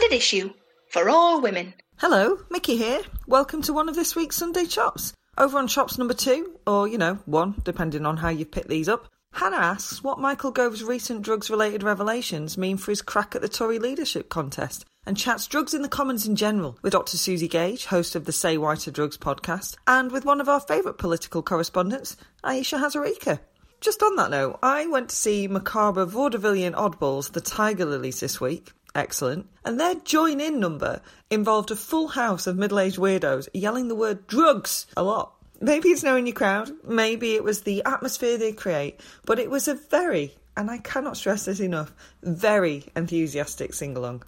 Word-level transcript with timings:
Standard 0.00 0.16
issue 0.16 0.50
for 0.88 1.10
all 1.10 1.42
women. 1.42 1.74
Hello, 1.98 2.38
Mickey 2.48 2.74
here. 2.74 3.02
Welcome 3.26 3.60
to 3.62 3.74
one 3.74 3.86
of 3.86 3.94
this 3.94 4.16
week's 4.16 4.36
Sunday 4.36 4.64
Chops. 4.64 5.12
Over 5.36 5.58
on 5.58 5.68
Chops 5.68 5.98
number 5.98 6.14
two, 6.14 6.58
or 6.66 6.88
you 6.88 6.96
know, 6.96 7.18
one, 7.26 7.56
depending 7.64 8.06
on 8.06 8.16
how 8.16 8.30
you've 8.30 8.50
picked 8.50 8.70
these 8.70 8.88
up, 8.88 9.08
Hannah 9.34 9.56
asks 9.56 10.02
what 10.02 10.18
Michael 10.18 10.52
Gove's 10.52 10.82
recent 10.82 11.20
drugs 11.20 11.50
related 11.50 11.82
revelations 11.82 12.56
mean 12.56 12.78
for 12.78 12.92
his 12.92 13.02
crack 13.02 13.34
at 13.34 13.42
the 13.42 13.48
Tory 13.48 13.78
leadership 13.78 14.30
contest 14.30 14.86
and 15.04 15.18
chats 15.18 15.46
drugs 15.46 15.74
in 15.74 15.82
the 15.82 15.88
Commons 15.88 16.26
in 16.26 16.34
general 16.34 16.78
with 16.80 16.94
Dr. 16.94 17.18
Suzi 17.18 17.50
Gage, 17.50 17.84
host 17.84 18.14
of 18.14 18.24
the 18.24 18.32
Say 18.32 18.56
Why 18.56 18.76
Drugs 18.76 19.18
podcast, 19.18 19.76
and 19.86 20.10
with 20.10 20.24
one 20.24 20.40
of 20.40 20.48
our 20.48 20.60
favourite 20.60 20.96
political 20.96 21.42
correspondents, 21.42 22.16
Ayesha 22.42 22.76
Hazarika. 22.76 23.40
Just 23.82 24.02
on 24.02 24.16
that 24.16 24.30
note, 24.30 24.58
I 24.62 24.86
went 24.86 25.08
to 25.08 25.16
see 25.16 25.48
macabre 25.48 26.06
vaudevillian 26.06 26.74
oddballs, 26.74 27.32
the 27.32 27.40
Tiger 27.40 27.86
Lillies, 27.86 28.20
this 28.20 28.38
week. 28.38 28.72
Excellent. 28.94 29.46
And 29.64 29.78
their 29.78 29.94
join 29.94 30.40
in 30.40 30.58
number 30.58 31.00
involved 31.30 31.70
a 31.70 31.76
full 31.76 32.08
house 32.08 32.46
of 32.46 32.56
middle 32.56 32.80
aged 32.80 32.98
weirdos 32.98 33.48
yelling 33.54 33.88
the 33.88 33.94
word 33.94 34.26
drugs 34.26 34.86
a 34.96 35.02
lot. 35.02 35.34
Maybe 35.60 35.90
it's 35.90 36.02
knowing 36.02 36.26
your 36.26 36.34
crowd, 36.34 36.70
maybe 36.84 37.34
it 37.34 37.44
was 37.44 37.62
the 37.62 37.82
atmosphere 37.84 38.38
they 38.38 38.52
create, 38.52 39.00
but 39.26 39.38
it 39.38 39.50
was 39.50 39.68
a 39.68 39.74
very, 39.74 40.34
and 40.56 40.70
I 40.70 40.78
cannot 40.78 41.18
stress 41.18 41.44
this 41.44 41.60
enough, 41.60 41.94
very 42.22 42.86
enthusiastic 42.96 43.74
sing 43.74 43.96
along. 43.96 44.22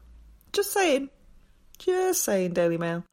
Just 0.52 0.72
saying. 0.72 1.08
Just 1.78 2.22
saying, 2.22 2.52
Daily 2.52 2.76
Mail. 2.76 3.04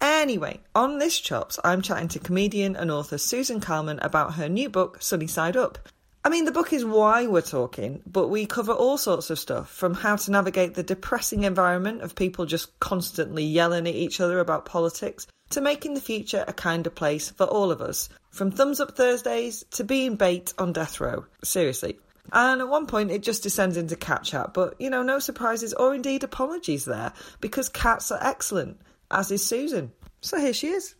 Anyway, 0.00 0.60
on 0.74 0.98
this 0.98 1.18
Chops, 1.18 1.58
I'm 1.64 1.82
chatting 1.82 2.08
to 2.08 2.18
comedian 2.18 2.76
and 2.76 2.90
author 2.90 3.18
Susan 3.18 3.60
Calman 3.60 3.98
about 4.00 4.34
her 4.34 4.48
new 4.48 4.68
book, 4.68 5.00
Sunny 5.00 5.26
Side 5.28 5.56
Up. 5.56 5.78
I 6.24 6.30
mean, 6.30 6.44
the 6.44 6.52
book 6.52 6.72
is 6.72 6.84
why 6.84 7.26
we're 7.26 7.40
talking, 7.40 8.02
but 8.04 8.28
we 8.28 8.44
cover 8.44 8.72
all 8.72 8.98
sorts 8.98 9.30
of 9.30 9.38
stuff 9.38 9.70
from 9.70 9.94
how 9.94 10.16
to 10.16 10.30
navigate 10.30 10.74
the 10.74 10.82
depressing 10.82 11.44
environment 11.44 12.02
of 12.02 12.16
people 12.16 12.44
just 12.44 12.78
constantly 12.80 13.44
yelling 13.44 13.86
at 13.86 13.94
each 13.94 14.20
other 14.20 14.40
about 14.40 14.64
politics 14.64 15.26
to 15.50 15.60
making 15.60 15.94
the 15.94 16.00
future 16.00 16.44
a 16.46 16.52
kinder 16.52 16.90
place 16.90 17.30
for 17.30 17.46
all 17.46 17.70
of 17.70 17.80
us. 17.80 18.08
From 18.30 18.50
thumbs 18.50 18.80
up 18.80 18.96
Thursdays 18.96 19.64
to 19.72 19.84
being 19.84 20.16
bait 20.16 20.52
on 20.58 20.72
death 20.72 21.00
row. 21.00 21.24
Seriously. 21.44 21.98
And 22.32 22.60
at 22.60 22.68
one 22.68 22.86
point, 22.86 23.10
it 23.10 23.22
just 23.22 23.42
descends 23.42 23.76
into 23.76 23.96
cat 23.96 24.24
chat, 24.24 24.52
but 24.52 24.78
you 24.78 24.90
know, 24.90 25.02
no 25.02 25.18
surprises 25.18 25.72
or 25.72 25.94
indeed 25.94 26.24
apologies 26.24 26.84
there 26.84 27.12
because 27.40 27.68
cats 27.68 28.10
are 28.10 28.22
excellent 28.22 28.78
as 29.10 29.30
is 29.30 29.44
Susan. 29.46 29.92
So 30.20 30.38
here 30.38 30.52
she 30.52 30.68
is. 30.68 30.94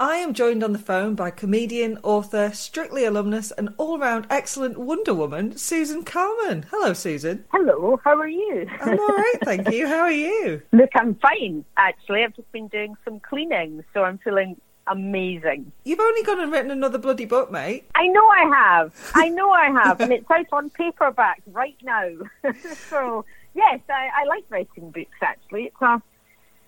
I 0.00 0.18
am 0.18 0.32
joined 0.32 0.62
on 0.62 0.72
the 0.72 0.78
phone 0.78 1.16
by 1.16 1.32
comedian, 1.32 1.98
author, 2.04 2.52
Strictly 2.54 3.04
alumnus, 3.04 3.50
and 3.50 3.74
all 3.78 3.98
round 3.98 4.28
excellent 4.30 4.78
Wonder 4.78 5.12
Woman, 5.12 5.56
Susan 5.56 6.04
Calman. 6.04 6.66
Hello, 6.70 6.92
Susan. 6.92 7.44
Hello, 7.50 8.00
how 8.04 8.16
are 8.16 8.28
you? 8.28 8.68
I'm 8.80 8.96
all 8.96 9.08
right, 9.08 9.34
thank 9.42 9.68
you. 9.72 9.88
How 9.88 10.02
are 10.02 10.12
you? 10.12 10.62
Look, 10.72 10.90
I'm 10.94 11.16
fine, 11.16 11.64
actually. 11.76 12.22
I've 12.22 12.36
just 12.36 12.50
been 12.52 12.68
doing 12.68 12.94
some 13.04 13.18
cleaning, 13.18 13.82
so 13.92 14.04
I'm 14.04 14.18
feeling 14.18 14.60
amazing. 14.86 15.72
You've 15.82 15.98
only 15.98 16.22
gone 16.22 16.38
and 16.38 16.52
written 16.52 16.70
another 16.70 16.98
bloody 16.98 17.24
book, 17.24 17.50
mate. 17.50 17.84
I 17.96 18.06
know 18.06 18.24
I 18.24 18.50
have. 18.54 19.12
I 19.16 19.28
know 19.30 19.50
I 19.50 19.66
have. 19.82 20.00
and 20.00 20.12
it's 20.12 20.30
out 20.30 20.46
on 20.52 20.70
paperback 20.70 21.42
right 21.48 21.76
now. 21.82 22.08
so, 22.88 23.24
yes, 23.52 23.80
I, 23.90 24.10
I 24.22 24.24
like 24.28 24.44
writing 24.48 24.92
books, 24.92 25.18
actually. 25.20 25.64
It's 25.64 25.82
a 25.82 26.00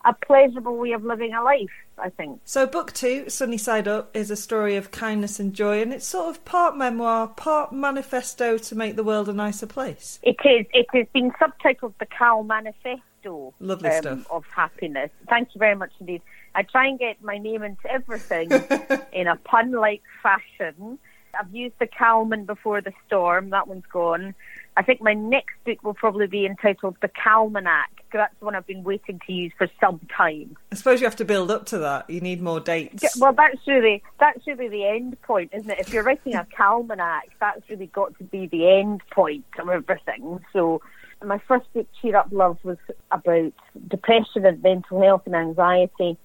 a 0.04 0.14
pleasurable 0.14 0.76
way 0.76 0.92
of 0.92 1.04
living 1.04 1.34
a 1.34 1.42
life, 1.42 1.70
I 1.98 2.10
think. 2.10 2.40
So, 2.44 2.66
book 2.66 2.92
two, 2.92 3.28
Sunny 3.28 3.58
Side 3.58 3.86
Up, 3.86 4.16
is 4.16 4.30
a 4.30 4.36
story 4.36 4.76
of 4.76 4.90
kindness 4.90 5.38
and 5.38 5.54
joy, 5.54 5.82
and 5.82 5.92
it's 5.92 6.06
sort 6.06 6.28
of 6.28 6.44
part 6.44 6.76
memoir, 6.76 7.28
part 7.28 7.72
manifesto 7.72 8.58
to 8.58 8.74
make 8.74 8.96
the 8.96 9.04
world 9.04 9.28
a 9.28 9.32
nicer 9.32 9.66
place. 9.66 10.18
It 10.22 10.36
is. 10.44 10.66
It 10.72 10.86
has 10.92 11.06
been 11.12 11.30
subtitled 11.32 11.94
The 11.98 12.06
Calmanifesto. 12.06 13.52
Lovely 13.60 13.90
um, 13.90 14.02
stuff. 14.02 14.26
Of 14.30 14.44
happiness. 14.46 15.10
Thank 15.28 15.54
you 15.54 15.58
very 15.58 15.76
much 15.76 15.92
indeed. 16.00 16.22
I 16.54 16.62
try 16.62 16.88
and 16.88 16.98
get 16.98 17.22
my 17.22 17.38
name 17.38 17.62
into 17.62 17.90
everything 17.90 18.50
in 19.12 19.26
a 19.26 19.36
pun 19.36 19.72
like 19.72 20.02
fashion. 20.22 20.98
I've 21.38 21.54
used 21.54 21.74
the 21.78 21.86
Calman 21.86 22.44
before 22.44 22.80
the 22.80 22.92
storm, 23.06 23.50
that 23.50 23.68
one's 23.68 23.86
gone. 23.92 24.34
I 24.76 24.82
think 24.82 25.02
my 25.02 25.14
next 25.14 25.54
book 25.64 25.82
will 25.82 25.94
probably 25.94 26.26
be 26.26 26.46
entitled 26.46 26.96
The 27.02 27.08
Calmanac. 27.08 27.86
That's 28.12 28.34
the 28.38 28.44
one 28.44 28.54
I've 28.54 28.66
been 28.66 28.82
waiting 28.82 29.20
to 29.26 29.32
use 29.32 29.52
for 29.58 29.68
some 29.80 30.00
time. 30.16 30.56
I 30.72 30.74
suppose 30.74 31.00
you 31.00 31.06
have 31.06 31.16
to 31.16 31.24
build 31.24 31.50
up 31.50 31.66
to 31.66 31.78
that. 31.78 32.08
You 32.08 32.20
need 32.20 32.40
more 32.40 32.60
dates. 32.60 33.18
Well, 33.18 33.32
that's 33.32 33.66
really 33.66 34.02
that's 34.18 34.46
really 34.46 34.68
the 34.68 34.86
end 34.86 35.20
point, 35.22 35.50
isn't 35.54 35.70
it? 35.70 35.78
If 35.78 35.92
you're 35.92 36.02
writing 36.02 36.34
a 36.34 36.46
Calmanac, 36.56 37.22
that's 37.40 37.68
really 37.68 37.86
got 37.86 38.16
to 38.18 38.24
be 38.24 38.46
the 38.46 38.68
end 38.68 39.02
point 39.10 39.44
of 39.58 39.68
everything. 39.68 40.40
So, 40.52 40.82
my 41.24 41.38
first 41.46 41.72
book, 41.72 41.86
Cheer 42.00 42.16
Up 42.16 42.28
Love, 42.30 42.58
was 42.64 42.78
about 43.10 43.52
depression 43.88 44.46
and 44.46 44.62
mental 44.62 45.02
health 45.02 45.22
and 45.26 45.36
anxiety, 45.36 46.16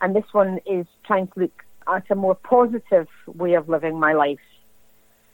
and 0.00 0.16
this 0.16 0.24
one 0.32 0.58
is 0.66 0.86
trying 1.04 1.28
to 1.28 1.40
look 1.40 1.62
at 1.86 2.10
a 2.10 2.14
more 2.14 2.34
positive 2.34 3.08
way 3.26 3.54
of 3.54 3.68
living 3.68 3.98
my 3.98 4.12
life 4.12 4.38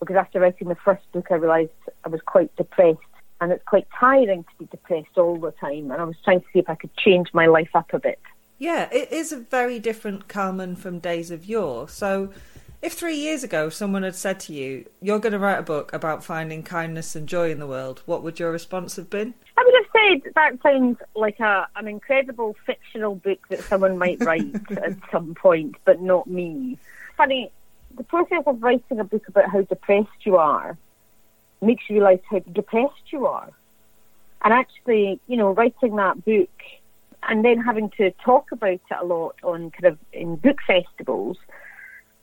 because 0.01 0.17
after 0.17 0.41
writing 0.41 0.69
the 0.69 0.77
first 0.77 1.11
book, 1.13 1.27
I 1.31 1.35
realised 1.35 1.71
I 2.05 2.09
was 2.09 2.21
quite 2.25 2.55
depressed. 2.57 2.99
And 3.41 3.53
it's 3.53 3.63
quite 3.65 3.87
tiring 3.99 4.43
to 4.43 4.51
be 4.59 4.65
depressed 4.67 5.17
all 5.17 5.39
the 5.39 5.53
time. 5.53 5.93
And 5.93 6.01
I 6.01 6.05
was 6.05 6.17
trying 6.25 6.41
to 6.41 6.47
see 6.53 6.59
if 6.59 6.69
I 6.69 6.75
could 6.75 6.95
change 6.97 7.29
my 7.33 7.47
life 7.47 7.71
up 7.75 7.93
a 7.93 8.01
bit. 8.01 8.19
Yeah, 8.59 8.89
it 8.91 9.13
is 9.13 9.31
a 9.31 9.37
very 9.37 9.79
different 9.79 10.27
Calman 10.27 10.75
from 10.75 10.99
days 10.99 11.31
of 11.31 11.45
yore. 11.45 11.89
So, 11.89 12.33
if 12.81 12.93
three 12.93 13.17
years 13.17 13.43
ago 13.43 13.69
someone 13.69 14.03
had 14.03 14.15
said 14.15 14.41
to 14.41 14.53
you, 14.53 14.89
You're 15.01 15.19
going 15.19 15.33
to 15.33 15.39
write 15.39 15.59
a 15.59 15.63
book 15.63 15.93
about 15.93 16.25
finding 16.25 16.63
kindness 16.63 17.17
and 17.17 17.29
joy 17.29 17.51
in 17.51 17.59
the 17.59 17.67
world, 17.67 18.03
what 18.07 18.23
would 18.23 18.39
your 18.39 18.53
response 18.53 18.97
have 18.97 19.11
been? 19.11 19.35
I 19.57 19.65
would 19.65 19.75
have 19.75 20.23
said 20.25 20.33
that 20.35 20.63
sounds 20.63 20.99
like 21.15 21.41
a, 21.41 21.67
an 21.77 21.89
incredible 21.89 22.57
fictional 22.65 23.17
book 23.17 23.41
that 23.49 23.61
someone 23.61 23.99
might 23.99 24.21
write 24.25 24.55
at 24.83 24.97
some 25.11 25.35
point, 25.35 25.77
but 25.85 26.01
not 26.01 26.27
me. 26.27 26.79
Funny, 27.17 27.51
the 27.97 28.05
process 28.05 28.45
of 28.47 28.63
writing 28.63 29.01
a 29.01 29.05
book 29.05 29.27
about 29.29 29.51
how 29.51 29.63
depressed 29.63 30.25
you 30.25 30.37
are 30.37 30.77
makes 31.61 31.85
you 31.89 31.97
realise 31.97 32.21
how 32.31 32.39
depressed 32.39 33.13
you 33.13 33.27
are. 33.27 33.51
And 34.45 34.55
actually, 34.55 35.21
you 35.27 35.37
know, 35.37 35.51
writing 35.51 35.97
that 35.97 36.25
book 36.25 36.49
and 37.25 37.45
then 37.45 37.59
having 37.59 37.91
to 37.99 38.13
talk 38.25 38.53
about 38.53 38.71
it 38.71 38.81
a 39.01 39.05
lot 39.05 39.35
on 39.43 39.73
kind 39.73 39.87
of 39.87 39.99
in 40.13 40.37
book 40.37 40.59
festivals 40.65 41.37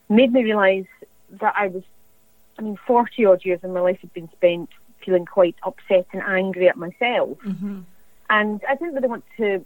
made 0.09 0.31
me 0.31 0.43
realise 0.43 0.87
that 1.39 1.53
I 1.57 1.67
was, 1.67 1.83
I 2.57 2.61
mean, 2.61 2.77
40 2.87 3.25
odd 3.25 3.45
years 3.45 3.59
of 3.63 3.71
my 3.71 3.79
life 3.79 3.99
had 4.01 4.13
been 4.13 4.29
spent 4.31 4.69
feeling 5.03 5.25
quite 5.25 5.55
upset 5.63 6.07
and 6.13 6.21
angry 6.21 6.67
at 6.69 6.77
myself. 6.77 7.37
Mm-hmm. 7.39 7.81
And 8.29 8.61
I 8.67 8.75
didn't 8.75 8.95
really 8.95 9.07
want 9.07 9.23
to, 9.37 9.63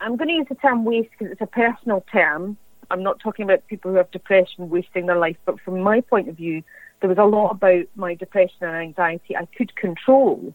I'm 0.00 0.16
going 0.16 0.28
to 0.28 0.34
use 0.34 0.46
the 0.48 0.56
term 0.56 0.84
waste 0.84 1.10
because 1.10 1.32
it's 1.32 1.40
a 1.40 1.46
personal 1.46 2.04
term 2.12 2.56
I'm 2.90 3.02
not 3.02 3.20
talking 3.20 3.44
about 3.44 3.66
people 3.68 3.90
who 3.90 3.96
have 3.98 4.10
depression 4.10 4.68
wasting 4.68 5.06
their 5.06 5.18
life, 5.18 5.36
but 5.44 5.60
from 5.60 5.80
my 5.80 6.00
point 6.00 6.28
of 6.28 6.36
view, 6.36 6.62
there 7.00 7.08
was 7.08 7.18
a 7.18 7.24
lot 7.24 7.50
about 7.50 7.84
my 7.94 8.14
depression 8.14 8.62
and 8.62 8.76
anxiety 8.76 9.36
I 9.36 9.46
could 9.46 9.74
control 9.76 10.52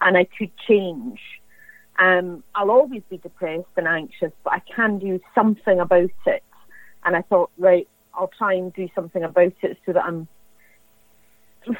and 0.00 0.16
I 0.16 0.24
could 0.24 0.50
change. 0.56 1.20
Um, 1.98 2.42
I'll 2.54 2.70
always 2.70 3.02
be 3.08 3.18
depressed 3.18 3.66
and 3.76 3.86
anxious, 3.86 4.32
but 4.44 4.52
I 4.52 4.60
can 4.60 4.98
do 4.98 5.20
something 5.34 5.80
about 5.80 6.10
it. 6.26 6.42
And 7.04 7.16
I 7.16 7.22
thought, 7.22 7.50
right, 7.58 7.88
I'll 8.18 8.30
try 8.36 8.54
and 8.54 8.72
do 8.72 8.88
something 8.94 9.22
about 9.22 9.54
it 9.62 9.78
so 9.86 9.92
that 9.92 10.04
I'm, 10.04 10.28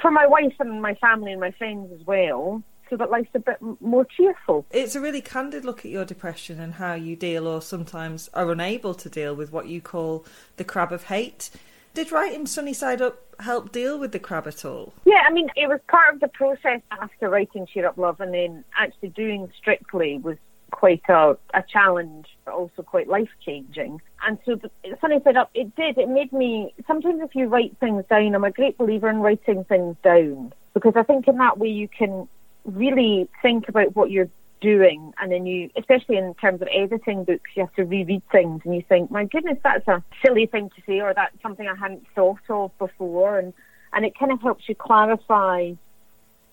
for 0.00 0.10
my 0.10 0.26
wife 0.26 0.54
and 0.60 0.80
my 0.80 0.94
family 0.94 1.32
and 1.32 1.40
my 1.40 1.50
friends 1.50 1.92
as 1.92 2.06
well, 2.06 2.62
so 2.88 2.96
that 2.96 3.10
life's 3.10 3.30
a 3.34 3.40
bit 3.40 3.58
more 3.80 4.04
cheerful. 4.04 4.64
It's 4.70 4.94
a 4.94 5.00
really 5.00 5.20
candid 5.20 5.64
look 5.64 5.80
at 5.80 5.90
your 5.90 6.04
depression 6.04 6.60
and 6.60 6.74
how 6.74 6.94
you 6.94 7.16
deal 7.16 7.46
or 7.46 7.60
sometimes 7.60 8.30
are 8.32 8.50
unable 8.50 8.94
to 8.94 9.10
deal 9.10 9.34
with 9.34 9.52
what 9.52 9.66
you 9.66 9.80
call 9.80 10.24
the 10.56 10.64
crab 10.64 10.92
of 10.92 11.04
hate. 11.04 11.50
Did 11.94 12.12
writing 12.12 12.46
Sunny 12.46 12.72
Side 12.72 13.02
Up 13.02 13.18
help 13.40 13.72
deal 13.72 13.98
with 13.98 14.12
the 14.12 14.18
crab 14.18 14.46
at 14.46 14.64
all? 14.64 14.92
Yeah, 15.04 15.22
I 15.26 15.32
mean, 15.32 15.48
it 15.56 15.68
was 15.68 15.80
part 15.88 16.14
of 16.14 16.20
the 16.20 16.28
process 16.28 16.80
after 16.92 17.28
writing 17.28 17.66
Cheer 17.66 17.86
Up 17.86 17.98
Love 17.98 18.20
and 18.20 18.32
then 18.32 18.64
actually 18.78 19.08
doing 19.10 19.50
Strictly 19.58 20.18
was 20.18 20.36
quite 20.70 21.02
a, 21.08 21.36
a 21.54 21.62
challenge, 21.62 22.26
but 22.44 22.54
also 22.54 22.82
quite 22.82 23.08
life 23.08 23.30
changing. 23.44 24.00
And 24.26 24.38
so, 24.44 24.56
the, 24.56 24.70
Sunny 25.00 25.20
Side 25.22 25.36
Up, 25.36 25.50
it 25.54 25.74
did. 25.76 25.98
It 25.98 26.08
made 26.08 26.32
me. 26.32 26.74
Sometimes, 26.86 27.20
if 27.22 27.34
you 27.34 27.46
write 27.46 27.76
things 27.78 28.04
down, 28.08 28.34
I'm 28.34 28.44
a 28.44 28.50
great 28.50 28.78
believer 28.78 29.08
in 29.08 29.18
writing 29.20 29.64
things 29.64 29.96
down 30.02 30.52
because 30.74 30.94
I 30.96 31.02
think 31.02 31.28
in 31.28 31.38
that 31.38 31.58
way 31.58 31.68
you 31.68 31.88
can 31.88 32.28
really 32.64 33.28
think 33.42 33.68
about 33.68 33.96
what 33.96 34.10
you're 34.10 34.28
doing 34.60 35.12
and 35.20 35.30
then 35.30 35.46
you 35.46 35.70
especially 35.76 36.16
in 36.16 36.34
terms 36.34 36.60
of 36.60 36.68
editing 36.72 37.24
books 37.24 37.50
you 37.54 37.62
have 37.64 37.74
to 37.74 37.84
reread 37.84 38.22
things 38.30 38.60
and 38.64 38.74
you 38.74 38.82
think 38.88 39.10
my 39.10 39.24
goodness 39.24 39.58
that's 39.62 39.86
a 39.86 40.02
silly 40.24 40.46
thing 40.46 40.68
to 40.70 40.82
say 40.86 41.00
or 41.00 41.14
that's 41.14 41.40
something 41.42 41.68
i 41.68 41.74
hadn't 41.76 42.04
thought 42.14 42.40
of 42.48 42.76
before 42.78 43.38
and 43.38 43.52
and 43.92 44.04
it 44.04 44.18
kind 44.18 44.32
of 44.32 44.40
helps 44.42 44.68
you 44.68 44.74
clarify 44.74 45.72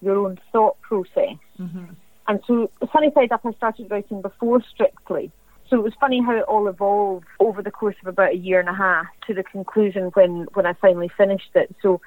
your 0.01 0.18
own 0.18 0.39
thought 0.51 0.79
process 0.81 1.38
mm-hmm. 1.59 1.85
And 2.27 2.39
so 2.48 2.69
sunny 2.92 3.12
side 3.13 3.31
up 3.31 3.42
i 3.45 3.51
started 3.54 3.89
writing 3.89 4.22
before 4.22 4.62
strictly 4.74 5.31
so 5.69 5.77
it 5.77 5.83
was 5.83 5.94
funny 6.00 6.22
how 6.22 6.36
it 6.36 6.44
all 6.44 6.68
evolved 6.68 7.25
over 7.39 7.62
the 7.62 7.72
course 7.72 7.95
of 8.01 8.07
about 8.07 8.33
a 8.33 8.38
year 8.38 8.60
and 8.60 8.69
a 8.69 8.74
half 8.74 9.07
to 9.27 9.33
the 9.33 9.44
conclusion 9.44 10.06
when 10.13 10.48
when 10.54 10.66
i 10.66 10.74
finally 10.74 11.10
finished 11.18 11.51
it 11.56 11.74
so 11.81 12.01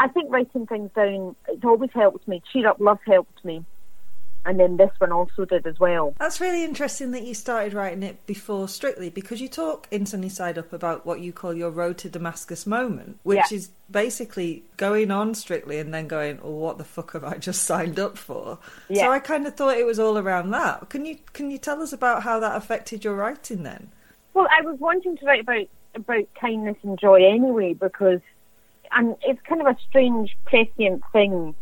I 0.00 0.08
think 0.08 0.32
writing 0.32 0.66
things 0.66 0.90
down, 0.96 1.36
it 1.46 1.62
always 1.62 1.90
helps 1.92 2.26
me. 2.26 2.42
Cheer 2.50 2.68
Up 2.68 2.80
Love 2.80 3.00
helped 3.06 3.44
me. 3.44 3.62
And 4.46 4.58
then 4.58 4.76
this 4.76 4.90
one 4.98 5.12
also 5.12 5.44
did 5.44 5.66
as 5.66 5.78
well. 5.78 6.14
That's 6.18 6.40
really 6.40 6.64
interesting 6.64 7.10
that 7.10 7.22
you 7.24 7.34
started 7.34 7.74
writing 7.74 8.02
it 8.02 8.24
before 8.26 8.68
Strictly 8.68 9.10
because 9.10 9.40
you 9.40 9.48
talk 9.48 9.86
in 9.90 10.06
Sunny 10.06 10.28
Side 10.28 10.56
Up 10.58 10.72
about 10.72 11.04
what 11.04 11.20
you 11.20 11.32
call 11.32 11.52
your 11.54 11.70
road 11.70 11.98
to 11.98 12.08
Damascus 12.08 12.66
moment, 12.66 13.18
which 13.22 13.50
Yeah. 13.50 13.56
is 13.58 13.70
basically 13.90 14.64
going 14.76 15.10
on 15.10 15.34
Strictly 15.34 15.78
and 15.78 15.92
then 15.92 16.08
going, 16.08 16.38
"Oh, 16.42 16.52
what 16.52 16.78
the 16.78 16.84
fuck 16.84 17.12
have 17.12 17.24
I 17.24 17.34
just 17.38 17.62
signed 17.64 17.98
up 17.98 18.16
for?" 18.16 18.58
Yeah. 18.88 19.04
So 19.06 19.12
I 19.12 19.18
kind 19.18 19.46
of 19.46 19.54
thought 19.54 19.76
it 19.76 19.86
was 19.86 19.98
all 19.98 20.16
around 20.16 20.50
that. 20.50 20.88
Can 20.88 21.04
you 21.04 21.18
can 21.32 21.50
you 21.50 21.58
tell 21.58 21.82
us 21.82 21.92
about 21.92 22.22
how 22.22 22.40
that 22.40 22.56
affected 22.56 23.04
your 23.04 23.14
writing 23.14 23.62
then? 23.62 23.90
Well, 24.32 24.46
I 24.56 24.62
was 24.62 24.78
wanting 24.78 25.16
to 25.18 25.26
write 25.26 25.40
about 25.40 25.66
about 25.94 26.24
kindness 26.40 26.76
and 26.84 26.98
joy 26.98 27.24
anyway 27.28 27.74
because, 27.74 28.20
and 28.92 29.16
it's 29.22 29.42
kind 29.42 29.60
of 29.60 29.66
a 29.66 29.76
strange 29.88 30.36
prescient 30.46 31.02
thing 31.12 31.54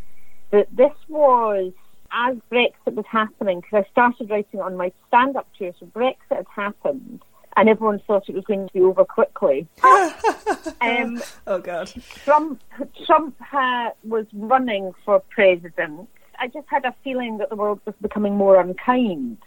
that 0.51 0.67
this 0.75 0.93
was 1.07 1.73
as 2.11 2.37
Brexit 2.51 2.93
was 2.93 3.05
happening 3.09 3.61
because 3.61 3.85
I 3.85 3.91
started 3.91 4.29
writing 4.29 4.61
on 4.61 4.77
my 4.77 4.91
stand-up 5.07 5.47
tour. 5.57 5.73
So 5.79 5.85
Brexit 5.87 6.15
had 6.29 6.45
happened, 6.53 7.21
and 7.57 7.69
everyone 7.69 7.99
thought 7.99 8.29
it 8.29 8.35
was 8.35 8.45
going 8.45 8.67
to 8.67 8.73
be 8.73 8.81
over 8.81 9.05
quickly. 9.05 9.67
um, 9.83 11.21
Oh 11.47 11.59
God. 11.61 11.91
Trump 12.23 12.61
Trump 13.05 13.35
ha, 13.39 13.91
was 14.03 14.25
running 14.33 14.93
for 15.05 15.19
president. 15.29 16.09
I 16.39 16.47
just 16.47 16.67
had 16.69 16.85
a 16.85 16.95
feeling 17.03 17.37
that 17.39 17.49
the 17.49 17.55
world 17.55 17.81
was 17.85 17.95
becoming 18.01 18.35
more 18.35 18.59
unkind. 18.59 19.37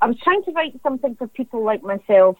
I 0.00 0.06
was 0.06 0.16
trying 0.22 0.42
to 0.44 0.52
write 0.52 0.78
something 0.82 1.16
for 1.16 1.26
people 1.26 1.64
like 1.64 1.82
myself 1.82 2.36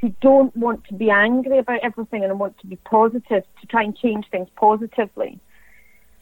who 0.00 0.14
don't 0.20 0.54
want 0.56 0.84
to 0.86 0.94
be 0.94 1.10
angry 1.10 1.58
about 1.58 1.80
everything 1.82 2.24
and 2.24 2.38
want 2.38 2.58
to 2.58 2.66
be 2.66 2.76
positive 2.76 3.42
to 3.60 3.66
try 3.68 3.82
and 3.82 3.96
change 3.96 4.26
things 4.30 4.48
positively. 4.56 5.40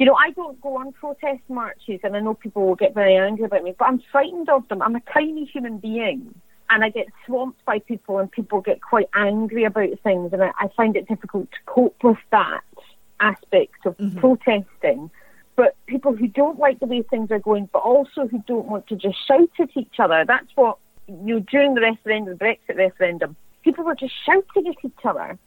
You 0.03 0.07
know, 0.07 0.17
I 0.17 0.31
don't 0.31 0.61
go 0.61 0.79
on 0.79 0.91
protest 0.91 1.43
marches 1.49 2.01
and 2.03 2.17
I 2.17 2.19
know 2.19 2.35
people 2.35 2.67
will 2.67 2.75
get 2.75 2.93
very 2.93 3.15
angry 3.15 3.45
about 3.45 3.63
me, 3.63 3.73
but 3.79 3.85
I'm 3.85 4.03
frightened 4.11 4.49
of 4.49 4.67
them. 4.67 4.83
I'm 4.83 4.97
a 4.97 5.01
tiny 5.15 5.45
human 5.45 5.79
being 5.79 6.35
and 6.69 6.83
I 6.83 6.89
get 6.89 7.07
swamped 7.25 7.65
by 7.65 7.79
people 7.79 8.19
and 8.19 8.29
people 8.29 8.61
get 8.63 8.83
quite 8.83 9.09
angry 9.15 9.63
about 9.63 9.91
things 10.03 10.33
and 10.33 10.43
I, 10.43 10.51
I 10.59 10.67
find 10.77 10.97
it 10.97 11.07
difficult 11.07 11.53
to 11.53 11.59
cope 11.67 12.03
with 12.03 12.17
that 12.33 12.65
aspect 13.21 13.87
of 13.87 13.97
mm-hmm. 13.97 14.19
protesting. 14.19 15.09
But 15.55 15.77
people 15.87 16.17
who 16.17 16.27
don't 16.27 16.59
like 16.59 16.81
the 16.81 16.87
way 16.87 17.03
things 17.03 17.31
are 17.31 17.39
going, 17.39 17.69
but 17.73 17.85
also 17.85 18.27
who 18.27 18.43
don't 18.45 18.67
want 18.67 18.89
to 18.89 18.97
just 18.97 19.25
shout 19.29 19.51
at 19.61 19.69
each 19.77 20.01
other, 20.01 20.25
that's 20.27 20.51
what, 20.57 20.79
you 21.07 21.35
know, 21.35 21.39
during 21.39 21.75
the 21.77 21.81
referendum, 21.81 22.37
the 22.37 22.45
Brexit 22.45 22.77
referendum, 22.77 23.37
people 23.63 23.85
were 23.85 23.95
just 23.95 24.15
shouting 24.27 24.67
at 24.67 24.85
each 24.85 25.05
other. 25.05 25.39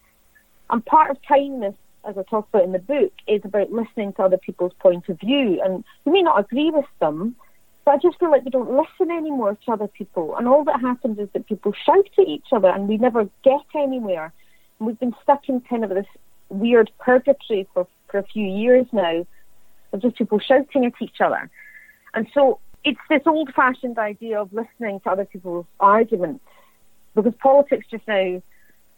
And 0.70 0.86
part 0.86 1.12
of 1.12 1.18
kindness, 1.28 1.76
as 2.08 2.18
I 2.18 2.24
talk 2.24 2.48
about 2.50 2.64
in 2.64 2.72
the 2.72 2.80
book, 2.80 3.14
is 3.28 3.42
about 3.44 3.72
listening 3.72 4.14
to 4.14 4.24
other 4.24 4.38
people's 4.38 4.74
point 4.80 5.10
of 5.10 5.20
view. 5.20 5.62
And 5.64 5.84
you 6.06 6.12
may 6.12 6.22
not 6.22 6.40
agree 6.40 6.72
with 6.72 6.86
them, 7.00 7.36
but 7.84 7.92
I 7.92 7.98
just 7.98 8.20
feel 8.20 8.32
like 8.32 8.44
we 8.44 8.52
don't 8.52 8.72
listen 8.72 9.12
anymore 9.12 9.58
to 9.66 9.72
other 9.72 9.88
people. 9.88 10.36
And 10.38 10.48
all 10.48 10.64
that 10.66 10.82
happens 10.82 11.20
is 11.20 11.30
that 11.34 11.48
people 11.48 11.74
shout 11.74 12.10
at 12.18 12.28
each 12.28 12.48
other 12.52 12.70
and 12.70 12.88
we 12.88 12.98
never 12.98 13.30
get 13.44 13.66
anywhere. 13.76 14.34
And 14.80 14.88
we've 14.88 15.00
been 15.00 15.16
stuck 15.24 15.48
in 15.48 15.62
kind 15.62 15.84
of 15.84 15.92
this 15.92 16.08
weird 16.50 16.92
purgatory 17.00 17.68
for, 17.74 17.88
for 18.10 18.18
a 18.18 18.24
few 18.24 18.46
years 18.46 18.88
now 18.92 19.26
of 19.94 20.02
just 20.02 20.18
people 20.18 20.40
shouting 20.40 20.86
at 20.86 20.94
each 21.00 21.22
other. 21.22 21.50
And 22.14 22.28
so 22.34 22.60
it's 22.84 23.00
this 23.10 23.22
old 23.26 23.54
fashioned 23.54 23.98
idea 23.98 24.42
of 24.42 24.54
listening 24.54 25.00
to 25.02 25.10
other 25.10 25.26
people's 25.26 25.66
arguments 25.80 26.44
because 27.14 27.34
politics 27.42 27.88
just 27.90 28.08
now 28.08 28.42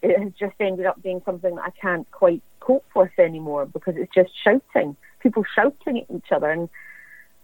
it 0.10 0.20
has 0.20 0.32
just 0.40 0.56
ended 0.60 0.86
up 0.86 1.02
being 1.02 1.22
something 1.26 1.56
that 1.56 1.64
I 1.64 1.72
can't 1.72 2.10
quite 2.12 2.42
cope 2.60 2.86
with 2.96 3.18
anymore 3.18 3.66
because 3.66 3.96
it's 3.98 4.14
just 4.14 4.32
shouting, 4.44 4.96
people 5.22 5.44
shouting 5.56 6.00
at 6.00 6.16
each 6.16 6.32
other, 6.32 6.50
and 6.50 6.70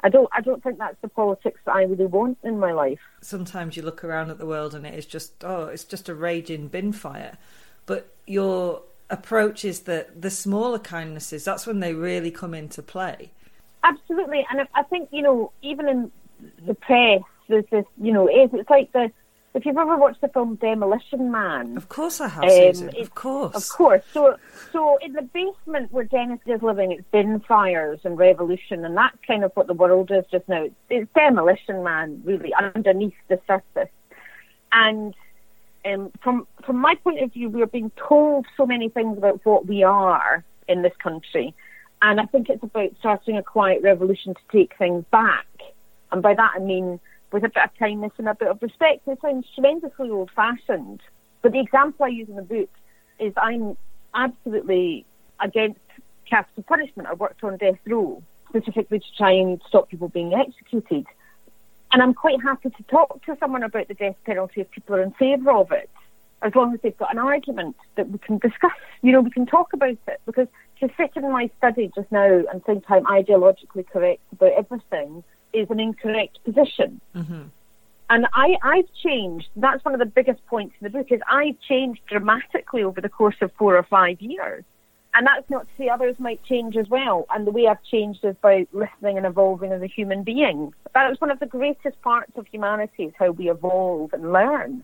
I 0.02 0.10
don't, 0.10 0.30
I 0.34 0.42
don't 0.42 0.62
think 0.62 0.78
that's 0.80 0.98
the 1.02 1.08
politics 1.08 1.60
that 1.66 1.76
I 1.76 1.84
really 1.84 2.06
want 2.06 2.38
in 2.44 2.60
my 2.60 2.74
life. 2.74 3.00
Sometimes 3.22 3.78
you 3.78 3.84
look 3.84 4.04
around 4.04 4.30
at 4.32 4.38
the 4.38 4.46
world 4.46 4.76
and 4.76 4.86
it 4.86 4.94
is 4.94 5.06
just 5.06 5.44
oh, 5.44 5.66
it's 5.68 5.86
just 5.86 6.10
a 6.10 6.16
raging 6.16 6.68
bin 6.68 6.92
fire. 6.92 7.38
But 7.86 8.14
your 8.28 8.82
approach 9.10 9.64
is 9.64 9.82
that 9.82 10.22
the 10.22 10.30
smaller 10.30 10.80
kindnesses, 10.80 11.46
that's 11.46 11.66
when 11.66 11.80
they 11.80 11.94
really 11.94 12.32
come 12.32 12.54
into 12.54 12.82
play. 12.82 13.32
Absolutely, 13.84 14.46
and 14.50 14.68
I- 14.76 14.84
think 14.84 15.10
you 15.12 15.22
know, 15.22 15.52
even 15.62 15.88
in 15.88 16.12
the 16.66 16.74
press, 16.74 17.22
there's 17.48 17.66
this, 17.72 17.86
you 18.02 18.12
know, 18.12 18.28
it's, 18.28 18.54
it's 18.54 18.70
like 18.70 18.92
the 18.92 19.12
if 19.54 19.66
you've 19.66 19.78
ever 19.78 19.98
watched 19.98 20.22
the 20.22 20.28
film 20.30 20.56
Demolition 20.56 21.32
Man. 21.32 21.78
Of 21.78 21.88
course 21.90 22.20
I 22.20 22.28
have, 22.28 22.44
Um. 22.44 22.90
Of 23.00 23.14
course. 23.14 23.56
Of 23.56 23.70
course. 23.70 24.04
So, 24.12 24.38
so 24.72 24.98
in 24.98 25.14
the 25.14 25.22
basement 25.22 25.92
where 25.92 26.06
Dennis 26.06 26.40
is 26.46 26.62
living, 26.64 26.92
it's 26.92 27.04
bin 27.12 27.40
fires 27.42 28.00
and 28.04 28.18
revolution, 28.18 28.84
and 28.84 28.98
that's 28.98 29.18
kind 29.26 29.44
of 29.44 29.52
what 29.54 29.68
the 29.68 29.74
world 29.74 30.12
is 30.12 30.26
just 30.32 30.48
now. 30.50 30.64
It's, 30.64 30.76
it's 30.90 31.14
demolition 31.14 31.84
man, 31.84 32.22
really, 32.26 32.54
underneath 32.54 33.14
the 33.28 33.40
surface. 33.48 33.94
And 34.72 35.14
um, 35.86 36.12
from 36.24 36.48
from 36.66 36.78
my 36.78 36.96
point 36.96 37.22
of 37.22 37.32
view, 37.34 37.50
we 37.50 37.62
are 37.62 37.68
being 37.68 37.92
told 37.92 38.48
so 38.58 38.66
many 38.66 38.90
things 38.90 39.18
about 39.18 39.46
what 39.46 39.68
we 39.68 39.84
are 39.84 40.44
in 40.68 40.82
this 40.82 40.96
country, 40.98 41.54
and 42.02 42.20
I 42.20 42.26
think 42.26 42.50
it's 42.50 42.64
about 42.64 42.92
starting 43.00 43.38
a 43.38 43.44
quiet 43.44 43.84
revolution 43.84 44.34
to 44.34 44.42
take 44.52 44.76
things 44.78 45.06
back. 45.12 45.46
And 46.12 46.22
by 46.24 46.34
that 46.34 46.54
I 46.56 46.60
mean 46.60 47.00
with 47.34 47.44
a 47.44 47.50
bit 47.50 47.64
of 47.64 47.72
kindness 47.78 48.12
and 48.18 48.30
a 48.30 48.36
bit 48.36 48.48
of 48.48 48.62
respect. 48.62 49.08
It 49.08 49.20
sounds 49.22 49.48
tremendously 49.54 50.10
old 50.12 50.30
fashioned, 50.32 51.02
but 51.42 51.52
the 51.52 51.60
example 51.60 52.06
I 52.06 52.10
use 52.10 52.30
in 52.30 52.36
the 52.36 52.44
book 52.44 52.70
is 53.20 53.34
I'm 53.36 53.76
absolutely 54.14 55.06
against 55.42 55.80
capital 56.30 56.64
punishment. 56.64 57.10
I 57.10 57.16
worked 57.16 57.44
on 57.44 57.58
death 57.58 57.80
row 57.86 58.22
specifically 58.48 59.00
to 59.00 59.06
try 59.18 59.32
and 59.32 59.60
stop 59.68 59.90
people 59.90 60.10
being 60.10 60.34
executed. 60.34 61.08
And 61.92 62.02
I'm 62.02 62.14
quite 62.14 62.42
happy 62.42 62.70
to 62.70 62.84
talk 62.84 63.26
to 63.26 63.36
someone 63.40 63.64
about 63.64 63.88
the 63.88 63.96
death 63.96 64.16
penalty 64.26 64.62
if 64.62 64.72
people 64.72 64.96
are 64.96 65.02
in 65.02 65.12
favour 65.12 65.52
of 65.52 65.72
it, 65.72 65.90
as 66.44 66.54
long 66.54 66.74
as 66.74 66.82
they've 66.82 66.98
got 66.98 67.12
an 67.12 67.20
argument 67.20 67.76
that 67.96 68.10
we 68.10 68.20
can 68.20 68.38
discuss. 68.38 68.72
You 69.02 69.12
know, 69.12 69.22
we 69.22 69.32
can 69.32 69.48
talk 69.48 69.74
about 69.74 69.98
it. 70.08 70.22
Because 70.26 70.48
to 70.82 70.90
sit 70.98 71.12
in 71.16 71.32
my 71.32 71.50
study 71.58 71.92
just 71.96 72.12
now 72.12 72.44
and 72.52 72.64
think 72.64 72.84
I'm 72.90 73.06
ideologically 73.06 73.88
correct 73.88 74.22
about 74.32 74.54
everything 74.54 75.24
is 75.54 75.70
an 75.70 75.80
incorrect 75.80 76.40
position. 76.44 77.00
hmm 77.14 77.44
And 78.10 78.28
I, 78.34 78.58
I've 78.62 78.92
changed. 79.02 79.48
That's 79.56 79.84
one 79.86 79.94
of 79.94 80.00
the 80.00 80.06
biggest 80.06 80.46
points 80.48 80.76
in 80.80 80.86
the 80.86 80.90
book 80.90 81.12
is 81.12 81.22
I've 81.30 81.60
changed 81.62 82.02
dramatically 82.08 82.84
over 82.84 83.00
the 83.02 83.10
course 83.10 83.38
of 83.42 83.52
four 83.54 83.78
or 83.78 83.84
five 83.84 84.22
years. 84.22 84.64
And 85.16 85.28
that's 85.28 85.48
not 85.50 85.68
to 85.68 85.74
say 85.78 85.90
others 85.90 86.16
might 86.20 86.44
change 86.44 86.76
as 86.76 86.90
well. 86.90 87.28
And 87.30 87.46
the 87.46 87.52
way 87.52 87.68
I've 87.68 87.84
changed 87.84 88.26
is 88.26 88.36
by 88.42 88.68
listening 88.72 89.18
and 89.18 89.28
evolving 89.28 89.72
as 89.72 89.82
a 89.82 89.88
human 89.88 90.24
being. 90.24 90.74
That 90.96 91.12
is 91.12 91.22
one 91.22 91.30
of 91.30 91.40
the 91.40 91.46
greatest 91.46 92.02
parts 92.02 92.32
of 92.36 92.48
humanity 92.48 93.04
is 93.06 93.14
how 93.18 93.30
we 93.32 93.50
evolve 93.50 94.12
and 94.14 94.32
learn. 94.32 94.84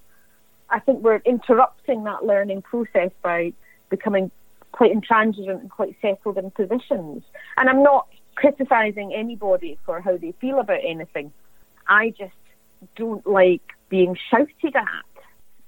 I 0.69 0.79
think 0.79 1.01
we're 1.01 1.21
interrupting 1.25 2.03
that 2.03 2.23
learning 2.25 2.61
process 2.61 3.11
by 3.23 3.53
becoming 3.89 4.29
quite 4.71 4.91
intransigent 4.91 5.61
and 5.61 5.71
quite 5.71 5.95
settled 5.99 6.37
in 6.37 6.51
positions. 6.51 7.23
And 7.57 7.67
I'm 7.67 7.81
not 7.81 8.07
criticising 8.35 9.13
anybody 9.13 9.77
for 9.85 10.01
how 10.01 10.17
they 10.17 10.33
feel 10.39 10.59
about 10.59 10.79
anything. 10.85 11.31
I 11.87 12.11
just 12.17 12.33
don't 12.95 13.25
like 13.27 13.61
being 13.89 14.17
shouted 14.29 14.75
at 14.75 15.23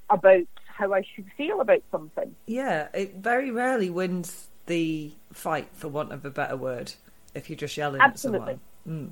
about 0.09 0.47
how 0.67 0.93
I 0.93 1.03
should 1.15 1.25
feel 1.37 1.61
about 1.61 1.81
something. 1.91 2.35
Yeah, 2.45 2.87
it 2.93 3.15
very 3.15 3.51
rarely 3.51 3.89
wins 3.89 4.47
the 4.67 5.11
fight, 5.33 5.69
for 5.73 5.87
want 5.87 6.11
of 6.11 6.23
a 6.25 6.29
better 6.29 6.55
word, 6.55 6.93
if 7.33 7.49
you're 7.49 7.57
just 7.57 7.75
yelling 7.77 8.01
Absolutely. 8.01 8.53
at 8.53 8.59
someone. 8.85 9.09
Mm. 9.09 9.11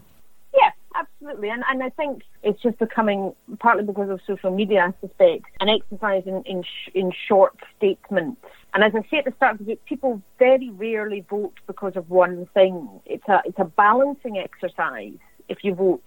Yeah, 0.55 0.71
absolutely. 0.95 1.49
And 1.49 1.63
and 1.69 1.83
I 1.83 1.89
think 1.89 2.23
it's 2.43 2.61
just 2.61 2.79
becoming 2.79 3.33
partly 3.59 3.83
because 3.83 4.09
of 4.09 4.21
social 4.25 4.51
media, 4.51 4.87
I 4.87 5.07
suspect, 5.07 5.45
an 5.59 5.69
exercise 5.69 6.23
in 6.25 6.43
in, 6.43 6.63
sh- 6.63 6.91
in 6.93 7.11
short 7.27 7.55
statements. 7.77 8.41
And 8.73 8.83
as 8.83 8.93
I 8.95 9.01
say 9.09 9.17
at 9.17 9.25
the 9.25 9.33
start 9.35 9.53
of 9.53 9.59
the 9.59 9.73
book, 9.73 9.85
people 9.85 10.21
very 10.37 10.69
rarely 10.69 11.25
vote 11.29 11.53
because 11.65 11.95
of 11.95 12.09
one 12.09 12.45
thing. 12.53 12.87
It's 13.05 13.27
a 13.27 13.41
it's 13.45 13.59
a 13.59 13.65
balancing 13.65 14.37
exercise. 14.37 15.17
If 15.47 15.63
you 15.63 15.73
vote 15.73 16.03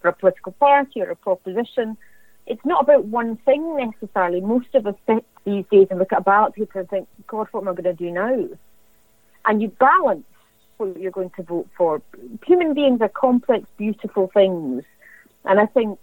for 0.00 0.08
a 0.08 0.12
political 0.12 0.52
party 0.52 1.00
or 1.02 1.10
a 1.10 1.16
proposition, 1.16 1.96
it's 2.46 2.64
not 2.64 2.82
about 2.82 3.06
one 3.06 3.36
thing 3.38 3.76
necessarily. 3.76 4.40
Most 4.40 4.74
of 4.74 4.86
us 4.86 4.94
sit 5.06 5.24
these 5.44 5.64
days 5.70 5.88
and 5.90 5.98
look 5.98 6.12
at 6.12 6.20
a 6.20 6.22
ballot 6.22 6.54
paper 6.54 6.80
and 6.80 6.88
think, 6.88 7.08
God, 7.26 7.48
what 7.50 7.62
am 7.62 7.68
I 7.68 7.72
going 7.72 7.84
to 7.84 7.94
do 7.94 8.10
now? 8.10 8.48
And 9.46 9.60
you 9.60 9.68
balance 9.68 10.24
what 10.76 10.98
you're 10.98 11.10
going 11.10 11.30
to 11.30 11.42
vote 11.42 11.68
for. 11.76 12.00
Human 12.46 12.74
beings 12.74 13.00
are 13.00 13.08
complex, 13.08 13.66
beautiful 13.76 14.30
things. 14.32 14.84
And 15.44 15.58
I 15.58 15.66
think 15.66 15.98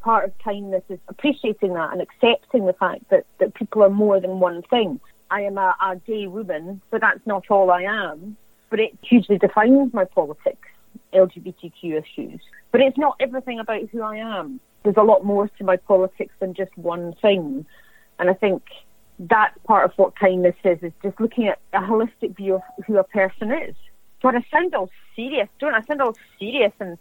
part 0.00 0.24
of 0.24 0.38
kindness 0.38 0.82
is 0.88 0.98
appreciating 1.08 1.74
that 1.74 1.92
and 1.92 2.02
accepting 2.02 2.66
the 2.66 2.72
fact 2.74 3.08
that, 3.10 3.24
that 3.38 3.54
people 3.54 3.82
are 3.82 3.90
more 3.90 4.20
than 4.20 4.40
one 4.40 4.62
thing. 4.62 5.00
I 5.34 5.40
am 5.40 5.58
a, 5.58 5.74
a 5.82 5.96
gay 5.96 6.28
woman, 6.28 6.80
but 6.90 7.00
that's 7.00 7.26
not 7.26 7.50
all 7.50 7.72
I 7.72 7.82
am. 7.82 8.36
But 8.70 8.78
it 8.78 8.96
hugely 9.02 9.36
defines 9.36 9.92
my 9.92 10.04
politics, 10.04 10.68
LGBTQ 11.12 12.02
issues. 12.02 12.40
But 12.70 12.80
it's 12.80 12.96
not 12.96 13.16
everything 13.18 13.58
about 13.58 13.88
who 13.90 14.00
I 14.02 14.18
am. 14.18 14.60
There's 14.84 14.96
a 14.96 15.02
lot 15.02 15.24
more 15.24 15.48
to 15.48 15.64
my 15.64 15.76
politics 15.76 16.32
than 16.38 16.54
just 16.54 16.70
one 16.78 17.14
thing. 17.20 17.66
And 18.20 18.30
I 18.30 18.34
think 18.34 18.62
that's 19.18 19.58
part 19.66 19.84
of 19.84 19.98
what 19.98 20.14
kindness 20.14 20.54
is, 20.64 20.80
is 20.82 20.92
just 21.02 21.20
looking 21.20 21.48
at 21.48 21.58
a 21.72 21.80
holistic 21.80 22.36
view 22.36 22.54
of 22.54 22.62
who 22.86 22.98
a 22.98 23.04
person 23.04 23.50
is. 23.50 23.74
God, 24.22 24.36
I 24.36 24.44
sound 24.52 24.72
all 24.76 24.90
serious, 25.16 25.48
don't 25.58 25.74
I? 25.74 25.78
I 25.78 25.82
sound 25.82 26.00
all 26.00 26.16
serious 26.38 26.72
and 26.78 26.96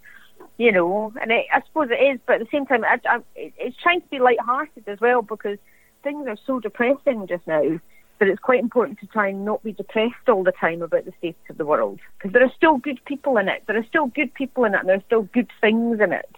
you 0.57 0.71
know, 0.71 1.13
and 1.21 1.31
it, 1.31 1.45
I 1.53 1.61
suppose 1.61 1.89
it 1.89 2.03
is, 2.03 2.19
but 2.25 2.33
at 2.33 2.39
the 2.41 2.47
same 2.51 2.65
time, 2.65 2.83
I, 2.83 2.99
I, 3.05 3.19
it's 3.35 3.77
trying 3.77 4.01
to 4.01 4.07
be 4.09 4.19
light-hearted 4.19 4.87
as 4.87 4.99
well 4.99 5.21
because 5.21 5.57
things 6.03 6.27
are 6.27 6.37
so 6.45 6.59
depressing 6.59 7.27
just 7.27 7.47
now 7.47 7.79
that 8.19 8.27
it's 8.27 8.39
quite 8.39 8.59
important 8.59 8.99
to 8.99 9.07
try 9.07 9.27
and 9.29 9.45
not 9.45 9.63
be 9.63 9.73
depressed 9.73 10.29
all 10.29 10.43
the 10.43 10.51
time 10.53 10.81
about 10.81 11.05
the 11.05 11.13
state 11.17 11.35
of 11.49 11.57
the 11.57 11.65
world 11.65 11.99
because 12.17 12.31
there 12.31 12.43
are 12.43 12.51
still 12.55 12.77
good 12.77 13.03
people 13.05 13.37
in 13.37 13.49
it. 13.49 13.63
There 13.67 13.77
are 13.77 13.85
still 13.85 14.07
good 14.07 14.33
people 14.33 14.65
in 14.65 14.73
it, 14.73 14.79
and 14.79 14.89
there 14.89 14.97
are 14.97 15.03
still 15.05 15.23
good 15.23 15.49
things 15.61 15.99
in 15.99 16.13
it 16.13 16.29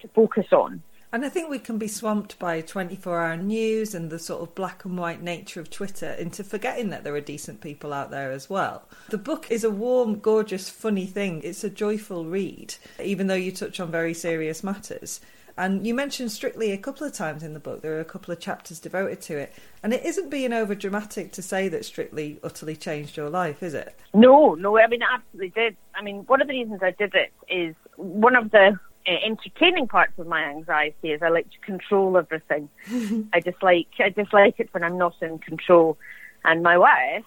to 0.00 0.08
focus 0.08 0.46
on. 0.52 0.82
And 1.14 1.24
I 1.24 1.28
think 1.28 1.48
we 1.48 1.60
can 1.60 1.78
be 1.78 1.86
swamped 1.86 2.40
by 2.40 2.60
24 2.60 3.24
hour 3.24 3.36
news 3.36 3.94
and 3.94 4.10
the 4.10 4.18
sort 4.18 4.42
of 4.42 4.56
black 4.56 4.84
and 4.84 4.98
white 4.98 5.22
nature 5.22 5.60
of 5.60 5.70
Twitter 5.70 6.10
into 6.10 6.42
forgetting 6.42 6.90
that 6.90 7.04
there 7.04 7.14
are 7.14 7.20
decent 7.20 7.60
people 7.60 7.92
out 7.92 8.10
there 8.10 8.32
as 8.32 8.50
well. 8.50 8.88
The 9.10 9.18
book 9.18 9.46
is 9.48 9.62
a 9.62 9.70
warm, 9.70 10.18
gorgeous, 10.18 10.68
funny 10.68 11.06
thing. 11.06 11.40
It's 11.44 11.62
a 11.62 11.70
joyful 11.70 12.24
read, 12.24 12.74
even 13.00 13.28
though 13.28 13.34
you 13.34 13.52
touch 13.52 13.78
on 13.78 13.92
very 13.92 14.12
serious 14.12 14.64
matters. 14.64 15.20
And 15.56 15.86
you 15.86 15.94
mentioned 15.94 16.32
Strictly 16.32 16.72
a 16.72 16.78
couple 16.78 17.06
of 17.06 17.12
times 17.12 17.42
in 17.42 17.54
the 17.54 17.60
book. 17.60 17.82
There 17.82 17.96
are 17.96 18.00
a 18.00 18.04
couple 18.04 18.32
of 18.32 18.40
chapters 18.40 18.80
devoted 18.80 19.20
to 19.22 19.38
it. 19.38 19.54
And 19.82 19.92
it 19.92 20.04
isn't 20.04 20.30
being 20.30 20.52
over 20.52 20.74
dramatic 20.74 21.32
to 21.32 21.42
say 21.42 21.68
that 21.68 21.84
Strictly 21.84 22.38
utterly 22.42 22.76
changed 22.76 23.16
your 23.16 23.30
life, 23.30 23.62
is 23.62 23.74
it? 23.74 23.94
No, 24.12 24.54
no, 24.54 24.78
I 24.78 24.86
mean, 24.88 25.02
it 25.02 25.08
absolutely 25.12 25.50
did. 25.50 25.76
I 25.94 26.02
mean, 26.02 26.24
one 26.26 26.40
of 26.40 26.48
the 26.48 26.54
reasons 26.54 26.80
I 26.82 26.90
did 26.90 27.14
it 27.14 27.32
is 27.48 27.74
one 27.96 28.34
of 28.34 28.50
the 28.50 28.78
uh, 29.06 29.10
entertaining 29.24 29.86
parts 29.86 30.18
of 30.18 30.26
my 30.26 30.42
anxiety 30.44 31.12
is 31.12 31.22
I 31.22 31.28
like 31.28 31.50
to 31.50 31.58
control 31.58 32.16
everything. 32.16 32.68
I 33.32 33.40
just 33.40 33.62
like 33.62 33.88
I 33.98 34.10
just 34.10 34.32
like 34.32 34.58
it 34.58 34.68
when 34.72 34.82
I'm 34.82 34.98
not 34.98 35.14
in 35.20 35.38
control. 35.38 35.98
And 36.44 36.62
my 36.62 36.78
wife 36.78 37.24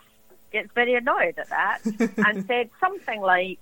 gets 0.52 0.70
very 0.74 0.96
annoyed 0.96 1.38
at 1.38 1.50
that 1.50 1.80
and 2.18 2.46
said 2.46 2.70
something 2.80 3.22
like, 3.22 3.60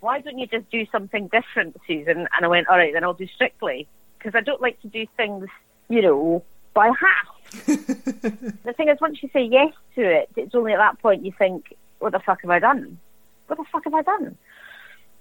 "Why 0.00 0.20
don't 0.20 0.38
you 0.38 0.46
just 0.46 0.70
do 0.70 0.86
something 0.92 1.28
different, 1.28 1.76
Susan?" 1.86 2.28
And 2.34 2.44
I 2.44 2.48
went, 2.48 2.68
"All 2.68 2.76
right, 2.76 2.92
then 2.92 3.04
I'll 3.04 3.14
do 3.14 3.26
strictly 3.26 3.86
because 4.18 4.34
I 4.34 4.40
don't 4.40 4.60
like 4.60 4.80
to 4.82 4.88
do 4.88 5.06
things, 5.16 5.48
you 5.88 6.02
know, 6.02 6.42
by 6.74 6.86
half." 6.86 7.66
the 7.66 8.74
thing 8.76 8.88
is, 8.88 9.00
once 9.00 9.22
you 9.22 9.30
say 9.32 9.42
yes 9.42 9.72
to 9.96 10.02
it, 10.02 10.28
it's 10.36 10.54
only 10.54 10.72
at 10.72 10.78
that 10.78 10.98
point 11.00 11.24
you 11.24 11.32
think, 11.32 11.74
"What 11.98 12.12
the 12.12 12.20
fuck 12.20 12.42
have 12.42 12.50
I 12.50 12.58
done? 12.58 12.98
What 13.46 13.58
the 13.58 13.64
fuck 13.64 13.84
have 13.84 13.94
I 13.94 14.02
done?" 14.02 14.36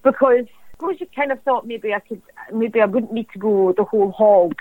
Because 0.04 0.46
suppose 0.80 1.00
you 1.00 1.08
kind 1.14 1.32
of 1.32 1.42
thought 1.44 1.68
maybe 1.68 1.94
I 1.94 2.00
could, 2.00 2.22
maybe 2.54 2.82
I 2.82 2.86
wouldn't 2.86 3.12
need 3.12 3.30
to 3.34 3.40
go 3.40 3.74
the 3.76 3.84
whole 3.84 4.12
hog. 4.12 4.56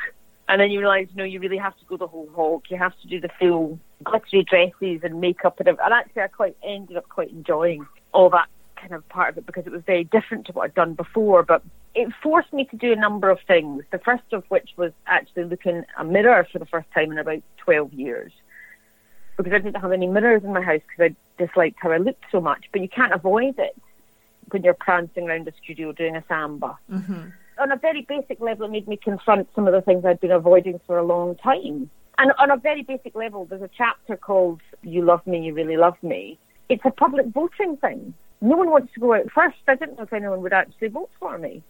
And 0.48 0.60
then 0.60 0.70
you 0.70 0.80
realise, 0.80 1.08
no, 1.14 1.24
you 1.24 1.40
really 1.40 1.58
have 1.58 1.78
to 1.78 1.84
go 1.84 1.96
the 1.96 2.06
whole 2.06 2.28
hog. 2.34 2.62
You 2.70 2.78
have 2.78 2.98
to 3.02 3.06
do 3.06 3.20
the 3.20 3.28
full 3.38 3.78
glittery 4.02 4.44
dresses 4.44 5.00
and 5.04 5.20
makeup 5.20 5.60
and 5.60 5.68
everything. 5.68 5.84
And 5.84 5.94
actually, 5.94 6.22
I 6.22 6.28
quite 6.28 6.56
ended 6.62 6.96
up 6.96 7.08
quite 7.08 7.30
enjoying 7.30 7.86
all 8.12 8.30
that 8.30 8.48
kind 8.80 8.92
of 8.92 9.08
part 9.08 9.30
of 9.30 9.38
it 9.38 9.46
because 9.46 9.66
it 9.66 9.72
was 9.72 9.82
very 9.86 10.04
different 10.04 10.46
to 10.46 10.52
what 10.52 10.64
I'd 10.64 10.74
done 10.74 10.94
before. 10.94 11.42
But 11.42 11.62
it 11.94 12.12
forced 12.22 12.52
me 12.52 12.64
to 12.66 12.76
do 12.76 12.92
a 12.92 12.96
number 12.96 13.30
of 13.30 13.38
things. 13.46 13.84
The 13.90 13.98
first 13.98 14.32
of 14.32 14.44
which 14.48 14.70
was 14.76 14.92
actually 15.06 15.44
looking 15.44 15.84
a 15.98 16.04
mirror 16.04 16.46
for 16.50 16.58
the 16.58 16.66
first 16.66 16.88
time 16.94 17.12
in 17.12 17.18
about 17.18 17.42
12 17.58 17.92
years. 17.92 18.32
Because 19.36 19.52
I 19.52 19.58
didn't 19.58 19.80
have 19.80 19.92
any 19.92 20.06
mirrors 20.06 20.42
in 20.44 20.52
my 20.52 20.62
house 20.62 20.80
because 20.88 21.12
I 21.12 21.44
disliked 21.44 21.78
how 21.80 21.92
I 21.92 21.98
looked 21.98 22.24
so 22.32 22.40
much. 22.40 22.66
But 22.72 22.80
you 22.80 22.88
can't 22.88 23.12
avoid 23.12 23.58
it 23.58 23.76
when 24.50 24.62
you're 24.62 24.74
prancing 24.74 25.28
around 25.28 25.46
the 25.46 25.52
studio 25.62 25.92
doing 25.92 26.16
a 26.16 26.24
samba. 26.28 26.78
Mm-hmm. 26.90 27.28
On 27.60 27.72
a 27.72 27.76
very 27.76 28.02
basic 28.02 28.40
level, 28.40 28.66
it 28.66 28.70
made 28.70 28.88
me 28.88 28.96
confront 28.96 29.48
some 29.54 29.66
of 29.66 29.72
the 29.72 29.80
things 29.80 30.04
I'd 30.04 30.20
been 30.20 30.30
avoiding 30.30 30.80
for 30.86 30.98
a 30.98 31.04
long 31.04 31.34
time. 31.36 31.90
And 32.18 32.32
on 32.38 32.50
a 32.50 32.56
very 32.56 32.82
basic 32.82 33.14
level, 33.14 33.44
there's 33.44 33.62
a 33.62 33.70
chapter 33.76 34.16
called 34.16 34.60
You 34.82 35.02
Love 35.02 35.26
Me, 35.26 35.40
You 35.40 35.54
Really 35.54 35.76
Love 35.76 35.96
Me. 36.02 36.38
It's 36.68 36.84
a 36.84 36.90
public 36.90 37.26
voting 37.26 37.76
thing. 37.76 38.14
No 38.40 38.56
one 38.56 38.70
wants 38.70 38.92
to 38.94 39.00
go 39.00 39.14
out 39.14 39.30
first. 39.32 39.56
I 39.66 39.74
didn't 39.74 39.96
know 39.96 40.04
if 40.04 40.12
anyone 40.12 40.42
would 40.42 40.52
actually 40.52 40.88
vote 40.88 41.10
for 41.18 41.38
me. 41.38 41.62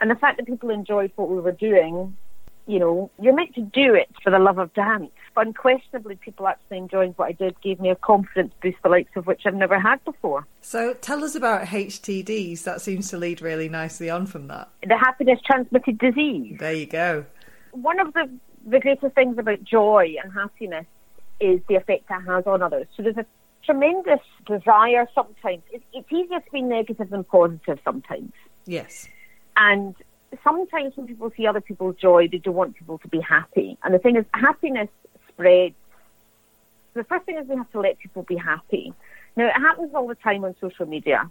And 0.00 0.10
the 0.10 0.16
fact 0.16 0.38
that 0.38 0.46
people 0.46 0.70
enjoyed 0.70 1.12
what 1.16 1.30
we 1.30 1.40
were 1.40 1.52
doing, 1.52 2.16
you 2.66 2.78
know, 2.78 3.10
you're 3.20 3.34
meant 3.34 3.54
to 3.54 3.60
do 3.60 3.94
it 3.94 4.08
for 4.22 4.30
the 4.30 4.38
love 4.38 4.58
of 4.58 4.72
dance. 4.74 5.10
But 5.34 5.46
unquestionably, 5.46 6.16
people 6.16 6.46
actually 6.46 6.78
enjoying 6.78 7.12
what 7.12 7.26
I 7.26 7.32
did 7.32 7.60
gave 7.60 7.80
me 7.80 7.90
a 7.90 7.96
confidence 7.96 8.52
boost, 8.62 8.78
the 8.82 8.88
likes 8.88 9.10
of 9.16 9.26
which 9.26 9.42
I've 9.44 9.54
never 9.54 9.78
had 9.78 10.04
before. 10.04 10.46
So 10.60 10.94
tell 10.94 11.24
us 11.24 11.34
about 11.34 11.66
HTDs. 11.66 12.62
That 12.64 12.80
seems 12.80 13.10
to 13.10 13.18
lead 13.18 13.40
really 13.40 13.68
nicely 13.68 14.10
on 14.10 14.26
from 14.26 14.48
that. 14.48 14.68
The 14.86 14.96
happiness 14.96 15.40
transmitted 15.44 15.98
disease. 15.98 16.56
There 16.58 16.72
you 16.72 16.86
go. 16.86 17.26
One 17.72 18.00
of 18.00 18.12
the, 18.14 18.30
the 18.66 18.80
greatest 18.80 19.14
things 19.14 19.38
about 19.38 19.62
joy 19.64 20.14
and 20.22 20.32
happiness 20.32 20.86
is 21.40 21.60
the 21.68 21.74
effect 21.74 22.04
it 22.08 22.22
has 22.26 22.46
on 22.46 22.62
others. 22.62 22.86
So 22.96 23.02
there's 23.02 23.16
a 23.16 23.26
tremendous 23.64 24.20
desire 24.46 25.08
sometimes. 25.14 25.62
It's, 25.72 25.84
it's 25.92 26.12
easier 26.12 26.40
to 26.40 26.50
be 26.52 26.62
negative 26.62 27.10
than 27.10 27.24
positive 27.24 27.78
sometimes. 27.84 28.32
Yes. 28.66 29.08
And 29.56 29.94
sometimes 30.42 30.96
when 30.96 31.06
people 31.06 31.32
see 31.36 31.46
other 31.46 31.60
people's 31.60 31.96
joy, 31.96 32.28
they 32.28 32.38
don't 32.38 32.54
want 32.54 32.76
people 32.76 32.98
to 32.98 33.08
be 33.08 33.20
happy. 33.20 33.78
And 33.82 33.94
the 33.94 33.98
thing 33.98 34.16
is, 34.16 34.24
happiness 34.34 34.88
spreads. 35.28 35.74
The 36.94 37.04
first 37.04 37.26
thing 37.26 37.38
is 37.38 37.46
we 37.48 37.56
have 37.56 37.70
to 37.72 37.80
let 37.80 37.98
people 37.98 38.22
be 38.22 38.36
happy. 38.36 38.92
Now, 39.36 39.48
it 39.48 39.54
happens 39.54 39.94
all 39.94 40.06
the 40.06 40.14
time 40.14 40.44
on 40.44 40.54
social 40.60 40.86
media. 40.86 41.30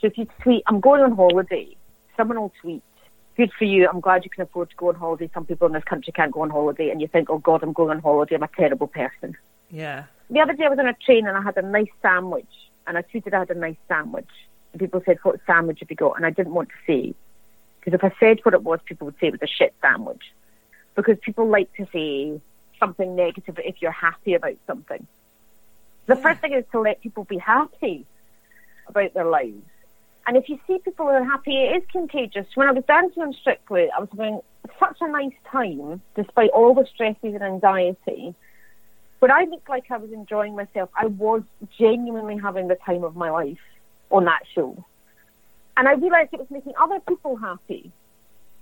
So 0.00 0.06
if 0.06 0.18
you 0.18 0.26
tweet, 0.40 0.62
I'm 0.66 0.80
going 0.80 1.02
on 1.02 1.12
holiday, 1.16 1.76
someone 2.16 2.40
will 2.40 2.52
tweet, 2.60 2.82
good 3.36 3.52
for 3.58 3.64
you, 3.64 3.88
I'm 3.88 4.00
glad 4.00 4.24
you 4.24 4.30
can 4.30 4.42
afford 4.42 4.70
to 4.70 4.76
go 4.76 4.88
on 4.88 4.94
holiday. 4.94 5.30
Some 5.34 5.44
people 5.44 5.66
in 5.66 5.74
this 5.74 5.84
country 5.84 6.12
can't 6.14 6.32
go 6.32 6.42
on 6.42 6.50
holiday. 6.50 6.90
And 6.90 7.00
you 7.00 7.08
think, 7.08 7.28
oh 7.28 7.38
God, 7.38 7.62
I'm 7.62 7.72
going 7.72 7.90
on 7.90 8.00
holiday, 8.00 8.36
I'm 8.36 8.42
a 8.42 8.48
terrible 8.48 8.86
person. 8.86 9.36
Yeah. 9.70 10.04
The 10.30 10.40
other 10.40 10.54
day 10.54 10.64
I 10.64 10.68
was 10.68 10.78
on 10.78 10.88
a 10.88 10.94
train 10.94 11.26
and 11.26 11.36
I 11.36 11.42
had 11.42 11.56
a 11.56 11.62
nice 11.62 11.90
sandwich. 12.02 12.46
And 12.86 12.96
I 12.96 13.02
tweeted 13.02 13.34
I 13.34 13.40
had 13.40 13.50
a 13.50 13.54
nice 13.54 13.76
sandwich. 13.88 14.28
And 14.72 14.80
people 14.80 15.02
said, 15.04 15.18
what 15.22 15.40
sandwich 15.46 15.80
have 15.80 15.90
you 15.90 15.96
got? 15.96 16.16
And 16.16 16.26
I 16.26 16.30
didn't 16.30 16.54
want 16.54 16.68
to 16.70 16.74
say. 16.86 17.14
Because 17.80 17.94
if 17.94 18.04
I 18.04 18.12
said 18.18 18.40
what 18.42 18.54
it 18.54 18.62
was, 18.62 18.80
people 18.84 19.06
would 19.06 19.18
say 19.18 19.28
it 19.28 19.32
was 19.32 19.42
a 19.42 19.46
shit 19.46 19.74
sandwich. 19.80 20.32
Because 20.94 21.18
people 21.20 21.46
like 21.48 21.72
to 21.74 21.86
say 21.92 22.40
something 22.78 23.16
negative 23.16 23.58
if 23.64 23.80
you're 23.80 23.90
happy 23.90 24.34
about 24.34 24.56
something. 24.66 25.06
The 26.06 26.14
Yeah. 26.14 26.22
first 26.22 26.40
thing 26.40 26.52
is 26.52 26.64
to 26.72 26.80
let 26.80 27.00
people 27.00 27.24
be 27.24 27.38
happy 27.38 28.06
about 28.86 29.14
their 29.14 29.24
lives. 29.24 29.64
And 30.26 30.36
if 30.36 30.48
you 30.48 30.58
see 30.66 30.78
people 30.78 31.06
who 31.06 31.12
are 31.12 31.24
happy, 31.24 31.56
it 31.56 31.76
is 31.82 31.88
contagious. 31.90 32.46
When 32.56 32.68
I 32.68 32.72
was 32.72 32.84
dancing 32.84 33.22
on 33.22 33.32
Strictly, 33.32 33.90
I 33.90 34.00
was 34.00 34.08
having 34.10 34.40
such 34.80 34.96
a 35.00 35.08
nice 35.08 35.34
time, 35.50 36.02
despite 36.16 36.50
all 36.50 36.74
the 36.74 36.86
stresses 36.86 37.34
and 37.34 37.42
anxiety. 37.42 38.34
When 39.18 39.30
I 39.30 39.44
looked 39.44 39.68
like 39.68 39.90
I 39.90 39.96
was 39.96 40.12
enjoying 40.12 40.54
myself, 40.54 40.90
I 40.94 41.06
was 41.06 41.42
genuinely 41.78 42.36
having 42.36 42.68
the 42.68 42.76
time 42.76 43.04
of 43.04 43.16
my 43.16 43.30
life 43.30 43.58
on 44.10 44.24
that 44.26 44.42
show. 44.54 44.84
And 45.76 45.88
I 45.88 45.92
realised 45.92 46.30
it 46.32 46.38
was 46.38 46.50
making 46.50 46.74
other 46.80 47.00
people 47.00 47.36
happy 47.36 47.92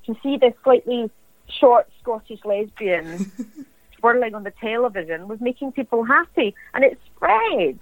to 0.06 0.16
see 0.22 0.36
this 0.36 0.54
slightly 0.62 1.10
short 1.48 1.88
Scottish 2.00 2.44
lesbian 2.44 3.30
twirling 3.98 4.34
on 4.34 4.44
the 4.44 4.52
television 4.52 5.28
was 5.28 5.40
making 5.40 5.72
people 5.72 6.04
happy. 6.04 6.54
And 6.72 6.84
it 6.84 6.98
spread. 7.06 7.78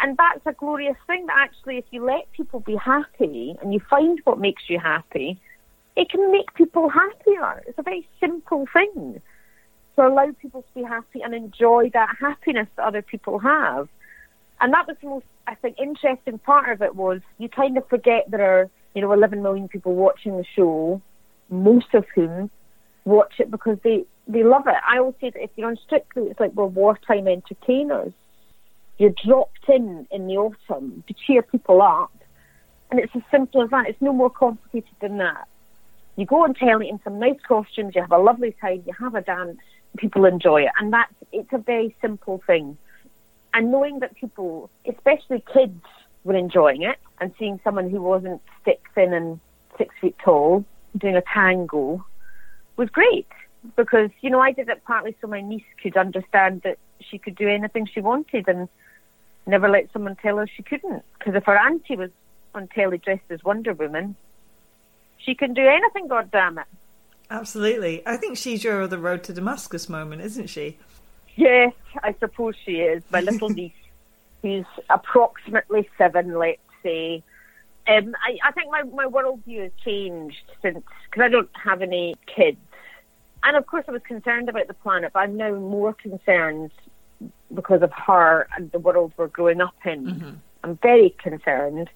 And 0.00 0.16
that's 0.16 0.46
a 0.46 0.52
glorious 0.52 0.96
thing 1.08 1.26
that 1.26 1.36
actually, 1.36 1.78
if 1.78 1.84
you 1.90 2.04
let 2.04 2.30
people 2.32 2.60
be 2.60 2.76
happy 2.76 3.56
and 3.60 3.74
you 3.74 3.80
find 3.80 4.20
what 4.24 4.38
makes 4.38 4.68
you 4.68 4.78
happy, 4.78 5.38
it 5.96 6.08
can 6.10 6.30
make 6.30 6.54
people 6.54 6.88
happier. 6.88 7.62
It's 7.66 7.78
a 7.78 7.82
very 7.82 8.06
simple 8.20 8.66
thing 8.72 9.20
to 9.98 10.06
allow 10.06 10.30
people 10.40 10.62
to 10.62 10.74
be 10.74 10.82
happy 10.82 11.22
and 11.22 11.34
enjoy 11.34 11.90
that 11.92 12.16
happiness 12.20 12.68
that 12.76 12.86
other 12.86 13.02
people 13.02 13.40
have. 13.40 13.88
And 14.60 14.72
that 14.72 14.86
was 14.86 14.96
the 15.02 15.08
most, 15.08 15.26
I 15.46 15.56
think, 15.56 15.78
interesting 15.78 16.38
part 16.38 16.70
of 16.70 16.82
it 16.82 16.94
was 16.94 17.20
you 17.38 17.48
kind 17.48 17.76
of 17.76 17.86
forget 17.88 18.30
there 18.30 18.60
are, 18.60 18.70
you 18.94 19.02
know, 19.02 19.12
11 19.12 19.42
million 19.42 19.68
people 19.68 19.94
watching 19.94 20.36
the 20.36 20.44
show, 20.54 21.02
most 21.50 21.94
of 21.94 22.04
whom 22.14 22.50
watch 23.04 23.34
it 23.40 23.50
because 23.50 23.78
they, 23.82 24.04
they 24.28 24.44
love 24.44 24.68
it. 24.68 24.74
I 24.86 24.98
always 24.98 25.14
say 25.20 25.30
that 25.30 25.42
if 25.42 25.50
you're 25.56 25.68
on 25.68 25.78
Strictly, 25.84 26.24
it's 26.24 26.38
like 26.38 26.52
we're 26.54 26.66
wartime 26.66 27.26
entertainers. 27.26 28.12
You're 28.98 29.14
dropped 29.24 29.68
in 29.68 30.06
in 30.12 30.28
the 30.28 30.36
autumn 30.36 31.02
to 31.08 31.14
cheer 31.26 31.42
people 31.42 31.82
up. 31.82 32.12
And 32.90 33.00
it's 33.00 33.14
as 33.16 33.22
simple 33.30 33.62
as 33.62 33.70
that. 33.70 33.88
It's 33.88 34.00
no 34.00 34.12
more 34.12 34.30
complicated 34.30 34.94
than 35.00 35.18
that. 35.18 35.48
You 36.16 36.26
go 36.26 36.42
on 36.44 36.54
telly 36.54 36.88
in 36.88 37.00
some 37.04 37.18
nice 37.18 37.38
costumes, 37.46 37.94
you 37.94 38.00
have 38.00 38.12
a 38.12 38.18
lovely 38.18 38.54
time, 38.60 38.82
you 38.86 38.92
have 38.98 39.14
a 39.14 39.20
dance, 39.20 39.58
people 39.96 40.24
enjoy 40.24 40.62
it. 40.62 40.70
And 40.78 40.92
that's, 40.92 41.12
it's 41.32 41.52
a 41.52 41.58
very 41.58 41.94
simple 42.00 42.42
thing. 42.46 42.76
And 43.54 43.72
knowing 43.72 44.00
that 44.00 44.14
people, 44.16 44.70
especially 44.86 45.42
kids, 45.52 45.82
were 46.24 46.36
enjoying 46.36 46.82
it 46.82 46.98
and 47.20 47.32
seeing 47.38 47.60
someone 47.64 47.88
who 47.88 48.02
wasn't 48.02 48.42
stick 48.60 48.80
thin 48.94 49.12
and 49.12 49.40
six 49.78 49.94
feet 50.00 50.16
tall 50.22 50.64
doing 50.96 51.16
a 51.16 51.22
tango 51.22 52.04
was 52.76 52.90
great 52.90 53.26
because, 53.76 54.10
you 54.20 54.30
know, 54.30 54.40
I 54.40 54.52
did 54.52 54.68
it 54.68 54.84
partly 54.84 55.16
so 55.20 55.26
my 55.26 55.40
niece 55.40 55.64
could 55.82 55.96
understand 55.96 56.62
that 56.62 56.78
she 57.00 57.18
could 57.18 57.34
do 57.34 57.48
anything 57.48 57.86
she 57.86 58.00
wanted 58.00 58.48
and 58.48 58.68
never 59.46 59.68
let 59.68 59.92
someone 59.92 60.16
tell 60.16 60.36
her 60.36 60.46
she 60.46 60.62
couldn't. 60.62 61.02
Because 61.18 61.34
if 61.34 61.44
her 61.44 61.58
auntie 61.58 61.96
was 61.96 62.10
on 62.54 62.68
telly 62.68 62.98
dressed 62.98 63.30
as 63.30 63.42
Wonder 63.42 63.72
Woman, 63.72 64.14
she 65.18 65.34
can 65.34 65.54
do 65.54 65.66
anything, 65.66 66.08
God 66.08 66.30
damn 66.30 66.58
it. 66.58 66.66
Absolutely. 67.30 68.02
I 68.06 68.16
think 68.16 68.38
she's 68.38 68.64
your 68.64 68.82
other 68.82 68.98
road 68.98 69.22
to 69.24 69.32
Damascus 69.32 69.88
moment, 69.88 70.22
isn't 70.22 70.48
she? 70.48 70.78
Yes, 71.36 71.72
I 72.02 72.14
suppose 72.18 72.54
she 72.64 72.80
is. 72.80 73.02
My 73.10 73.20
little 73.20 73.48
niece, 73.60 73.72
who's 74.42 74.66
approximately 74.88 75.88
seven, 75.98 76.38
let's 76.38 76.60
say, 76.82 77.22
Um, 77.86 78.14
I, 78.24 78.38
I 78.44 78.52
think 78.52 78.70
my, 78.70 78.82
my 78.82 79.06
worldview 79.06 79.62
has 79.62 79.72
changed 79.84 80.42
since, 80.62 80.82
because 81.04 81.22
I 81.22 81.28
don't 81.28 81.50
have 81.62 81.82
any 81.82 82.16
kids. 82.26 82.58
And 83.42 83.56
of 83.56 83.66
course, 83.66 83.84
I 83.88 83.92
was 83.92 84.02
concerned 84.02 84.48
about 84.48 84.66
the 84.66 84.74
planet, 84.74 85.12
but 85.12 85.20
I'm 85.20 85.36
now 85.36 85.54
more 85.54 85.94
concerned 85.94 86.72
because 87.54 87.82
of 87.82 87.92
her 87.92 88.48
and 88.56 88.70
the 88.72 88.78
world 88.78 89.12
we're 89.16 89.28
growing 89.28 89.60
up 89.60 89.74
in. 89.84 90.06
Mm-hmm. 90.06 90.30
I'm 90.64 90.76
very 90.82 91.10
concerned 91.10 91.88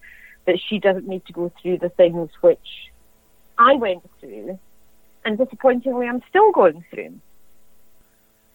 that 0.46 0.60
she 0.60 0.78
doesn't 0.78 1.06
need 1.06 1.24
to 1.26 1.32
go 1.32 1.52
through 1.60 1.78
the 1.78 1.88
things 1.88 2.30
which 2.40 2.90
I 3.58 3.74
went 3.74 4.08
through, 4.20 4.58
and 5.24 5.38
disappointingly, 5.38 6.06
I'm 6.06 6.22
still 6.28 6.52
going 6.52 6.84
through. 6.90 7.14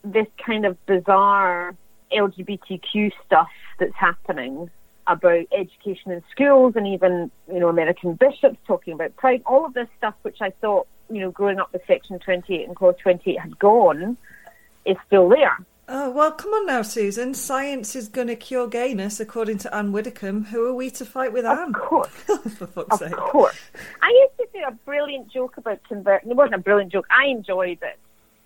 This 0.03 0.27
kind 0.37 0.65
of 0.65 0.83
bizarre 0.85 1.75
LGBTQ 2.11 3.11
stuff 3.25 3.49
that's 3.79 3.95
happening 3.95 4.69
about 5.07 5.45
education 5.51 6.11
in 6.11 6.21
schools 6.31 6.75
and 6.75 6.85
even, 6.87 7.31
you 7.51 7.59
know, 7.59 7.69
American 7.69 8.13
bishops 8.13 8.57
talking 8.67 8.93
about 8.93 9.15
pride, 9.15 9.41
all 9.45 9.65
of 9.65 9.73
this 9.73 9.87
stuff 9.97 10.15
which 10.21 10.41
I 10.41 10.49
thought, 10.49 10.87
you 11.09 11.21
know, 11.21 11.31
growing 11.31 11.59
up 11.59 11.71
with 11.71 11.81
Section 11.87 12.19
28 12.19 12.67
and 12.67 12.75
Clause 12.75 12.95
28 13.01 13.39
had 13.39 13.57
gone, 13.59 14.17
is 14.85 14.97
still 15.05 15.29
there. 15.29 15.57
Oh, 15.89 16.09
well, 16.09 16.31
come 16.33 16.51
on 16.51 16.65
now, 16.65 16.81
Susan. 16.81 17.33
Science 17.33 17.95
is 17.95 18.09
going 18.09 18.27
to 18.27 18.35
cure 18.35 18.67
gayness, 18.67 19.21
according 19.21 19.57
to 19.59 19.73
Anne 19.73 19.93
Widdecombe. 19.93 20.43
Who 20.45 20.65
are 20.65 20.73
we 20.73 20.89
to 20.91 21.05
fight 21.05 21.31
with 21.31 21.45
Of 21.45 21.57
Anne? 21.57 21.71
course. 21.73 22.09
For 22.57 22.67
fuck's 22.67 22.99
Of 23.01 23.07
sake. 23.07 23.15
course. 23.15 23.57
I 24.01 24.09
used 24.09 24.51
to 24.51 24.59
do 24.59 24.65
a 24.67 24.71
brilliant 24.85 25.31
joke 25.31 25.55
about 25.55 25.79
converting. 25.87 26.31
It 26.31 26.35
wasn't 26.35 26.55
a 26.55 26.59
brilliant 26.59 26.91
joke. 26.91 27.07
I 27.09 27.27
enjoyed 27.27 27.79
it. 27.81 27.97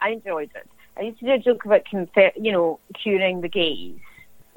I 0.02 0.10
enjoyed 0.12 0.52
it. 0.56 0.70
I 0.98 1.02
used 1.02 1.20
to 1.20 1.26
do 1.26 1.32
a 1.32 1.40
joke 1.40 1.66
about, 1.66 1.82
conver- 1.92 2.34
you 2.40 2.52
know, 2.52 2.80
curing 3.02 3.42
the 3.42 3.50
gays. 3.50 3.98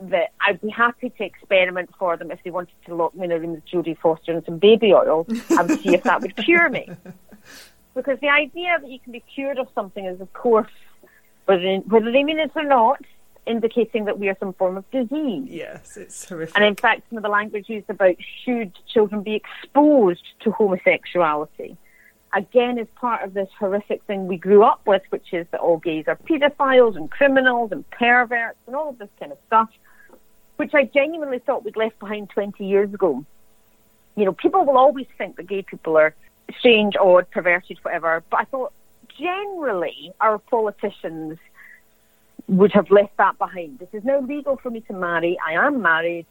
That 0.00 0.32
I'd 0.40 0.60
be 0.60 0.68
happy 0.68 1.08
to 1.08 1.24
experiment 1.24 1.88
for 1.98 2.16
them 2.18 2.30
if 2.32 2.42
they 2.42 2.50
wanted 2.50 2.74
to 2.86 2.94
lock 2.94 3.14
me 3.14 3.24
in 3.26 3.32
a 3.32 3.38
room 3.38 3.52
with 3.52 3.64
Jodie 3.64 3.96
Foster 3.96 4.32
and 4.32 4.44
some 4.44 4.58
baby 4.58 4.92
oil 4.92 5.24
and 5.50 5.70
see 5.80 5.94
if 5.94 6.02
that 6.02 6.20
would 6.20 6.36
cure 6.36 6.68
me. 6.68 6.88
Because 7.94 8.18
the 8.18 8.28
idea 8.28 8.76
that 8.80 8.90
you 8.90 8.98
can 8.98 9.12
be 9.12 9.20
cured 9.20 9.56
of 9.56 9.68
something 9.72 10.04
is, 10.04 10.20
of 10.20 10.32
course, 10.32 10.66
whether, 11.46 11.76
whether 11.78 12.10
they 12.10 12.24
mean 12.24 12.38
it 12.38 12.52
or 12.54 12.64
not, 12.64 13.00
indicating 13.46 14.06
that 14.06 14.18
we 14.18 14.28
are 14.28 14.36
some 14.40 14.52
form 14.54 14.76
of 14.76 14.90
disease. 14.90 15.46
Yes, 15.48 15.96
it's 15.96 16.28
horrific. 16.28 16.56
And 16.56 16.64
in 16.64 16.76
fact, 16.76 17.02
some 17.08 17.18
of 17.18 17.22
the 17.22 17.28
language 17.28 17.68
used 17.68 17.90
about 17.90 18.16
should 18.44 18.72
children 18.86 19.22
be 19.22 19.34
exposed 19.34 20.24
to 20.40 20.50
homosexuality, 20.50 21.76
again, 22.32 22.78
is 22.78 22.88
part 22.96 23.22
of 23.22 23.34
this 23.34 23.48
horrific 23.58 24.02
thing 24.04 24.26
we 24.26 24.36
grew 24.36 24.64
up 24.64 24.80
with, 24.86 25.02
which 25.10 25.32
is 25.32 25.46
that 25.50 25.60
all 25.60 25.78
gays 25.78 26.06
are 26.08 26.16
paedophiles 26.16 26.96
and 26.96 27.10
criminals 27.10 27.70
and 27.72 27.88
perverts 27.90 28.58
and 28.66 28.74
all 28.74 28.90
of 28.90 28.98
this 28.98 29.10
kind 29.20 29.32
of 29.32 29.38
stuff, 29.46 29.68
which 30.56 30.74
I 30.74 30.84
genuinely 30.84 31.38
thought 31.38 31.64
we'd 31.64 31.76
left 31.76 31.98
behind 31.98 32.30
20 32.30 32.64
years 32.64 32.92
ago. 32.92 33.24
You 34.16 34.24
know, 34.24 34.32
people 34.32 34.64
will 34.64 34.78
always 34.78 35.06
think 35.18 35.36
that 35.36 35.48
gay 35.48 35.62
people 35.62 35.96
are 35.96 36.14
strange, 36.58 36.96
odd, 36.96 37.30
perverted, 37.30 37.78
whatever, 37.82 38.22
but 38.30 38.40
I 38.40 38.44
thought 38.44 38.72
generally 39.18 40.12
our 40.20 40.38
politicians 40.38 41.38
would 42.48 42.72
have 42.72 42.90
left 42.90 43.16
that 43.16 43.38
behind. 43.38 43.78
This 43.78 43.88
is 43.92 44.04
now 44.04 44.20
legal 44.20 44.56
for 44.56 44.70
me 44.70 44.80
to 44.82 44.92
marry. 44.92 45.38
I 45.44 45.52
am 45.52 45.82
married. 45.82 46.26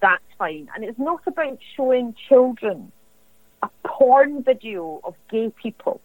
That's 0.00 0.24
fine. 0.38 0.68
And 0.74 0.84
it's 0.84 0.98
not 0.98 1.20
about 1.26 1.58
showing 1.76 2.14
children 2.28 2.92
a 3.62 3.68
porn 3.86 4.42
video 4.42 5.00
of 5.04 5.14
gay 5.30 5.52
people. 5.62 6.00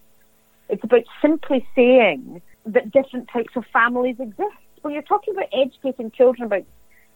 It's 0.70 0.84
about 0.84 1.04
simply 1.22 1.68
saying 1.76 2.42
that 2.66 2.92
different 2.92 3.30
types 3.30 3.56
of 3.56 3.66
families 3.68 4.20
exist. 4.20 4.56
When 4.82 4.94
you're 4.94 5.04
talking 5.04 5.34
about 5.34 5.50
educating 5.52 6.12
children 6.12 6.46
about 6.46 6.64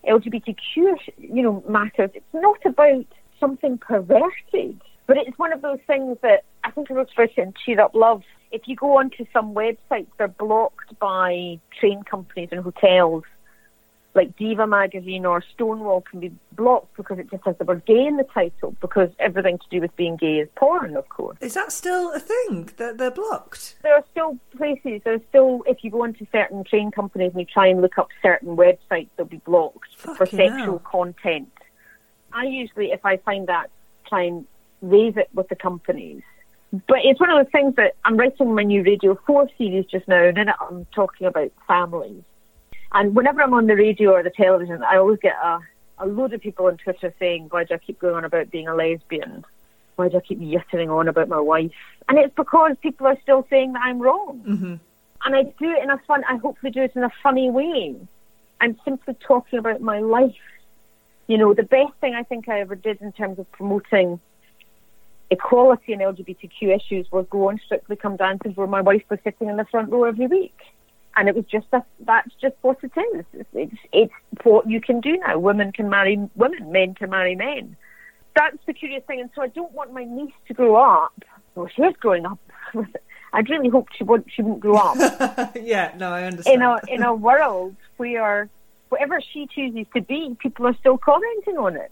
LGBTQ, 0.08 0.98
you 1.18 1.44
know, 1.44 1.64
matters, 1.68 2.10
it's 2.14 2.34
not 2.34 2.60
about 2.66 3.06
something 3.40 3.78
perverted. 3.78 4.82
But 5.06 5.18
it's 5.18 5.38
one 5.38 5.54
of 5.54 5.62
those 5.62 5.80
things 5.86 6.18
that 6.22 6.44
I 6.64 6.72
think 6.72 6.90
I 6.90 6.94
wrote 6.94 7.12
about 7.14 7.30
it 7.30 7.38
in 7.38 7.54
Cheer 7.64 7.82
Up 7.82 7.94
Love. 7.94 8.24
If 8.54 8.68
you 8.68 8.76
go 8.76 9.00
onto 9.00 9.26
some 9.34 9.56
websites, 9.56 10.08
they're 10.18 10.28
blocked 10.28 10.98
by 11.00 11.60
train 11.78 12.04
companies 12.04 12.50
and 12.52 12.62
hotels. 12.62 13.24
Like 14.14 14.38
Diva 14.38 14.68
magazine 14.68 15.26
or 15.26 15.44
Stonewall 15.56 16.02
can 16.02 16.20
be 16.20 16.32
blocked 16.52 16.96
because 16.96 17.18
it 17.18 17.32
just 17.32 17.44
has 17.46 17.58
the 17.58 17.64
word 17.64 17.84
gay 17.88 18.06
in 18.06 18.18
the 18.18 18.24
title 18.24 18.76
because 18.80 19.10
everything 19.18 19.58
to 19.58 19.66
do 19.72 19.82
with 19.82 19.96
being 19.96 20.18
gay 20.18 20.38
is 20.38 20.48
porn, 20.56 20.96
of 20.96 21.10
course. 21.10 21.36
Is 21.42 21.56
that 21.56 21.72
still 21.72 22.14
a 22.14 22.20
thing 22.20 22.70
that 22.78 23.00
they're 23.00 23.10
blocked? 23.10 23.76
There 23.82 23.96
are 23.96 24.04
still 24.12 24.38
places, 24.56 25.02
there's 25.04 25.22
still, 25.30 25.64
if 25.66 25.84
you 25.84 25.90
go 25.90 26.04
into 26.04 26.28
certain 26.32 26.64
train 26.64 26.92
companies 26.92 27.32
and 27.32 27.40
you 27.40 27.48
try 27.48 27.66
and 27.66 27.82
look 27.82 27.98
up 27.98 28.10
certain 28.22 28.56
websites, 28.56 29.08
they'll 29.18 29.26
be 29.26 29.38
blocked 29.38 29.96
for 29.96 30.28
sexual 30.28 30.78
hell. 30.78 30.82
content. 30.86 31.52
I 32.32 32.44
usually, 32.44 32.92
if 32.92 33.04
I 33.04 33.18
find 33.18 33.48
that, 33.48 33.72
try 34.08 34.26
and 34.26 34.46
raise 34.84 35.18
it 35.18 35.30
with 35.34 35.50
the 35.50 35.56
companies. 35.56 36.22
But 36.88 37.00
it's 37.04 37.20
one 37.20 37.30
of 37.30 37.38
those 37.38 37.52
things 37.52 37.76
that 37.76 37.96
I'm 38.04 38.18
writing 38.18 38.56
my 38.56 38.64
new 38.64 38.82
Radio 38.82 39.20
4 39.28 39.48
series 39.60 39.86
just 39.86 40.08
now, 40.08 40.24
and 40.24 40.38
in 40.40 40.50
it 40.50 40.56
I'm 40.60 40.86
talking 40.86 41.28
about 41.28 41.52
families. 41.68 42.24
And 42.92 43.16
whenever 43.16 43.44
I'm 43.44 43.54
on 43.54 43.68
the 43.68 43.76
radio 43.76 44.14
or 44.14 44.24
the 44.24 44.32
television, 44.32 44.82
I 44.82 44.98
always 44.98 45.20
get 45.20 45.36
a, 45.36 45.60
a 46.00 46.08
load 46.08 46.34
of 46.34 46.42
people 46.42 46.66
on 46.66 46.78
Twitter 46.78 47.14
saying, 47.20 47.48
why 47.52 47.64
do 47.64 47.76
I 47.76 47.78
keep 47.78 48.00
going 48.00 48.16
on 48.16 48.26
about 48.26 48.50
being 48.50 48.68
a 48.68 48.74
lesbian? 48.74 49.46
Why 49.98 50.10
do 50.10 50.18
I 50.18 50.22
keep 50.22 50.40
yittering 50.42 50.90
on 50.90 51.08
about 51.08 51.30
my 51.30 51.40
wife? 51.40 51.72
And 52.10 52.18
it's 52.18 52.34
because 52.34 52.76
people 52.82 53.06
are 53.06 53.20
still 53.22 53.46
saying 53.52 53.74
that 53.74 53.84
I'm 53.84 54.00
wrong. 54.00 54.44
Mm-hmm. 54.48 54.76
And 55.26 55.36
I 55.36 55.44
do 55.44 55.70
it 55.70 55.84
in 55.84 55.92
a 55.92 56.00
fun, 56.08 56.24
I 56.28 56.38
hopefully 56.38 56.72
do 56.72 56.82
it 56.82 56.96
in 56.96 57.04
a 57.04 57.12
funny 57.22 57.52
way. 57.52 57.96
I'm 58.60 58.80
simply 58.84 59.16
talking 59.20 59.60
about 59.60 59.80
my 59.80 60.00
life. 60.00 60.34
You 61.28 61.38
know, 61.38 61.54
the 61.54 61.64
best 61.64 61.94
thing 62.02 62.16
I 62.16 62.24
think 62.24 62.50
I 62.50 62.62
ever 62.62 62.76
did 62.76 63.00
in 63.00 63.12
terms 63.12 63.38
of 63.38 63.50
promoting 63.52 64.20
equality 65.34 65.94
and 65.94 66.02
LGBTQ 66.02 66.76
issues 66.76 67.12
was 67.12 67.26
go 67.30 67.50
on 67.50 67.60
Strictly 67.66 67.96
Come 67.96 68.16
Dancing 68.16 68.54
where 68.54 68.68
my 68.68 68.82
wife 68.82 69.04
was 69.10 69.20
sitting 69.24 69.50
in 69.50 69.58
the 69.58 69.66
front 69.66 69.90
row 69.92 70.06
every 70.06 70.28
week. 70.28 70.58
And 71.16 71.30
it 71.30 71.36
was 71.36 71.46
just 71.46 71.68
a, 71.74 71.84
that's 72.00 72.34
just 72.42 72.56
what 72.62 72.80
it 72.82 72.92
is. 73.16 73.26
It's, 73.34 73.50
it's, 73.54 73.82
it's 73.92 74.14
what 74.44 74.68
you 74.68 74.82
can 74.82 75.00
do 75.00 75.18
now. 75.18 75.38
Women 75.38 75.72
can 75.72 75.90
marry 75.90 76.18
women, 76.36 76.72
men 76.72 76.96
can 76.96 77.12
marry 77.12 77.36
men. 77.36 77.76
That's 78.36 78.58
the 78.66 78.74
curious 78.74 79.04
thing. 79.06 79.22
And 79.22 79.30
so 79.36 79.44
I 79.44 79.48
don't 79.48 79.72
want 79.74 79.94
my 79.94 80.06
niece 80.06 80.34
to 80.48 80.56
grow 80.56 80.76
up. 80.76 81.14
Well, 81.54 81.68
she 81.76 81.84
is 81.84 81.96
growing 81.98 82.26
up. 82.26 82.40
I'd 83.34 83.50
really 83.50 83.70
hope 83.70 83.90
she 83.96 84.04
wouldn't, 84.04 84.32
she 84.32 84.42
wouldn't 84.42 84.62
grow 84.62 84.76
up 84.76 85.56
yeah, 85.56 85.92
no, 85.98 86.12
I 86.12 86.24
understand. 86.24 86.56
in 86.56 86.62
a 86.62 86.80
in 86.88 87.04
a 87.04 87.14
world 87.16 87.76
where 87.98 88.48
whatever 88.90 89.20
she 89.22 89.48
chooses 89.48 89.88
to 89.96 90.02
be, 90.02 90.36
people 90.40 90.68
are 90.68 90.76
still 90.76 91.00
commenting 91.00 91.58
on 91.58 91.76
it. 91.76 91.92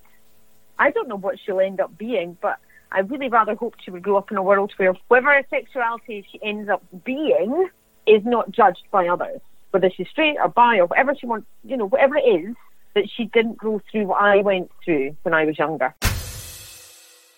I 0.77 0.91
don't 0.91 1.07
know 1.07 1.15
what 1.15 1.39
she'll 1.39 1.59
end 1.59 1.79
up 1.79 1.97
being, 1.97 2.37
but 2.39 2.59
I 2.93 2.99
really 2.99 3.29
rather 3.29 3.55
hope 3.55 3.75
she 3.83 3.91
would 3.91 4.03
grow 4.03 4.17
up 4.17 4.31
in 4.31 4.37
a 4.37 4.43
world 4.43 4.73
where 4.75 4.93
whatever 5.07 5.33
her 5.33 5.45
sexuality 5.49 6.25
she 6.29 6.39
ends 6.43 6.69
up 6.69 6.83
being 7.05 7.69
is 8.05 8.21
not 8.25 8.51
judged 8.51 8.83
by 8.91 9.07
others, 9.07 9.39
whether 9.71 9.89
she's 9.95 10.09
straight 10.09 10.35
or 10.41 10.49
bi 10.49 10.77
or 10.77 10.87
whatever 10.87 11.13
she 11.17 11.25
wants, 11.25 11.47
you 11.63 11.77
know, 11.77 11.87
whatever 11.87 12.17
it 12.17 12.21
is, 12.21 12.55
that 12.93 13.07
she 13.15 13.25
didn't 13.25 13.57
go 13.57 13.81
through 13.89 14.07
what 14.07 14.21
I 14.21 14.41
went 14.41 14.69
through 14.83 15.15
when 15.23 15.33
I 15.33 15.45
was 15.45 15.57
younger. 15.57 15.95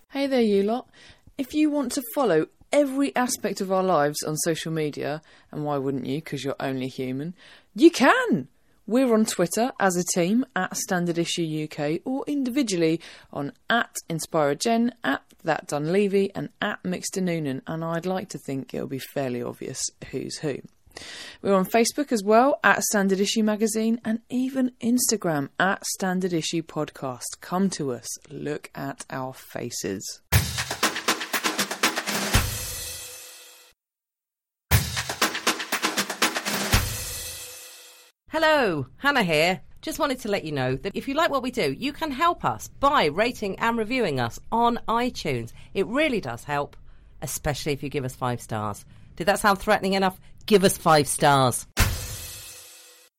Hey 0.09 0.25
there, 0.25 0.41
you 0.41 0.63
lot. 0.63 0.89
If 1.37 1.53
you 1.53 1.69
want 1.69 1.91
to 1.93 2.01
follow 2.15 2.47
every 2.71 3.15
aspect 3.15 3.61
of 3.61 3.71
our 3.71 3.83
lives 3.83 4.23
on 4.23 4.35
social 4.37 4.71
media, 4.71 5.21
and 5.51 5.63
why 5.63 5.77
wouldn't 5.77 6.07
you, 6.07 6.17
because 6.17 6.43
you're 6.43 6.55
only 6.59 6.87
human, 6.87 7.35
you 7.75 7.91
can! 7.91 8.47
We're 8.85 9.13
on 9.13 9.23
Twitter 9.23 9.71
as 9.79 9.95
a 9.95 10.03
team 10.03 10.43
at 10.57 10.75
Standard 10.75 11.17
Issue 11.17 11.69
UK 11.71 12.01
or 12.03 12.25
individually 12.27 12.99
on 13.31 13.53
at 13.69 13.95
InspireGen, 14.09 14.91
at 15.05 15.21
That 15.45 15.67
Dunleavy, 15.67 16.31
and 16.35 16.49
at 16.61 16.83
Mixter 16.83 17.23
Noonan, 17.23 17.61
and 17.65 17.81
I'd 17.81 18.05
like 18.05 18.27
to 18.29 18.37
think 18.37 18.73
it'll 18.73 18.87
be 18.87 18.99
fairly 18.99 19.41
obvious 19.41 19.81
who's 20.11 20.39
who. 20.39 20.57
We're 21.41 21.55
on 21.55 21.65
Facebook 21.65 22.11
as 22.11 22.25
well 22.25 22.59
at 22.61 22.83
Standard 22.83 23.21
Issue 23.21 23.41
Magazine 23.41 24.01
and 24.03 24.19
even 24.29 24.73
Instagram 24.83 25.47
at 25.57 25.85
Standard 25.85 26.33
Issue 26.33 26.61
Podcast. 26.61 27.39
Come 27.39 27.69
to 27.71 27.93
us, 27.93 28.07
look 28.29 28.69
at 28.75 29.05
our 29.09 29.33
faces. 29.33 30.22
Hello, 38.33 38.87
Hannah 38.97 39.21
here. 39.21 39.61
Just 39.83 39.99
wanted 39.99 40.19
to 40.21 40.27
let 40.27 40.43
you 40.43 40.51
know 40.51 40.75
that 40.77 40.95
if 40.95 41.07
you 41.07 41.13
like 41.13 41.29
what 41.29 41.43
we 41.43 41.51
do, 41.51 41.71
you 41.71 41.93
can 41.93 42.09
help 42.09 42.43
us 42.43 42.67
by 42.67 43.05
rating 43.05 43.59
and 43.59 43.77
reviewing 43.77 44.19
us 44.19 44.39
on 44.51 44.79
iTunes. 44.87 45.51
It 45.75 45.85
really 45.85 46.19
does 46.19 46.43
help, 46.43 46.75
especially 47.21 47.73
if 47.73 47.83
you 47.83 47.89
give 47.89 48.05
us 48.05 48.15
five 48.15 48.41
stars. 48.41 48.85
Did 49.17 49.27
that 49.27 49.37
sound 49.37 49.59
threatening 49.59 49.93
enough? 49.93 50.19
Give 50.47 50.63
us 50.63 50.79
five 50.79 51.07
stars. 51.07 51.67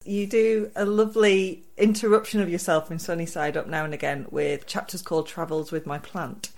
You 0.04 0.26
do 0.26 0.72
a 0.74 0.84
lovely 0.84 1.64
interruption 1.76 2.40
of 2.40 2.50
yourself 2.50 2.90
in 2.90 2.98
Sunnyside 2.98 3.56
Up 3.56 3.68
now 3.68 3.84
and 3.84 3.94
again 3.94 4.26
with 4.32 4.66
chapters 4.66 5.00
called 5.00 5.28
Travels 5.28 5.70
with 5.70 5.86
My 5.86 5.98
Plant. 5.98 6.50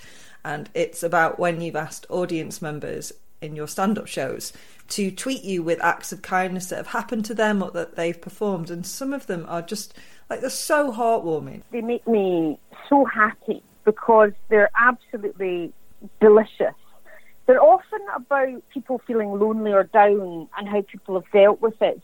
And 0.47 0.71
it's 0.73 1.03
about 1.03 1.39
when 1.39 1.61
you've 1.61 1.77
asked 1.77 2.07
audience 2.09 2.63
members 2.63 3.13
in 3.41 3.57
your 3.57 3.69
stand 3.69 3.99
up 3.99 4.07
shows 4.07 4.53
to 4.89 5.11
tweet 5.11 5.45
you 5.45 5.63
with 5.63 5.83
acts 5.83 6.13
of 6.13 6.23
kindness 6.23 6.67
that 6.67 6.77
have 6.77 6.89
happened 6.89 7.25
to 7.27 7.35
them 7.35 7.63
or 7.63 7.71
that 7.73 7.97
they've 7.97 8.21
performed. 8.21 8.71
And 8.71 8.87
some 8.87 9.13
of 9.13 9.27
them 9.27 9.45
are 9.49 9.63
just 9.63 9.95
like 10.31 10.41
they're 10.41 10.51
so 10.51 10.93
heartwarming. 10.93 11.63
They 11.71 11.81
make 11.81 12.07
me 12.07 12.59
so 12.89 13.05
happy 13.05 13.63
because 13.85 14.33
they're 14.49 14.71
absolutely 14.77 15.73
delicious. 16.21 16.75
They're 17.47 17.63
often 17.63 18.01
about 18.15 18.63
people 18.71 19.01
feeling 19.07 19.39
lonely 19.39 19.73
or 19.73 19.85
down 19.85 20.49
and 20.59 20.69
how 20.69 20.83
people 20.83 21.15
have 21.21 21.31
dealt 21.33 21.61
with 21.61 21.81
it. 21.81 22.01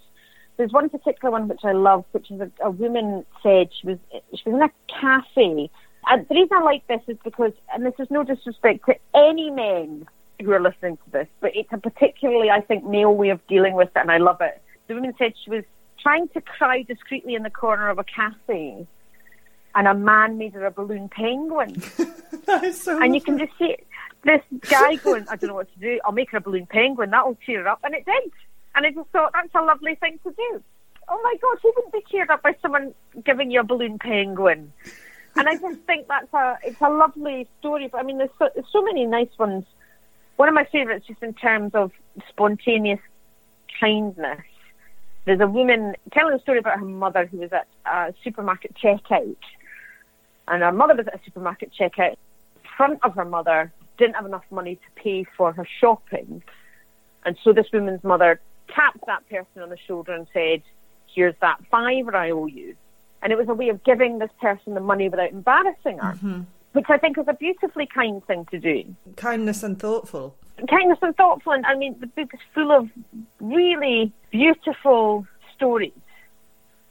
There's 0.56 0.70
one 0.70 0.88
particular 0.88 1.32
one 1.32 1.48
which 1.48 1.64
I 1.64 1.72
love, 1.72 2.04
which 2.12 2.30
is 2.30 2.40
a, 2.40 2.50
a 2.60 2.70
woman 2.70 3.24
said 3.42 3.70
she 3.80 3.86
was 3.86 3.98
she 4.34 4.48
was 4.48 4.54
in 4.54 4.62
a 4.62 4.70
cafe. 5.00 5.70
And 6.08 6.28
the 6.28 6.34
reason 6.34 6.56
I 6.56 6.62
like 6.62 6.86
this 6.88 7.00
is 7.06 7.16
because, 7.22 7.52
and 7.72 7.86
this 7.86 7.94
is 7.98 8.10
no 8.10 8.24
disrespect 8.24 8.86
to 8.86 8.96
any 9.14 9.50
men 9.50 10.06
who 10.42 10.52
are 10.52 10.60
listening 10.60 10.96
to 10.96 11.10
this, 11.10 11.28
but 11.40 11.52
it's 11.54 11.72
a 11.72 11.78
particularly, 11.78 12.50
I 12.50 12.60
think, 12.60 12.84
male 12.84 13.14
way 13.14 13.30
of 13.30 13.44
dealing 13.46 13.74
with 13.74 13.88
it, 13.88 14.00
and 14.00 14.10
I 14.10 14.18
love 14.18 14.40
it. 14.40 14.60
The 14.88 14.94
woman 14.94 15.14
said 15.18 15.34
she 15.42 15.50
was 15.50 15.64
trying 16.00 16.28
to 16.28 16.40
cry 16.40 16.82
discreetly 16.82 17.34
in 17.34 17.42
the 17.42 17.50
corner 17.50 17.88
of 17.88 17.98
a 17.98 18.04
cafe, 18.04 18.86
and 19.74 19.88
a 19.88 19.94
man 19.94 20.38
made 20.38 20.54
her 20.54 20.66
a 20.66 20.70
balloon 20.70 21.08
penguin. 21.08 21.74
that 22.46 22.64
is 22.64 22.80
so 22.80 23.02
and 23.02 23.14
you 23.14 23.20
can 23.20 23.38
just 23.38 23.52
see 23.58 23.76
this 24.24 24.42
guy 24.68 24.96
going, 24.96 25.26
I 25.28 25.36
don't 25.36 25.48
know 25.48 25.54
what 25.54 25.72
to 25.72 25.78
do. 25.80 26.00
I'll 26.04 26.12
make 26.12 26.30
her 26.30 26.38
a 26.38 26.40
balloon 26.40 26.66
penguin. 26.66 27.10
That'll 27.10 27.38
cheer 27.46 27.62
her 27.62 27.68
up. 27.68 27.80
And 27.82 27.94
it 27.94 28.04
did. 28.04 28.32
And 28.74 28.86
I 28.86 28.90
just 28.90 29.08
thought, 29.10 29.32
that's 29.32 29.54
a 29.54 29.62
lovely 29.62 29.94
thing 29.96 30.18
to 30.24 30.30
do. 30.30 30.62
Oh 31.08 31.20
my 31.22 31.34
God, 31.42 31.58
who 31.62 31.72
wouldn't 31.76 31.92
be 31.92 32.04
cheered 32.10 32.30
up 32.30 32.42
by 32.42 32.54
someone 32.62 32.94
giving 33.24 33.50
you 33.50 33.60
a 33.60 33.64
balloon 33.64 33.98
penguin? 33.98 34.72
And 35.36 35.48
I 35.48 35.56
just 35.56 35.80
think 35.80 36.08
that's 36.08 36.32
a, 36.32 36.58
it's 36.62 36.80
a 36.80 36.90
lovely 36.90 37.48
story. 37.58 37.88
But 37.90 37.98
I 37.98 38.02
mean, 38.04 38.18
there's 38.18 38.30
so, 38.38 38.48
there's 38.54 38.66
so 38.72 38.82
many 38.82 39.04
nice 39.06 39.36
ones. 39.38 39.64
One 40.36 40.48
of 40.48 40.54
my 40.54 40.64
favourites, 40.64 41.06
just 41.06 41.22
in 41.22 41.34
terms 41.34 41.74
of 41.74 41.92
spontaneous 42.28 43.00
kindness, 43.78 44.40
there's 45.24 45.40
a 45.40 45.46
woman 45.46 45.94
telling 46.12 46.34
a 46.34 46.40
story 46.40 46.58
about 46.58 46.78
her 46.78 46.84
mother 46.84 47.26
who 47.26 47.38
was 47.38 47.52
at 47.52 47.68
a 47.86 48.12
supermarket 48.24 48.74
checkout. 48.74 49.36
And 50.48 50.62
her 50.62 50.72
mother 50.72 50.94
was 50.94 51.06
at 51.06 51.14
a 51.14 51.20
supermarket 51.24 51.72
checkout. 51.78 52.12
In 52.12 52.70
front 52.76 52.98
of 53.04 53.14
her 53.14 53.24
mother 53.24 53.72
didn't 53.98 54.14
have 54.14 54.26
enough 54.26 54.44
money 54.50 54.76
to 54.76 55.02
pay 55.02 55.24
for 55.36 55.52
her 55.52 55.66
shopping. 55.80 56.42
And 57.24 57.36
so 57.44 57.52
this 57.52 57.66
woman's 57.72 58.02
mother 58.02 58.40
tapped 58.74 59.06
that 59.06 59.28
person 59.28 59.62
on 59.62 59.68
the 59.68 59.78
shoulder 59.86 60.12
and 60.12 60.26
said, 60.32 60.62
Here's 61.14 61.34
that 61.40 61.60
fiver 61.70 62.16
I 62.16 62.30
owe 62.30 62.46
you. 62.46 62.74
And 63.22 63.32
it 63.32 63.38
was 63.38 63.48
a 63.48 63.54
way 63.54 63.68
of 63.68 63.84
giving 63.84 64.18
this 64.18 64.30
person 64.40 64.74
the 64.74 64.80
money 64.80 65.08
without 65.08 65.30
embarrassing 65.30 65.98
her, 65.98 66.14
Mm-hmm. 66.14 66.40
Which 66.72 66.86
I 66.88 66.98
think 66.98 67.18
is 67.18 67.26
a 67.28 67.34
beautifully 67.34 67.86
kind 67.86 68.24
thing 68.26 68.46
to 68.50 68.58
do. 68.58 68.84
kindness 69.16 69.62
and 69.62 69.78
thoughtful. 69.78 70.36
Kindness 70.68 70.98
and 71.02 71.14
thoughtful. 71.16 71.52
And 71.52 71.66
I 71.66 71.74
mean, 71.76 71.96
the 72.00 72.06
book 72.06 72.30
is 72.32 72.40
full 72.54 72.72
of 72.72 72.88
really 73.40 74.12
beautiful 74.30 75.26
stories 75.54 75.92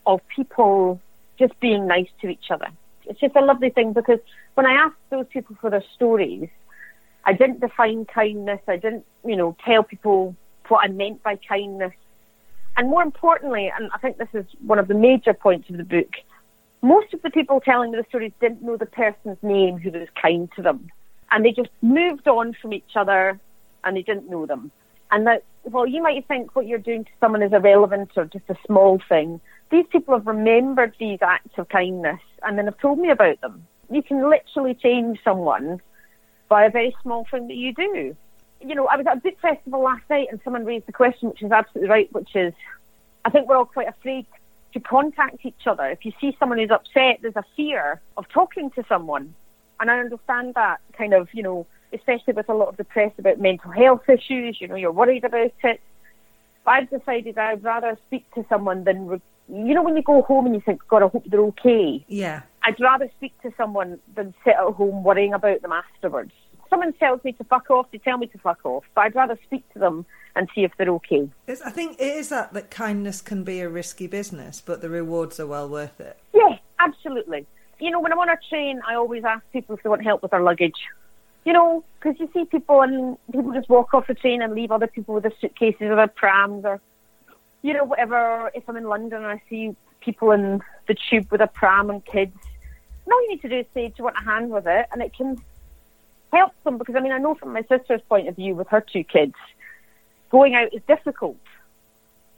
of 0.06 0.20
people 0.36 1.00
just 1.40 1.60
being 1.60 1.88
nice 1.88 2.10
to 2.22 2.28
each 2.28 2.52
other. 2.52 2.68
It's 3.06 3.20
just 3.20 3.36
a 3.36 3.42
lovely 3.42 3.70
thing 3.70 3.94
because 3.94 4.20
when 4.54 4.66
I 4.66 4.74
asked 4.74 4.96
those 5.10 5.26
people 5.32 5.56
for 5.60 5.70
their 5.70 5.84
stories, 5.96 6.50
I 7.24 7.34
didn't 7.34 7.60
define 7.60 8.06
kindness. 8.06 8.60
I 8.68 8.78
didn't, 8.78 9.06
you 9.26 9.36
know, 9.36 9.56
tell 9.66 9.84
people 9.84 10.36
what 10.68 10.84
I 10.84 10.88
meant 10.88 11.24
by 11.24 11.38
kindness. 11.38 11.94
And 12.78 12.90
more 12.90 13.04
importantly, 13.04 13.72
and 13.76 13.90
I 13.94 13.98
think 13.98 14.18
this 14.18 14.30
is 14.34 14.46
one 14.66 14.80
of 14.80 14.88
the 14.88 14.94
major 14.94 15.34
points 15.34 15.70
of 15.70 15.78
the 15.78 15.84
book, 15.84 16.12
most 16.82 17.14
of 17.14 17.22
the 17.22 17.30
people 17.30 17.60
telling 17.60 17.92
me 17.92 17.98
the 17.98 18.06
stories 18.10 18.34
didn't 18.40 18.64
know 18.64 18.78
the 18.78 18.86
person's 18.86 19.38
name 19.42 19.78
who 19.78 19.92
was 19.92 20.08
kind 20.20 20.50
to 20.56 20.62
them. 20.62 20.90
And 21.30 21.46
they 21.46 21.52
just 21.52 21.70
moved 21.82 22.28
on 22.28 22.54
from 22.54 22.74
each 22.74 22.96
other 22.96 23.40
and 23.84 23.96
they 23.96 24.02
didn't 24.02 24.30
know 24.30 24.46
them. 24.46 24.72
And 25.12 25.28
that, 25.28 25.44
well, 25.64 25.86
you 25.86 26.02
might 26.02 26.28
think 26.28 26.56
what 26.56 26.68
you're 26.68 26.80
doing 26.80 27.06
to 27.06 27.12
someone 27.20 27.44
is 27.44 27.54
irrelevant 27.54 28.12
or 28.16 28.26
just 28.26 28.50
a 28.50 28.56
small 28.66 29.02
thing. 29.08 29.40
These 29.70 29.86
people 29.92 30.16
have 30.16 30.28
remembered 30.28 30.96
these 31.00 31.20
acts 31.22 31.58
of 31.58 31.70
kindness 31.70 32.20
and 32.44 32.58
then 32.58 32.66
have 32.66 32.78
told 32.80 33.00
me 33.00 33.10
about 33.10 33.40
them. 33.42 33.66
You 33.90 34.02
can 34.02 34.30
literally 34.30 34.74
change 34.74 35.20
someone 35.24 35.82
by 36.50 36.66
a 36.66 36.70
very 36.70 36.96
small 37.02 37.26
thing 37.30 37.48
that 37.48 37.56
you 37.56 37.74
do. 37.74 38.16
You 38.62 38.76
know, 38.76 38.88
I 38.88 38.98
was 38.98 39.06
at 39.08 39.18
a 39.18 39.20
book 39.20 39.40
festival 39.42 39.84
last 39.84 40.04
night 40.10 40.28
and 40.32 40.40
someone 40.44 40.66
raised 40.66 40.86
the 40.86 40.94
question, 40.94 41.30
which 41.30 41.44
is 41.44 41.52
absolutely 41.52 41.90
right, 41.90 42.12
which 42.14 42.36
is 42.36 42.54
I 43.24 43.30
think 43.30 43.48
we're 43.48 43.58
all 43.58 43.66
quite 43.66 43.88
afraid 43.88 44.26
to 44.34 44.41
contact 44.80 45.46
each 45.46 45.68
other. 45.68 45.86
If 45.86 46.06
you 46.06 46.12
see 46.22 46.36
someone 46.40 46.58
who's 46.58 46.72
upset, 46.72 47.20
there's 47.22 47.36
a 47.36 47.46
fear 47.56 48.02
of 48.18 48.28
talking 48.30 48.70
to 48.72 48.84
someone. 48.88 49.34
And 49.80 49.90
I 49.90 50.00
understand 50.00 50.54
that 50.56 50.80
kind 50.94 51.14
of, 51.14 51.28
you 51.34 51.44
know, 51.44 51.66
especially 51.94 52.34
with 52.34 52.50
a 52.50 52.54
lot 52.54 52.70
of 52.70 52.78
the 52.78 52.84
press 52.84 53.12
about 53.18 53.40
mental 53.40 53.72
health 53.72 54.08
issues, 54.08 54.62
you 54.62 54.68
know, 54.68 54.76
you're 54.76 54.92
worried 54.92 55.26
about 55.26 55.52
it. 55.64 55.82
But 56.64 56.72
I've 56.72 56.90
decided 56.90 57.38
I'd 57.38 57.64
rather 57.64 57.98
speak 58.08 58.30
to 58.36 58.46
someone 58.48 58.84
than, 58.84 59.08
re- 59.08 59.22
you 59.50 59.74
know, 59.74 59.82
when 59.82 59.98
you 59.98 60.04
go 60.04 60.22
home 60.22 60.46
and 60.46 60.56
you 60.56 60.62
think, 60.62 60.82
God, 60.88 61.04
I 61.04 61.08
hope 61.08 61.26
they're 61.26 61.40
okay. 61.40 62.06
Yeah. 62.08 62.44
I'd 62.64 62.80
rather 62.80 63.10
speak 63.18 63.34
to 63.42 63.52
someone 63.58 64.00
than 64.16 64.34
sit 64.46 64.54
at 64.54 64.74
home 64.74 65.04
worrying 65.04 65.34
about 65.34 65.62
them 65.62 65.72
afterwards. 65.72 66.34
Someone 66.72 66.94
tells 66.94 67.24
me 67.24 67.34
to 67.34 67.44
fuck 67.44 67.70
off, 67.70 67.92
they 67.92 68.00
tell 68.00 68.18
me 68.18 68.26
to 68.28 68.38
fuck 68.38 68.66
off, 68.66 68.86
but 68.96 69.02
I'd 69.02 69.14
rather 69.14 69.38
speak 69.44 69.72
to 69.74 69.80
them 69.80 70.06
and 70.36 70.50
see 70.56 70.64
if 70.64 70.72
they're 70.78 70.90
okay. 70.90 71.30
It's, 71.46 71.62
I 71.62 71.70
think 71.70 72.00
it 72.00 72.16
is 72.16 72.30
that 72.30 72.54
that 72.54 72.72
kindness 72.72 73.22
can 73.22 73.44
be 73.44 73.60
a 73.60 73.68
risky 73.68 74.08
business, 74.08 74.64
but 74.66 74.82
the 74.82 74.90
rewards 74.90 75.38
are 75.40 75.46
well 75.46 75.68
worth 75.68 76.00
it. 76.00 76.18
Yeah, 76.34 76.58
absolutely. 76.80 77.46
You 77.80 77.92
know, 77.92 78.00
when 78.00 78.14
I'm 78.14 78.20
on 78.20 78.30
a 78.30 78.38
train, 78.50 78.82
I 78.88 78.96
always 78.96 79.26
ask 79.26 79.44
people 79.52 79.76
if 79.76 79.84
they 79.84 79.90
want 79.90 80.04
help 80.04 80.22
with 80.22 80.32
their 80.32 80.42
luggage. 80.42 80.80
You 81.44 81.54
know, 81.54 81.84
because 82.00 82.20
you 82.20 82.30
see 82.34 82.46
people 82.46 82.82
and 82.82 83.18
people 83.32 83.52
just 83.52 83.68
walk 83.68 83.94
off 83.94 84.08
the 84.08 84.14
train 84.14 84.42
and 84.42 84.54
leave 84.54 84.72
other 84.72 84.88
people 84.88 85.14
with 85.16 85.24
their 85.24 85.34
suitcases 85.42 85.82
or 85.82 85.96
their 85.98 86.08
prams 86.08 86.64
or, 86.64 86.80
you 87.64 87.74
know, 87.74 87.84
whatever. 87.84 88.52
If 88.54 88.70
I'm 88.70 88.78
in 88.78 88.86
London 88.86 89.24
and 89.24 89.26
I 89.26 89.42
see 89.50 89.76
people 90.00 90.32
in 90.32 90.62
the 90.88 90.96
tube 91.10 91.32
with 91.32 91.42
a 91.42 91.48
pram 91.48 91.90
and 91.90 92.06
kids, 92.06 92.38
and 93.06 93.12
all 93.12 93.22
you 93.24 93.30
need 93.30 93.42
to 93.42 93.50
do 93.50 93.58
is 93.58 93.66
say, 93.74 93.88
do 93.88 93.96
you 93.98 94.04
want 94.04 94.18
a 94.18 94.24
hand 94.24 94.52
with 94.52 94.68
it? 94.68 94.86
And 94.94 95.02
it 95.02 95.14
can 95.16 95.42
help 96.32 96.54
them 96.64 96.78
because, 96.78 96.96
I 96.96 97.00
mean, 97.00 97.12
I 97.12 97.18
know 97.18 97.36
from 97.36 97.54
my 97.54 97.64
sister's 97.64 98.02
point 98.08 98.28
of 98.28 98.36
view 98.36 98.56
with 98.56 98.68
her 98.70 98.82
two 98.82 99.04
kids, 99.04 99.36
going 100.30 100.56
out 100.56 100.74
is 100.74 100.82
difficult, 100.88 101.38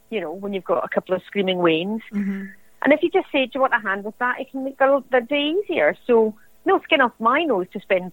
you 0.10 0.20
know, 0.22 0.32
when 0.32 0.54
you've 0.54 0.64
got 0.64 0.84
a 0.84 0.90
couple 0.90 1.16
of 1.16 1.22
screaming 1.24 1.60
wains. 1.60 2.02
Mm-hmm. 2.12 2.46
And 2.84 2.94
if 2.94 3.02
you 3.02 3.10
just 3.10 3.32
say, 3.32 3.46
do 3.46 3.52
you 3.56 3.62
want 3.62 3.74
a 3.74 3.80
hand 3.80 4.04
with 4.04 4.18
that, 4.20 4.42
it 4.42 4.52
can 4.52 4.64
make 4.64 4.78
their, 4.78 5.00
their 5.12 5.22
day 5.22 5.56
easier. 5.58 5.96
So, 6.06 6.36
no 6.66 6.80
skin 6.82 7.02
off 7.02 7.14
my 7.20 7.44
nose 7.44 7.68
to 7.74 7.80
spend 7.80 8.12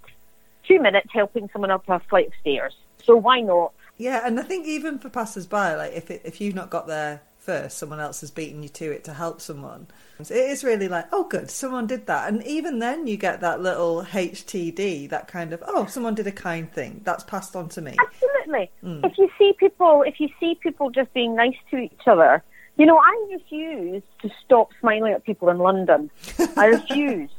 two 0.66 0.81
minutes 0.81 1.09
helping 1.12 1.49
someone 1.53 1.71
up 1.71 1.88
a 1.88 2.01
flight 2.01 2.29
of 2.29 2.33
stairs. 2.40 2.75
So 3.05 3.16
why 3.16 3.40
not? 3.40 3.73
Yeah, 3.97 4.23
and 4.25 4.38
I 4.38 4.43
think 4.43 4.66
even 4.66 4.99
for 4.99 5.09
passers-by, 5.09 5.75
like 5.75 5.93
if 5.95 6.11
it, 6.11 6.23
if 6.25 6.40
you've 6.40 6.55
not 6.55 6.71
got 6.71 6.87
there 6.87 7.23
first, 7.40 7.79
someone 7.79 8.00
else 8.00 8.20
has 8.20 8.31
beaten 8.31 8.62
you 8.62 8.68
to 8.68 8.92
it 8.92 9.05
to 9.05 9.14
help 9.14 9.40
someone. 9.40 9.87
It 10.20 10.31
is 10.31 10.62
really 10.62 10.88
like, 10.88 11.07
oh, 11.12 11.24
good, 11.24 11.50
someone 11.50 11.87
did 11.87 12.07
that, 12.07 12.29
and 12.29 12.46
even 12.46 12.79
then 12.79 13.07
you 13.07 13.16
get 13.16 13.40
that 13.40 13.61
little 13.61 14.05
HTD, 14.05 15.09
that 15.09 15.29
kind 15.29 15.53
of, 15.53 15.62
oh, 15.66 15.87
someone 15.87 16.14
did 16.14 16.26
a 16.26 16.33
kind 16.33 16.70
thing 16.70 17.00
that's 17.05 17.24
passed 17.24 17.57
on 17.57 17.68
to 17.70 17.81
me. 17.81 17.96
Absolutely. 17.98 18.70
Mm. 18.85 19.11
If 19.11 19.16
you 19.16 19.31
see 19.38 19.55
people, 19.59 20.05
if 20.07 20.20
you 20.20 20.29
see 20.38 20.59
people 20.62 20.90
just 20.90 21.12
being 21.14 21.35
nice 21.35 21.57
to 21.70 21.79
each 21.79 22.07
other, 22.07 22.42
you 22.76 22.87
know, 22.87 22.98
I 22.98 23.26
refuse 23.33 24.03
to 24.22 24.31
stop 24.44 24.70
smiling 24.81 25.12
at 25.12 25.24
people 25.24 25.48
in 25.48 25.59
London. 25.59 26.11
I 26.57 26.66
refuse. 26.76 27.31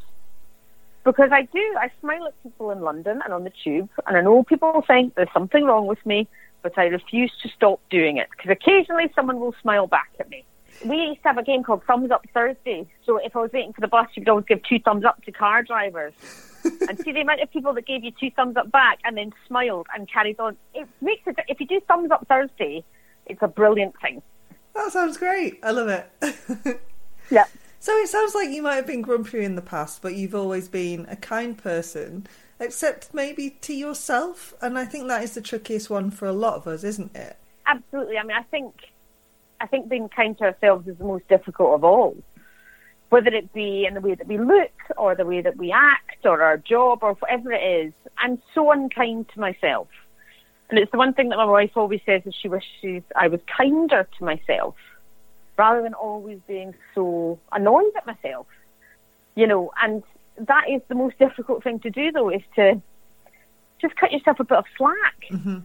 Because 1.03 1.31
I 1.31 1.43
do, 1.43 1.75
I 1.79 1.89
smile 1.99 2.27
at 2.27 2.43
people 2.43 2.69
in 2.69 2.81
London 2.81 3.21
and 3.23 3.33
on 3.33 3.43
the 3.43 3.51
tube, 3.63 3.89
and 4.05 4.17
I 4.17 4.21
know 4.21 4.43
people 4.43 4.83
think 4.85 5.15
there's 5.15 5.33
something 5.33 5.63
wrong 5.63 5.87
with 5.87 6.03
me, 6.05 6.27
but 6.61 6.77
I 6.77 6.85
refuse 6.85 7.31
to 7.43 7.49
stop 7.49 7.79
doing 7.89 8.17
it 8.17 8.27
because 8.31 8.51
occasionally 8.51 9.11
someone 9.15 9.39
will 9.39 9.55
smile 9.61 9.87
back 9.87 10.09
at 10.19 10.29
me. 10.29 10.43
We 10.85 10.95
used 10.97 11.21
to 11.21 11.27
have 11.29 11.37
a 11.37 11.43
game 11.43 11.63
called 11.63 11.83
Thumbs 11.85 12.11
Up 12.11 12.25
Thursday, 12.33 12.87
so 13.05 13.17
if 13.17 13.35
I 13.35 13.39
was 13.39 13.51
waiting 13.51 13.73
for 13.73 13.81
the 13.81 13.87
bus, 13.87 14.07
you 14.15 14.23
could 14.23 14.29
always 14.29 14.45
give 14.45 14.63
two 14.63 14.79
thumbs 14.79 15.05
up 15.05 15.23
to 15.25 15.31
car 15.31 15.63
drivers. 15.63 16.13
and 16.87 16.99
see 16.99 17.11
the 17.11 17.21
amount 17.21 17.41
of 17.41 17.51
people 17.51 17.73
that 17.73 17.85
gave 17.87 18.03
you 18.03 18.11
two 18.19 18.29
thumbs 18.31 18.55
up 18.55 18.71
back 18.71 18.99
and 19.03 19.17
then 19.17 19.33
smiled 19.47 19.87
and 19.95 20.11
carried 20.11 20.39
on. 20.39 20.55
It 20.73 20.87
makes 21.01 21.25
it. 21.25 21.35
If 21.47 21.59
you 21.59 21.65
do 21.65 21.79
Thumbs 21.87 22.11
Up 22.11 22.27
Thursday, 22.27 22.83
it's 23.25 23.41
a 23.41 23.47
brilliant 23.47 23.95
thing. 24.01 24.21
That 24.75 24.91
sounds 24.91 25.17
great. 25.17 25.59
I 25.63 25.71
love 25.71 25.87
it. 25.87 26.79
Yeah. 27.29 27.45
So 27.83 27.97
it 27.97 28.09
sounds 28.09 28.35
like 28.35 28.51
you 28.51 28.61
might 28.61 28.75
have 28.75 28.85
been 28.85 29.01
grumpy 29.01 29.43
in 29.43 29.55
the 29.55 29.61
past, 29.63 30.03
but 30.03 30.13
you've 30.13 30.35
always 30.35 30.67
been 30.67 31.07
a 31.09 31.15
kind 31.15 31.57
person, 31.57 32.27
except 32.61 33.13
maybe 33.13 33.49
to 33.61 33.73
yourself. 33.73 34.53
And 34.61 34.77
I 34.77 34.85
think 34.85 35.07
that 35.07 35.23
is 35.23 35.33
the 35.33 35.41
trickiest 35.41 35.89
one 35.89 36.11
for 36.11 36.27
a 36.27 36.33
lot 36.33 36.53
of 36.53 36.67
us, 36.67 36.83
isn't 36.83 37.15
it? 37.15 37.35
Absolutely. 37.65 38.17
I 38.17 38.23
mean, 38.23 38.37
I 38.37 38.43
think 38.43 38.73
I 39.59 39.67
think 39.67 39.89
being 39.89 40.09
kind 40.09 40.37
to 40.37 40.45
ourselves 40.45 40.87
is 40.87 40.97
the 40.97 41.03
most 41.03 41.27
difficult 41.27 41.73
of 41.75 41.83
all. 41.83 42.15
Whether 43.09 43.29
it 43.29 43.51
be 43.53 43.85
in 43.85 43.93
the 43.93 44.01
way 44.01 44.15
that 44.15 44.27
we 44.27 44.37
look, 44.37 44.71
or 44.95 45.15
the 45.15 45.25
way 45.25 45.41
that 45.41 45.57
we 45.57 45.71
act, 45.71 46.25
or 46.25 46.41
our 46.41 46.57
job, 46.57 46.99
or 47.01 47.13
whatever 47.15 47.51
it 47.51 47.85
is, 47.85 47.93
I'm 48.17 48.41
so 48.55 48.71
unkind 48.71 49.27
to 49.33 49.39
myself. 49.39 49.89
And 50.69 50.79
it's 50.79 50.91
the 50.91 50.97
one 50.97 51.13
thing 51.13 51.29
that 51.29 51.35
my 51.35 51.45
wife 51.45 51.71
always 51.75 51.99
says 52.05 52.21
is 52.25 52.33
she 52.33 52.47
wishes 52.47 53.03
I 53.15 53.27
was 53.27 53.41
kinder 53.57 54.07
to 54.17 54.23
myself, 54.23 54.75
rather 55.57 55.81
than 55.81 55.93
always 55.93 56.39
being 56.47 56.73
so 56.95 57.37
annoyed 57.51 57.91
at 57.97 58.07
myself. 58.07 58.47
You 59.35 59.47
know, 59.47 59.71
and 59.81 60.03
that 60.47 60.69
is 60.69 60.81
the 60.87 60.95
most 60.95 61.17
difficult 61.19 61.63
thing 61.63 61.79
to 61.79 61.89
do, 61.89 62.11
though, 62.11 62.29
is 62.29 62.41
to 62.55 62.81
just 63.79 63.95
cut 63.95 64.11
yourself 64.11 64.39
a 64.39 64.43
bit 64.43 64.57
of 64.57 64.65
slack. 64.77 65.25
Mm-hmm. 65.31 65.59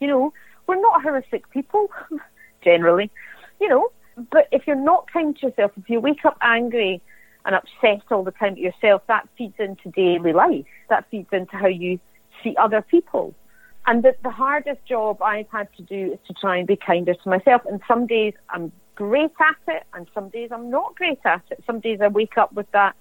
You 0.00 0.06
know, 0.06 0.32
we're 0.66 0.80
not 0.80 1.02
horrific 1.02 1.50
people, 1.50 1.90
generally, 2.64 3.10
you 3.60 3.68
know. 3.68 3.88
But 4.30 4.48
if 4.52 4.66
you're 4.66 4.76
not 4.76 5.10
kind 5.12 5.36
to 5.38 5.48
yourself, 5.48 5.72
if 5.76 5.90
you 5.90 6.00
wake 6.00 6.24
up 6.24 6.36
angry 6.40 7.02
and 7.44 7.54
upset 7.54 8.02
all 8.10 8.22
the 8.22 8.30
time 8.30 8.52
at 8.52 8.58
yourself, 8.58 9.02
that 9.08 9.28
feeds 9.36 9.54
into 9.58 9.90
daily 9.90 10.32
life. 10.32 10.64
That 10.88 11.04
feeds 11.10 11.28
into 11.32 11.56
how 11.56 11.66
you 11.66 11.98
see 12.42 12.54
other 12.56 12.80
people. 12.80 13.34
And 13.86 14.02
the, 14.02 14.14
the 14.22 14.30
hardest 14.30 14.84
job 14.86 15.20
I've 15.20 15.48
had 15.50 15.68
to 15.76 15.82
do 15.82 16.12
is 16.12 16.18
to 16.28 16.34
try 16.34 16.56
and 16.56 16.66
be 16.66 16.76
kinder 16.76 17.14
to 17.14 17.28
myself. 17.28 17.62
And 17.66 17.80
some 17.86 18.06
days 18.06 18.34
I'm 18.48 18.72
great 18.94 19.32
at 19.40 19.74
it, 19.74 19.82
and 19.92 20.06
some 20.14 20.28
days 20.28 20.50
I'm 20.52 20.70
not 20.70 20.94
great 20.94 21.18
at 21.24 21.42
it. 21.50 21.62
Some 21.66 21.80
days 21.80 22.00
I 22.00 22.08
wake 22.08 22.38
up 22.38 22.52
with 22.52 22.70
that 22.70 22.94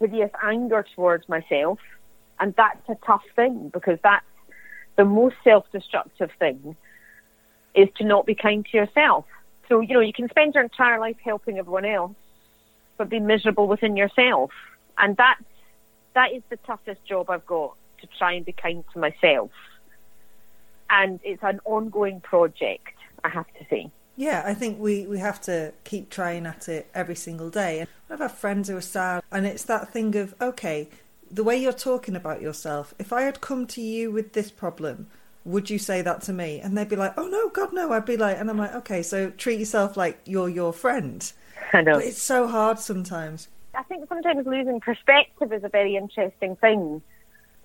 hideous 0.00 0.30
anger 0.42 0.84
towards 0.96 1.28
myself, 1.28 1.78
and 2.40 2.54
that's 2.56 2.88
a 2.88 2.96
tough 3.06 3.22
thing 3.36 3.68
because 3.68 3.98
that's 4.02 4.24
the 4.96 5.04
most 5.04 5.36
self-destructive 5.44 6.30
thing 6.38 6.74
is 7.74 7.88
to 7.96 8.04
not 8.04 8.26
be 8.26 8.34
kind 8.34 8.66
to 8.66 8.76
yourself. 8.76 9.26
So 9.68 9.80
you 9.80 9.94
know 9.94 10.00
you 10.00 10.12
can 10.12 10.28
spend 10.28 10.54
your 10.54 10.64
entire 10.64 10.98
life 10.98 11.18
helping 11.22 11.58
everyone 11.58 11.84
else, 11.84 12.16
but 12.96 13.08
be 13.08 13.20
miserable 13.20 13.68
within 13.68 13.96
yourself, 13.96 14.50
and 14.98 15.16
that's 15.16 15.44
that 16.14 16.32
is 16.32 16.42
the 16.48 16.56
toughest 16.56 17.04
job 17.04 17.30
I've 17.30 17.46
got 17.46 17.76
to 18.00 18.08
try 18.18 18.32
and 18.32 18.44
be 18.44 18.52
kind 18.52 18.82
to 18.94 18.98
myself. 18.98 19.50
And 20.88 21.20
it's 21.22 21.42
an 21.44 21.60
ongoing 21.64 22.20
project, 22.20 22.96
I 23.22 23.28
have 23.28 23.46
to 23.58 23.66
say. 23.70 23.90
Yeah, 24.20 24.42
I 24.44 24.52
think 24.52 24.78
we, 24.78 25.06
we 25.06 25.18
have 25.18 25.40
to 25.44 25.72
keep 25.84 26.10
trying 26.10 26.44
at 26.44 26.68
it 26.68 26.90
every 26.94 27.14
single 27.14 27.48
day. 27.48 27.86
I 28.10 28.16
have 28.16 28.32
friends 28.32 28.68
who 28.68 28.76
are 28.76 28.82
sad, 28.82 29.22
and 29.32 29.46
it's 29.46 29.64
that 29.64 29.94
thing 29.94 30.14
of, 30.14 30.34
okay, 30.42 30.90
the 31.30 31.42
way 31.42 31.56
you're 31.56 31.72
talking 31.72 32.14
about 32.14 32.42
yourself, 32.42 32.92
if 32.98 33.14
I 33.14 33.22
had 33.22 33.40
come 33.40 33.66
to 33.68 33.80
you 33.80 34.10
with 34.10 34.34
this 34.34 34.50
problem, 34.50 35.06
would 35.46 35.70
you 35.70 35.78
say 35.78 36.02
that 36.02 36.20
to 36.24 36.34
me? 36.34 36.60
And 36.60 36.76
they'd 36.76 36.86
be 36.86 36.96
like, 36.96 37.14
oh 37.16 37.28
no, 37.28 37.48
God, 37.48 37.72
no. 37.72 37.94
I'd 37.94 38.04
be 38.04 38.18
like, 38.18 38.38
and 38.38 38.50
I'm 38.50 38.58
like, 38.58 38.74
okay, 38.74 39.02
so 39.02 39.30
treat 39.30 39.58
yourself 39.58 39.96
like 39.96 40.20
you're 40.26 40.50
your 40.50 40.74
friend. 40.74 41.32
I 41.72 41.80
know. 41.80 41.94
But 41.94 42.04
it's 42.04 42.20
so 42.20 42.46
hard 42.46 42.78
sometimes. 42.78 43.48
I 43.74 43.84
think 43.84 44.06
sometimes 44.06 44.46
losing 44.46 44.80
perspective 44.80 45.50
is 45.50 45.64
a 45.64 45.70
very 45.70 45.96
interesting 45.96 46.56
thing. 46.56 47.00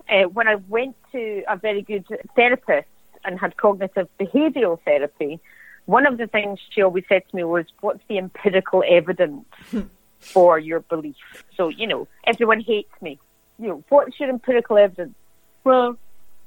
Uh, 0.08 0.22
when 0.22 0.48
I 0.48 0.54
went 0.70 0.96
to 1.12 1.42
a 1.48 1.58
very 1.58 1.82
good 1.82 2.06
therapist 2.34 2.88
and 3.26 3.38
had 3.38 3.58
cognitive 3.58 4.08
behavioural 4.18 4.80
therapy, 4.86 5.38
one 5.86 6.06
of 6.06 6.18
the 6.18 6.26
things 6.26 6.58
she 6.70 6.82
always 6.82 7.04
said 7.08 7.22
to 7.28 7.36
me 7.36 7.44
was, 7.44 7.64
What's 7.80 8.04
the 8.08 8.18
empirical 8.18 8.84
evidence 8.86 9.46
for 10.20 10.58
your 10.58 10.80
belief? 10.80 11.16
So, 11.56 11.68
you 11.68 11.86
know, 11.86 12.06
everyone 12.24 12.60
hates 12.60 12.92
me. 13.00 13.18
You 13.58 13.68
know, 13.68 13.84
what's 13.88 14.20
your 14.20 14.28
empirical 14.28 14.76
evidence? 14.76 15.14
Well, 15.64 15.96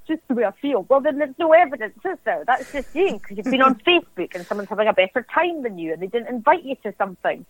just 0.07 0.27
the 0.27 0.33
way 0.33 0.45
I 0.45 0.51
feel. 0.51 0.85
Well, 0.89 1.01
then 1.01 1.17
there's 1.17 1.37
no 1.37 1.53
evidence, 1.53 1.97
is 2.03 2.17
there? 2.23 2.43
That's 2.45 2.71
just 2.71 2.93
you 2.95 3.13
because 3.13 3.37
you've 3.37 3.45
been 3.45 3.61
on 3.61 3.75
Facebook 3.87 4.35
and 4.35 4.45
someone's 4.45 4.69
having 4.69 4.87
a 4.87 4.93
better 4.93 5.25
time 5.33 5.63
than 5.63 5.79
you 5.79 5.93
and 5.93 6.01
they 6.01 6.07
didn't 6.07 6.29
invite 6.29 6.63
you 6.63 6.75
to 6.83 6.93
something. 6.97 7.45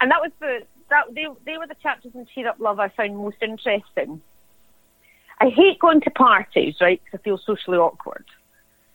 And 0.00 0.10
that 0.10 0.20
was 0.20 0.32
the 0.40 0.62
that 0.90 1.14
they 1.14 1.26
they 1.44 1.58
were 1.58 1.66
the 1.66 1.76
chapters 1.82 2.12
in 2.14 2.26
Cheer 2.26 2.48
Up 2.48 2.58
Love 2.58 2.78
I 2.78 2.88
found 2.88 3.16
most 3.16 3.36
interesting. 3.40 4.20
I 5.40 5.48
hate 5.48 5.78
going 5.78 6.00
to 6.02 6.10
parties, 6.10 6.76
right? 6.80 7.00
Because 7.04 7.20
I 7.20 7.22
feel 7.22 7.38
socially 7.38 7.78
awkward, 7.78 8.24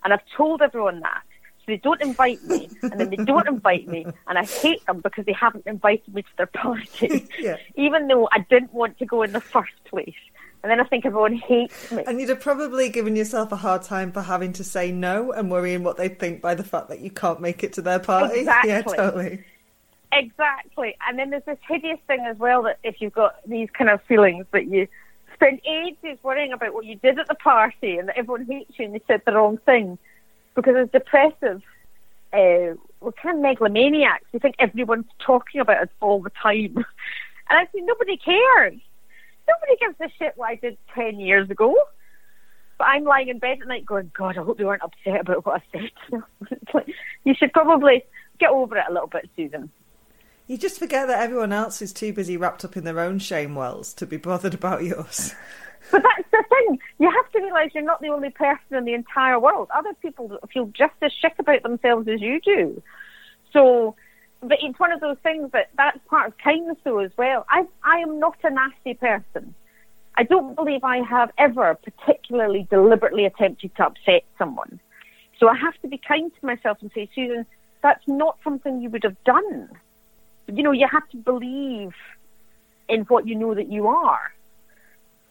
and 0.03 0.13
I've 0.13 0.25
told 0.35 0.61
everyone 0.61 1.01
that. 1.01 1.23
They 1.69 1.77
don't 1.77 2.01
invite 2.01 2.43
me, 2.43 2.69
and 2.81 2.99
then 2.99 3.09
they 3.09 3.15
don't 3.17 3.47
invite 3.47 3.87
me, 3.87 4.05
and 4.27 4.37
I 4.37 4.43
hate 4.43 4.85
them 4.87 4.99
because 5.01 5.25
they 5.25 5.33
haven't 5.33 5.65
invited 5.67 6.13
me 6.13 6.23
to 6.23 6.27
their 6.37 6.45
party, 6.47 7.27
Yeah. 7.39 7.57
even 7.75 8.07
though 8.07 8.27
I 8.31 8.39
didn't 8.49 8.73
want 8.73 8.97
to 8.99 9.05
go 9.05 9.21
in 9.23 9.31
the 9.31 9.41
first 9.41 9.71
place. 9.85 10.15
And 10.61 10.69
then 10.69 10.81
I 10.81 10.83
think 10.83 11.05
everyone 11.05 11.35
hates 11.35 11.89
me. 11.89 12.03
And 12.05 12.19
you'd 12.19 12.27
have 12.29 12.41
probably 12.41 12.89
given 12.89 13.15
yourself 13.15 13.51
a 13.53 13.55
hard 13.55 13.81
time 13.83 14.11
for 14.11 14.21
having 14.21 14.51
to 14.53 14.63
say 14.63 14.91
no 14.91 15.31
and 15.31 15.49
worrying 15.49 15.83
what 15.83 15.95
they'd 15.95 16.19
think 16.19 16.41
by 16.41 16.53
the 16.53 16.65
fact 16.65 16.89
that 16.89 16.99
you 16.99 17.09
can't 17.11 17.39
make 17.39 17.63
it 17.63 17.71
to 17.73 17.81
their 17.81 17.99
party. 17.99 18.41
Yeah, 18.43 18.79
Exactly. 18.79 18.97
totally. 18.97 19.43
Exactly. 20.11 20.97
And 21.07 21.17
then 21.19 21.29
there's 21.29 21.45
this 21.45 21.59
hideous 21.67 21.99
thing 22.07 22.25
as 22.27 22.37
well 22.37 22.63
that 22.63 22.79
if 22.83 22.99
you've 22.99 23.13
got 23.13 23.35
these 23.47 23.69
kind 23.71 23.89
of 23.89 24.01
feelings 24.03 24.45
that 24.51 24.65
you 24.67 24.87
spend 25.35 25.61
ages 25.65 26.17
worrying 26.23 26.51
about 26.51 26.73
what 26.73 26.83
you 26.85 26.95
did 26.95 27.19
at 27.19 27.27
the 27.27 27.35
party 27.35 27.97
and 27.97 28.09
that 28.09 28.17
everyone 28.17 28.45
hates 28.45 28.77
you 28.77 28.85
and 28.85 28.95
they 28.95 29.01
said 29.07 29.21
the 29.25 29.31
wrong 29.33 29.57
thing 29.59 29.97
because 30.55 30.75
it's 30.77 30.91
depressive. 30.91 31.61
Uh, 32.31 32.75
we're 33.01 33.11
kind 33.21 33.37
of 33.37 33.43
megalomaniacs. 33.43 34.25
We 34.31 34.39
think 34.39 34.55
everyone's 34.59 35.05
talking 35.25 35.61
about 35.61 35.83
us 35.83 35.89
all 36.01 36.21
the 36.21 36.31
time. 36.41 36.85
And 37.51 37.57
I 37.57 37.63
say, 37.73 37.81
nobody 37.81 38.15
cares. 38.15 38.79
Nobody 39.47 39.75
gives 39.79 39.95
a 39.99 40.07
shit 40.19 40.33
what 40.35 40.49
I 40.49 40.55
did 40.55 40.77
10 40.93 41.19
years 41.19 41.49
ago. 41.49 41.75
But 42.77 42.89
I'm 42.89 43.05
lying 43.05 43.29
in 43.29 43.39
bed 43.39 43.57
at 43.59 43.67
night 43.67 43.87
going, 43.87 44.11
God, 44.15 44.37
I 44.37 44.43
hope 44.43 44.59
they 44.59 44.65
weren't 44.65 44.83
upset 44.83 45.21
about 45.21 45.45
what 45.47 45.63
I 45.73 45.79
said. 46.11 46.83
You 47.25 47.33
should 47.33 47.51
probably 47.51 48.03
get 48.39 48.49
over 48.49 48.77
it 48.77 48.85
a 48.89 48.93
little 48.93 49.07
bit, 49.07 49.29
Susan. 49.35 49.69
You 50.47 50.57
just 50.57 50.79
forget 50.79 51.07
that 51.07 51.19
everyone 51.19 51.51
else 51.51 51.81
is 51.81 51.93
too 51.93 52.13
busy 52.13 52.37
wrapped 52.37 52.63
up 52.63 52.77
in 52.77 52.83
their 52.83 52.99
own 52.99 53.19
shame 53.19 53.53
wells 53.53 53.93
to 53.95 54.07
be 54.07 54.17
bothered 54.17 54.53
about 54.53 54.83
yours. 54.83 55.35
But 55.91 56.03
that's 56.03 56.29
the 56.31 56.43
thing. 56.49 56.79
You 56.99 57.09
have 57.09 57.31
to 57.31 57.39
realise 57.39 57.71
you're 57.73 57.83
not 57.83 58.01
the 58.01 58.09
only 58.09 58.29
person 58.29 58.75
in 58.75 58.85
the 58.85 58.93
entire 58.93 59.39
world. 59.39 59.69
Other 59.73 59.93
people 60.01 60.37
feel 60.53 60.65
just 60.67 60.93
as 61.01 61.11
shit 61.11 61.33
about 61.39 61.63
themselves 61.63 62.07
as 62.07 62.21
you 62.21 62.39
do. 62.41 62.81
So, 63.53 63.95
but 64.41 64.57
it's 64.61 64.79
one 64.79 64.91
of 64.91 64.99
those 64.99 65.17
things 65.23 65.51
that 65.51 65.69
that's 65.77 65.99
part 66.09 66.27
of 66.27 66.37
kindness, 66.37 66.77
though, 66.83 66.99
as 66.99 67.11
well. 67.17 67.45
I 67.49 67.65
I 67.83 67.99
am 67.99 68.19
not 68.19 68.37
a 68.43 68.49
nasty 68.49 68.93
person. 68.93 69.55
I 70.15 70.23
don't 70.23 70.55
believe 70.55 70.83
I 70.83 70.97
have 70.97 71.31
ever 71.37 71.75
particularly 71.75 72.67
deliberately 72.69 73.25
attempted 73.25 73.73
to 73.77 73.85
upset 73.85 74.23
someone. 74.37 74.79
So 75.39 75.47
I 75.47 75.55
have 75.55 75.79
to 75.81 75.87
be 75.87 75.97
kind 75.97 76.31
to 76.39 76.45
myself 76.45 76.79
and 76.81 76.91
say, 76.93 77.09
Susan, 77.15 77.45
that's 77.81 78.05
not 78.07 78.37
something 78.43 78.81
you 78.81 78.89
would 78.89 79.03
have 79.03 79.21
done. 79.23 79.69
You 80.47 80.63
know, 80.63 80.73
you 80.73 80.87
have 80.91 81.07
to 81.11 81.17
believe 81.17 81.93
in 82.89 83.01
what 83.03 83.27
you 83.27 83.35
know 83.35 83.55
that 83.55 83.71
you 83.71 83.87
are. 83.87 84.33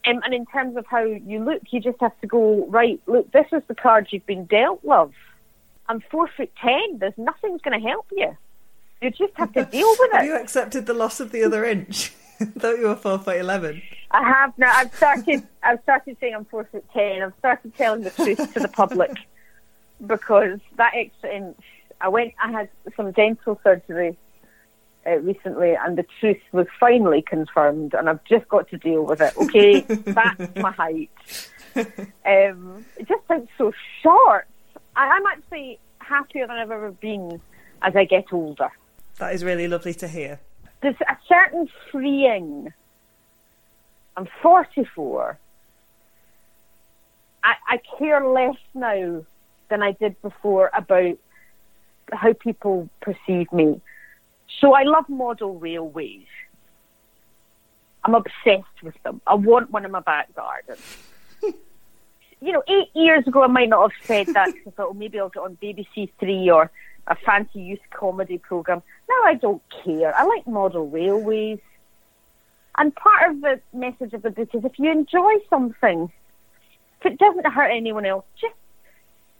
Um, 0.09 0.21
and 0.23 0.33
in 0.33 0.45
terms 0.45 0.75
of 0.75 0.85
how 0.85 1.03
you 1.03 1.43
look, 1.43 1.61
you 1.71 1.79
just 1.79 1.99
have 1.99 2.19
to 2.21 2.27
go, 2.27 2.65
right, 2.67 2.99
look, 3.05 3.31
this 3.31 3.45
is 3.51 3.61
the 3.67 3.75
card 3.75 4.07
you've 4.11 4.25
been 4.25 4.45
dealt, 4.45 4.83
love. 4.83 5.13
I'm 5.87 6.01
four 6.01 6.27
foot 6.27 6.51
ten. 6.61 6.99
There's 6.99 7.17
nothing's 7.17 7.61
going 7.61 7.79
to 7.79 7.87
help 7.87 8.05
you. 8.11 8.35
You 9.01 9.09
just 9.11 9.33
have 9.35 9.53
to 9.53 9.65
deal 9.71 9.89
with 9.99 10.13
it. 10.13 10.17
Have 10.17 10.25
you 10.25 10.35
accepted 10.35 10.85
the 10.85 10.93
loss 10.93 11.19
of 11.19 11.31
the 11.31 11.43
other 11.43 11.65
inch? 11.65 12.09
Thought 12.59 12.77
you 12.77 12.87
were 12.87 12.95
four 12.95 13.19
foot 13.19 13.37
eleven. 13.37 13.81
I 14.11 14.23
have 14.23 14.57
now. 14.57 14.71
I've 14.73 14.93
started. 14.95 15.47
I've 15.63 15.81
started 15.81 16.17
saying 16.19 16.35
I'm 16.35 16.45
four 16.45 16.63
foot 16.65 16.85
ten. 16.93 17.23
I've 17.23 17.33
started 17.39 17.75
telling 17.75 18.03
the 18.03 18.11
truth 18.11 18.53
to 18.53 18.59
the 18.59 18.67
public 18.67 19.11
because 20.05 20.59
that 20.77 20.93
extra 20.95 21.35
inch. 21.35 21.57
I 21.99 22.07
went. 22.07 22.33
I 22.41 22.51
had 22.51 22.69
some 22.95 23.11
dental 23.11 23.59
surgery 23.63 24.15
uh, 25.05 25.17
recently, 25.19 25.75
and 25.75 25.97
the 25.97 26.05
truth 26.19 26.41
was 26.51 26.67
finally 26.79 27.21
confirmed, 27.21 27.93
and 27.93 28.09
I've 28.09 28.23
just 28.25 28.47
got 28.49 28.69
to 28.69 28.77
deal 28.77 29.03
with 29.03 29.21
it. 29.21 29.35
Okay, 29.37 29.81
that's 29.87 30.55
my 30.55 30.71
height. 30.71 31.09
Um, 32.25 32.85
it 32.97 33.07
just 33.07 33.27
sounds 33.27 33.49
so 33.57 33.71
short. 34.01 34.47
I, 34.95 35.07
I'm 35.07 35.25
actually 35.25 35.79
happier 35.99 36.47
than 36.47 36.57
I've 36.57 36.71
ever 36.71 36.91
been 36.91 37.41
as 37.81 37.95
I 37.95 38.05
get 38.05 38.31
older. 38.33 38.69
That 39.17 39.33
is 39.33 39.43
really 39.43 39.67
lovely 39.67 39.93
to 39.95 40.07
hear. 40.07 40.39
There's 40.81 40.95
a 41.07 41.17
certain 41.27 41.69
freeing. 41.91 42.73
I'm 44.15 44.27
44. 44.41 45.37
I, 47.43 47.53
I 47.67 47.79
care 47.97 48.25
less 48.27 48.57
now 48.73 49.23
than 49.69 49.83
I 49.83 49.91
did 49.93 50.21
before 50.21 50.71
about 50.73 51.17
how 52.11 52.33
people 52.33 52.89
perceive 53.01 53.51
me. 53.53 53.81
So 54.59 54.73
I 54.73 54.83
love 54.83 55.07
model 55.09 55.57
railways. 55.59 56.25
I'm 58.03 58.15
obsessed 58.15 58.81
with 58.83 59.01
them. 59.03 59.21
I 59.27 59.35
want 59.35 59.71
one 59.71 59.85
in 59.85 59.91
my 59.91 59.99
back 59.99 60.33
garden. 60.35 60.77
you 61.43 62.51
know, 62.51 62.63
eight 62.67 62.89
years 62.95 63.27
ago 63.27 63.43
I 63.43 63.47
might 63.47 63.69
not 63.69 63.91
have 63.91 64.05
said 64.05 64.27
that 64.33 64.47
'cause 64.47 64.67
I 64.67 64.69
thought, 64.71 64.87
oh, 64.89 64.93
maybe 64.93 65.19
I'll 65.19 65.29
get 65.29 65.43
on 65.43 65.57
BBC 65.61 66.09
Three 66.19 66.49
or 66.49 66.71
a 67.07 67.15
fancy 67.15 67.61
youth 67.61 67.79
comedy 67.91 68.37
program. 68.37 68.81
Now 69.09 69.21
I 69.25 69.33
don't 69.35 69.61
care. 69.83 70.15
I 70.15 70.23
like 70.23 70.47
model 70.47 70.87
railways. 70.89 71.59
And 72.77 72.95
part 72.95 73.31
of 73.31 73.41
the 73.41 73.59
message 73.73 74.13
of 74.13 74.21
the 74.21 74.29
book 74.31 74.49
is 74.53 74.63
if 74.63 74.79
you 74.79 74.91
enjoy 74.91 75.33
something, 75.49 76.11
if 76.99 77.05
it 77.05 77.17
doesn't 77.17 77.45
hurt 77.47 77.69
anyone 77.71 78.05
else, 78.05 78.25
just 78.39 78.55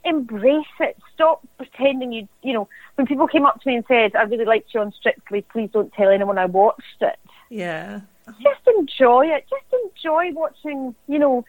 embrace 0.04 0.64
it. 0.80 0.96
Stop 1.14 1.46
pretending 1.56 2.12
you, 2.12 2.28
you 2.42 2.52
know, 2.52 2.68
when 2.94 3.06
people 3.06 3.26
came 3.26 3.46
up 3.46 3.60
to 3.60 3.68
me 3.68 3.76
and 3.76 3.84
said, 3.86 4.16
I 4.16 4.22
really 4.22 4.44
liked 4.44 4.72
you 4.74 4.80
on 4.80 4.92
Strictly, 4.92 5.42
please 5.42 5.70
don't 5.72 5.92
tell 5.92 6.10
anyone 6.10 6.38
I 6.38 6.46
watched 6.46 7.00
it. 7.00 7.18
Yeah. 7.48 8.00
Just 8.26 8.66
enjoy 8.78 9.26
it. 9.26 9.46
Just 9.50 9.82
enjoy 9.84 10.32
watching, 10.32 10.94
you 11.08 11.18
know, 11.18 11.44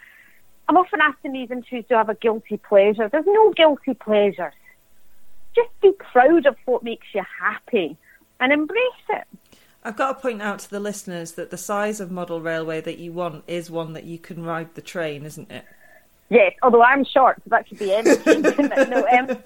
I'm 0.68 0.78
often 0.78 1.02
asked 1.02 1.20
in 1.24 1.34
these 1.34 1.52
interviews, 1.52 1.86
do 1.88 1.96
I 1.96 2.00
have 2.00 2.10
a 2.10 2.16
guilty 2.16 2.58
pleasure? 2.58 3.10
There's 3.10 3.26
no 3.28 3.52
guilty 3.54 3.94
pleasures. 3.94 4.54
Just 5.56 5.70
be 5.82 5.92
proud 5.92 6.46
of 6.46 6.56
what 6.66 6.84
makes 6.84 7.08
you 7.14 7.24
happy 7.40 7.98
and 8.40 8.54
embrace 8.54 8.80
it. 9.10 9.28
I've 9.84 9.98
got 9.98 10.14
to 10.14 10.22
point 10.22 10.42
out 10.42 10.60
to 10.60 10.70
the 10.70 10.80
listeners 10.80 11.34
that 11.34 11.50
the 11.50 11.58
size 11.58 12.00
of 12.00 12.12
model 12.12 12.40
railway 12.40 12.82
that 12.82 13.00
you 13.00 13.12
want 13.12 13.44
is 13.48 13.72
one 13.72 13.94
that 13.94 14.04
you 14.04 14.20
can 14.20 14.44
ride 14.44 14.76
the 14.76 14.82
train, 14.82 15.26
isn't 15.26 15.52
it? 15.52 15.66
Yes, 16.32 16.54
although 16.64 16.82
I'm 16.82 17.04
short, 17.04 17.42
so 17.44 17.50
that 17.50 17.68
should 17.68 17.78
be 17.78 17.94
Emma. 17.94 18.16
no, 18.88 19.06
um, 19.06 19.38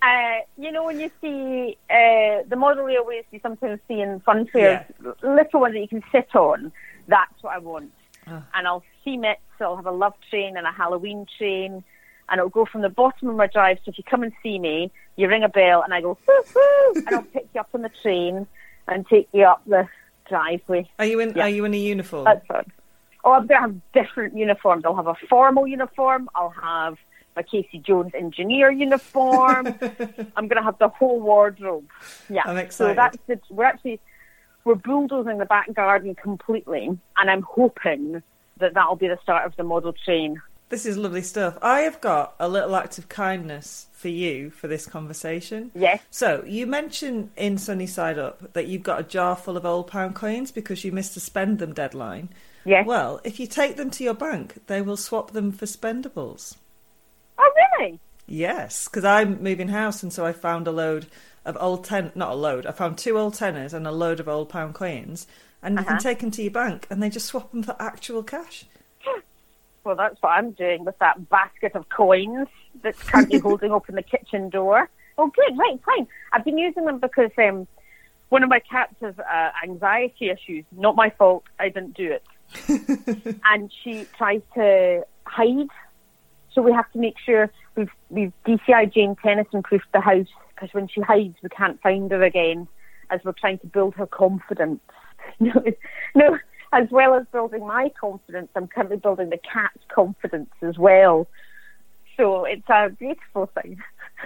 uh, 0.00 0.38
you 0.56 0.72
know, 0.72 0.84
when 0.86 0.98
you 0.98 1.10
see 1.20 1.76
uh, 1.90 2.48
the 2.48 2.56
model 2.56 2.82
railways, 2.82 3.24
you 3.30 3.40
sometimes 3.42 3.78
see 3.86 4.00
in 4.00 4.20
fun 4.20 4.46
fairs, 4.46 4.86
little 5.22 5.60
one 5.60 5.74
that 5.74 5.80
you 5.80 5.86
can 5.86 6.02
sit 6.10 6.34
on. 6.34 6.72
That's 7.08 7.42
what 7.42 7.54
I 7.54 7.58
want. 7.58 7.92
And 8.26 8.66
I'll 8.66 8.82
theme 9.04 9.26
it, 9.26 9.38
so 9.58 9.66
I'll 9.66 9.76
have 9.76 9.84
a 9.84 9.90
love 9.90 10.14
train 10.30 10.56
and 10.56 10.66
a 10.66 10.72
Halloween 10.72 11.26
train, 11.36 11.84
and 12.30 12.38
it'll 12.38 12.48
go 12.48 12.64
from 12.64 12.80
the 12.80 12.88
bottom 12.88 13.28
of 13.28 13.36
my 13.36 13.46
drive. 13.46 13.76
So 13.84 13.90
if 13.90 13.98
you 13.98 14.04
come 14.04 14.22
and 14.22 14.32
see 14.42 14.58
me, 14.58 14.90
you 15.16 15.28
ring 15.28 15.44
a 15.44 15.50
bell, 15.50 15.82
and 15.82 15.92
I 15.92 16.00
go, 16.00 16.16
woo, 16.26 16.92
and 16.94 17.08
I'll 17.10 17.22
pick 17.22 17.48
you 17.54 17.60
up 17.60 17.68
on 17.74 17.82
the 17.82 17.90
train 18.00 18.46
and 18.88 19.06
take 19.06 19.28
you 19.32 19.44
up 19.44 19.60
the 19.66 19.86
driveway. 20.26 20.88
Are 20.98 21.04
you 21.04 21.20
in? 21.20 21.34
Yeah. 21.36 21.42
Are 21.42 21.48
you 21.50 21.66
in 21.66 21.74
a 21.74 21.78
uniform? 21.78 22.24
That's 22.24 22.46
fun. 22.46 22.72
Oh, 23.24 23.32
I'm 23.32 23.46
going 23.46 23.60
to 23.60 23.68
have 23.68 23.76
different 23.92 24.36
uniforms. 24.36 24.84
I'll 24.84 24.94
have 24.94 25.06
a 25.06 25.14
formal 25.28 25.66
uniform. 25.66 26.28
I'll 26.34 26.50
have 26.50 26.98
my 27.34 27.42
Casey 27.42 27.78
Jones 27.78 28.12
engineer 28.14 28.70
uniform. 28.70 29.66
I'm 30.36 30.46
going 30.48 30.56
to 30.56 30.62
have 30.62 30.78
the 30.78 30.88
whole 30.88 31.20
wardrobe. 31.20 31.88
Yeah. 32.28 32.42
I'm 32.44 32.70
So 32.70 32.94
that's 32.94 33.18
the, 33.26 33.40
we're 33.50 33.64
actually 33.64 34.00
we're 34.64 34.74
bulldozing 34.74 35.38
the 35.38 35.44
back 35.44 35.72
garden 35.74 36.14
completely, 36.14 36.86
and 37.16 37.30
I'm 37.30 37.42
hoping 37.42 38.22
that 38.58 38.74
that'll 38.74 38.96
be 38.96 39.08
the 39.08 39.18
start 39.22 39.44
of 39.46 39.56
the 39.56 39.62
model 39.62 39.92
train. 39.92 40.40
This 40.70 40.86
is 40.86 40.96
lovely 40.96 41.22
stuff. 41.22 41.58
I 41.60 41.80
have 41.80 42.00
got 42.00 42.34
a 42.40 42.48
little 42.48 42.74
act 42.74 42.98
of 42.98 43.08
kindness 43.08 43.86
for 43.92 44.08
you 44.08 44.50
for 44.50 44.66
this 44.66 44.86
conversation. 44.86 45.70
Yes. 45.74 46.02
So 46.10 46.42
you 46.46 46.66
mentioned 46.66 47.30
in 47.36 47.58
Sunny 47.58 47.86
Side 47.86 48.18
Up 48.18 48.54
that 48.54 48.66
you've 48.66 48.82
got 48.82 49.00
a 49.00 49.04
jar 49.04 49.36
full 49.36 49.56
of 49.56 49.66
old 49.66 49.86
pound 49.86 50.14
coins 50.14 50.50
because 50.50 50.82
you 50.82 50.90
missed 50.90 51.16
a 51.16 51.20
spend 51.20 51.58
them 51.58 51.74
deadline. 51.74 52.30
Yes. 52.64 52.86
Well, 52.86 53.20
if 53.24 53.38
you 53.40 53.46
take 53.46 53.76
them 53.76 53.90
to 53.90 54.04
your 54.04 54.14
bank, 54.14 54.66
they 54.66 54.80
will 54.82 54.96
swap 54.96 55.32
them 55.32 55.52
for 55.52 55.66
spendables. 55.66 56.56
oh, 57.38 57.52
really? 57.78 58.00
Yes, 58.26 58.86
because 58.88 59.04
I'm 59.04 59.42
moving 59.42 59.68
house, 59.68 60.02
and 60.02 60.12
so 60.12 60.24
I 60.24 60.32
found 60.32 60.66
a 60.66 60.72
load 60.72 61.06
of 61.44 61.56
old 61.60 61.84
ten, 61.84 62.10
not 62.14 62.32
a 62.32 62.34
load. 62.34 62.64
I 62.66 62.72
found 62.72 62.96
two 62.96 63.18
old 63.18 63.34
tenors 63.34 63.74
and 63.74 63.86
a 63.86 63.92
load 63.92 64.18
of 64.20 64.28
old 64.28 64.48
pound 64.48 64.74
coins, 64.74 65.26
and 65.62 65.78
you 65.78 65.84
can 65.84 65.96
Uh-huh. 65.96 65.98
take 65.98 66.20
them 66.20 66.30
to 66.32 66.42
your 66.42 66.50
bank, 66.50 66.86
and 66.90 67.02
they 67.02 67.10
just 67.10 67.26
swap 67.26 67.50
them 67.50 67.62
for 67.62 67.76
actual 67.78 68.22
cash. 68.22 68.64
Well, 69.84 69.96
that's 69.96 70.16
what 70.22 70.30
I'm 70.30 70.52
doing 70.52 70.86
with 70.86 70.98
that 71.00 71.28
basket 71.28 71.74
of 71.74 71.90
coins 71.90 72.48
that's 72.82 73.02
currently 73.02 73.36
holding 73.42 73.70
open 73.70 73.96
the 73.96 74.02
kitchen 74.02 74.48
door. 74.48 74.88
Oh, 75.18 75.26
good, 75.28 75.58
right, 75.58 75.78
fine. 75.84 76.06
I've 76.32 76.44
been 76.44 76.56
using 76.56 76.86
them 76.86 76.98
because 77.00 77.30
um, 77.36 77.68
one 78.30 78.42
of 78.42 78.48
my 78.48 78.60
cats 78.60 78.94
has 79.02 79.18
uh, 79.18 79.50
anxiety 79.62 80.30
issues. 80.30 80.64
Not 80.72 80.96
my 80.96 81.10
fault. 81.10 81.44
I 81.60 81.68
didn't 81.68 81.94
do 81.98 82.10
it. 82.10 82.22
and 83.44 83.72
she 83.82 84.06
tries 84.16 84.42
to 84.54 85.04
hide. 85.26 85.68
So 86.52 86.62
we 86.62 86.72
have 86.72 86.90
to 86.92 86.98
make 86.98 87.16
sure 87.18 87.50
we've, 87.76 87.90
we've 88.10 88.32
DCI 88.46 88.92
Jane 88.92 89.16
Tennyson 89.16 89.62
proofed 89.62 89.90
the 89.92 90.00
house 90.00 90.28
because 90.54 90.72
when 90.72 90.88
she 90.88 91.00
hides, 91.00 91.36
we 91.42 91.48
can't 91.48 91.80
find 91.82 92.10
her 92.10 92.22
again 92.22 92.68
as 93.10 93.20
we're 93.24 93.32
trying 93.32 93.58
to 93.58 93.66
build 93.66 93.94
her 93.94 94.06
confidence. 94.06 94.80
No, 95.40 95.52
no, 96.14 96.38
as 96.74 96.90
well 96.90 97.14
as 97.14 97.24
building 97.32 97.66
my 97.66 97.90
confidence, 97.98 98.50
I'm 98.54 98.66
currently 98.66 98.98
building 98.98 99.30
the 99.30 99.38
cat's 99.38 99.82
confidence 99.88 100.50
as 100.60 100.76
well. 100.76 101.26
So 102.16 102.44
it's 102.44 102.68
a 102.68 102.90
beautiful 102.90 103.46
thing. 103.46 103.82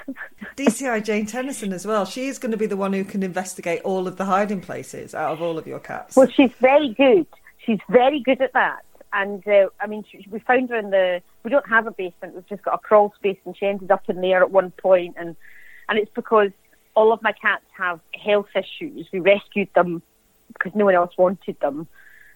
DCI 0.57 1.05
Jane 1.05 1.27
Tennyson 1.27 1.73
as 1.73 1.87
well. 1.87 2.05
She 2.05 2.27
is 2.27 2.39
going 2.39 2.51
to 2.51 2.57
be 2.57 2.67
the 2.67 2.77
one 2.77 2.93
who 2.93 3.05
can 3.05 3.23
investigate 3.23 3.81
all 3.83 4.09
of 4.09 4.17
the 4.17 4.25
hiding 4.25 4.61
places 4.61 5.15
out 5.15 5.33
of 5.33 5.43
all 5.43 5.59
of 5.59 5.67
your 5.67 5.79
cats. 5.79 6.17
Well, 6.17 6.29
she's 6.29 6.51
very 6.61 6.95
good. 6.95 7.27
She's 7.69 7.81
very 7.91 8.21
good 8.21 8.41
at 8.41 8.55
that. 8.55 8.81
And 9.13 9.47
uh, 9.47 9.69
I 9.79 9.87
mean, 9.87 10.03
she, 10.11 10.27
we 10.31 10.39
found 10.39 10.71
her 10.71 10.77
in 10.77 10.89
the. 10.89 11.21
We 11.45 11.51
don't 11.51 11.69
have 11.69 11.87
a 11.87 11.91
basement. 11.91 12.35
We've 12.35 12.49
just 12.49 12.63
got 12.63 12.75
a 12.75 12.79
crawl 12.79 13.13
space, 13.17 13.37
and 13.45 13.55
she 13.55 13.67
ended 13.67 13.91
up 13.91 14.09
in 14.09 14.23
there 14.23 14.43
at 14.43 14.51
one 14.51 14.71
point. 14.71 15.17
And 15.19 15.37
and 15.89 15.99
it's 15.99 16.11
because 16.15 16.51
all 16.95 17.13
of 17.13 17.23
my 17.23 17.33
cats 17.33 17.65
have 17.77 18.01
health 18.15 18.49
issues. 18.55 19.07
We 19.13 19.21
rescued 19.21 19.69
them 19.75 20.03
because 20.49 20.73
no 20.75 20.87
one 20.87 20.95
else 20.95 21.13
wanted 21.19 21.61
them. 21.61 21.87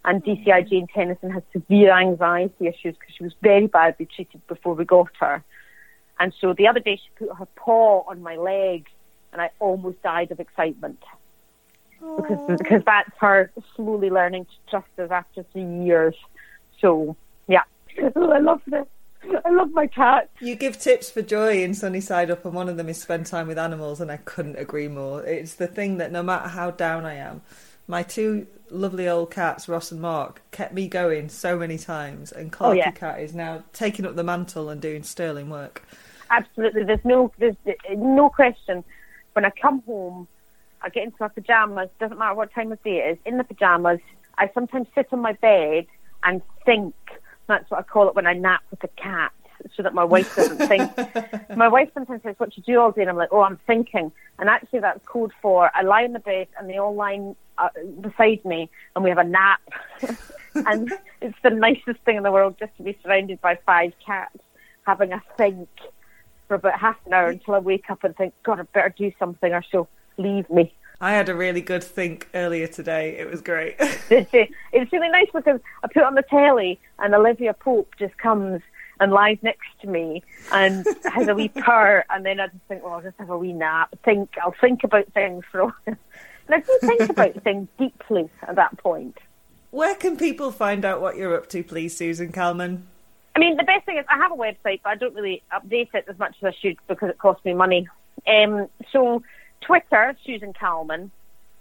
And 0.05 0.23
DCI 0.23 0.69
Jane 0.69 0.87
Tennyson 0.95 1.31
has 1.31 1.43
severe 1.53 1.97
anxiety 1.97 2.67
issues 2.67 2.95
because 2.99 3.15
she 3.17 3.25
was 3.25 3.35
very 3.41 3.69
badly 3.69 4.07
treated 4.15 4.47
before 4.49 4.75
we 4.75 4.85
got 4.85 5.11
her. 5.21 5.43
And 6.21 6.35
so 6.41 6.53
the 6.53 6.67
other 6.69 6.81
day 6.81 6.97
she 6.97 7.25
put 7.25 7.37
her 7.37 7.49
paw 7.57 8.05
on 8.07 8.23
my 8.23 8.37
leg, 8.37 8.87
and 9.33 9.41
I 9.41 9.51
almost 9.61 10.03
died 10.03 10.31
of 10.31 10.41
excitement 10.41 10.99
Oh. 12.03 12.17
because 12.17 12.59
because 12.59 12.83
that's 12.85 13.11
her 13.19 13.51
slowly 13.77 14.11
learning 14.11 14.47
to 14.47 14.71
trust 14.71 14.89
us 14.99 15.11
after 15.11 15.45
three 15.53 15.85
years. 15.85 16.15
So 16.81 17.17
yeah, 17.47 17.63
oh, 18.17 18.33
I 18.33 18.39
love 18.39 18.63
this. 18.67 18.87
I 19.45 19.51
love 19.51 19.71
my 19.71 19.87
cat. 19.87 20.31
You 20.41 20.57
give 20.57 20.81
tips 20.81 21.09
for 21.09 21.23
joy 21.23 21.63
in 21.63 21.75
Sunny 21.75 22.01
Side 22.01 22.29
Up, 22.31 22.45
and 22.45 22.55
one 22.55 22.69
of 22.69 22.77
them 22.77 22.89
is 22.89 23.01
spend 23.01 23.27
time 23.27 23.47
with 23.47 23.59
animals, 23.59 24.01
and 24.01 24.11
I 24.11 24.17
couldn't 24.17 24.57
agree 24.57 24.89
more. 24.89 25.25
It's 25.25 25.55
the 25.55 25.69
thing 25.69 25.99
that 25.99 26.11
no 26.11 26.25
matter 26.25 26.49
how 26.49 26.73
down 26.73 27.07
I 27.07 27.15
am, 27.15 27.41
my 27.87 28.03
two 28.03 28.49
lovely 28.69 29.09
old 29.09 29.31
cats, 29.31 29.69
Ross 29.69 29.93
and 29.93 30.01
Mark, 30.01 30.43
kept 30.51 30.75
me 30.75 30.89
going 30.89 31.29
so 31.29 31.57
many 31.57 31.79
times, 31.79 32.33
and 32.33 32.53
oh, 32.55 32.57
Clarky 32.57 32.71
Oh, 32.71 32.73
yeah. 32.73 32.91
Cat 32.91 33.21
is 33.21 33.33
now 33.33 33.63
taking 33.73 34.05
up 34.05 34.17
the 34.17 34.25
mantle 34.25 34.69
and 34.69 34.81
doing 34.81 35.05
sterling 35.05 35.49
work. 35.49 35.85
Absolutely, 36.31 36.83
there's 36.83 37.05
no 37.05 37.31
there's 37.39 37.57
no 37.95 38.29
question. 38.29 38.83
When 39.35 39.45
I 39.45 39.51
come 39.51 39.83
home, 39.83 40.27
I 40.83 40.89
get 40.89 41.05
into 41.05 41.17
my 41.21 41.29
pajamas. 41.29 41.89
Doesn't 42.01 42.19
matter 42.19 42.35
what 42.35 42.53
time 42.53 42.73
of 42.73 42.83
day 42.83 42.99
it 42.99 43.13
is. 43.13 43.19
In 43.25 43.39
the 43.39 43.45
pajamas, 43.45 44.01
I 44.39 44.51
sometimes 44.55 44.89
sit 44.95 45.09
on 45.13 45.21
my 45.21 45.33
bed 45.33 45.87
and 46.23 46.43
think. 46.65 46.95
That's 47.49 47.71
what 47.71 47.81
I 47.81 47.83
call 47.83 48.09
it 48.09 48.15
when 48.15 48.27
I 48.27 48.35
nap 48.35 48.63
with 48.71 48.81
the 48.81 48.89
cat, 48.89 49.33
so 49.77 49.83
that 49.83 49.95
my 49.95 50.05
wife 50.05 50.35
doesn't 50.37 50.69
think. 50.69 50.91
my 51.57 51.69
wife 51.69 51.91
sometimes 51.93 52.23
says, 52.23 52.37
"What 52.39 52.51
do 52.51 52.55
you 52.57 52.75
do 52.75 52.81
all 52.81 52.93
day?" 52.93 53.03
and 53.03 53.11
I'm 53.11 53.17
like, 53.17 53.33
"Oh, 53.33 53.43
I'm 53.43 53.59
thinking." 53.67 54.13
And 54.39 54.49
actually, 54.49 54.81
that's 54.81 55.05
code 55.05 55.33
for 55.43 55.71
I 55.75 55.83
lie 55.83 56.03
in 56.03 56.13
the 56.13 56.21
bed 56.21 56.49
and 56.59 56.71
they 56.71 56.79
all 56.79 56.95
lie 56.95 57.35
uh, 57.59 57.69
beside 58.01 58.45
me, 58.45 58.71
and 58.95 59.05
we 59.05 59.11
have 59.11 59.19
a 59.19 59.25
nap. 59.25 59.61
and 60.55 60.93
it's 61.21 61.39
the 61.43 61.51
nicest 61.51 62.01
thing 62.05 62.17
in 62.17 62.23
the 62.23 62.33
world 62.33 62.57
just 62.59 62.77
to 62.77 62.83
be 62.83 62.97
surrounded 63.03 63.41
by 63.41 63.59
five 63.67 63.93
cats 64.05 64.39
having 64.87 65.13
a 65.13 65.23
think 65.37 65.69
for 66.49 66.55
about 66.55 66.79
half 66.79 66.97
an 67.07 67.13
hour 67.13 67.29
until 67.29 67.55
I 67.55 67.59
wake 67.59 67.91
up 67.91 68.05
and 68.05 68.17
think, 68.17 68.35
God, 68.43 68.61
I 68.61 68.65
better 68.65 68.95
do 68.97 69.13
something 69.19 69.53
or 69.53 69.63
she'll 69.63 69.89
leave 70.19 70.49
me. 70.51 70.73
I 71.01 71.13
had 71.13 71.29
a 71.29 71.35
really 71.35 71.61
good 71.61 71.83
think 71.83 72.29
earlier 72.33 72.69
today. 72.69 73.19
It 73.19 73.29
was 73.29 73.41
great. 73.41 73.75
it's 73.81 74.93
really 74.93 75.09
nice 75.09 75.27
because 75.35 75.61
I 75.83 75.89
put 75.89 76.05
on 76.05 76.15
the 76.15 76.23
telly 76.23 76.79
and 77.01 77.13
Olivia 77.15 77.55
Pope 77.55 77.95
just 77.99 78.17
comes 78.19 78.63
and 79.01 79.11
lies 79.11 79.39
next 79.43 79.67
to 79.81 79.89
me 79.89 80.23
and 80.53 80.87
has 81.13 81.27
a 81.27 81.35
wee 81.35 81.49
purr 81.57 82.05
and 82.09 82.25
then 82.25 82.39
I 82.39 82.47
just 82.47 82.63
think, 82.69 82.85
well, 82.85 82.95
I'll 82.95 83.03
just 83.03 83.19
have 83.19 83.31
a 83.31 83.39
wee 83.39 83.53
nap. 83.53 83.93
Think, 84.05 84.31
I'll 84.41 84.55
think 84.61 84.85
about 84.85 85.13
things 85.13 85.45
for 85.51 85.61
a 85.61 85.65
while. 85.67 85.97
And 86.49 86.57
I 86.57 86.59
do 86.59 86.79
think 86.81 87.09
about 87.09 87.41
things 87.45 87.69
deeply 87.79 88.29
at 88.43 88.57
that 88.57 88.77
point. 88.79 89.17
Where 89.71 89.95
can 89.95 90.17
people 90.17 90.51
find 90.51 90.85
out 90.85 91.01
what 91.01 91.17
you're 91.17 91.37
up 91.37 91.49
to, 91.51 91.63
please, 91.63 91.97
Susan 91.97 92.33
Calman? 92.33 92.87
I 93.35 93.39
mean, 93.39 93.57
the 93.57 93.63
best 93.63 93.87
thing 93.87 93.97
is 93.97 94.05
I 94.09 94.17
have 94.17 94.33
a 94.33 94.37
website, 94.37 94.81
but 94.83 94.91
I 94.91 94.97
don't 94.97 95.15
really 95.15 95.43
update 95.53 95.95
it 95.95 96.05
as 96.09 96.19
much 96.19 96.35
as 96.43 96.53
I 96.53 96.57
should 96.61 96.77
because 96.89 97.11
it 97.11 97.19
costs 97.19 97.45
me 97.45 97.55
money. 97.55 97.89
Um, 98.27 98.69
so 98.93 99.23
Twitter, 99.67 100.17
Susan 100.25 100.53
Calman, 100.53 101.11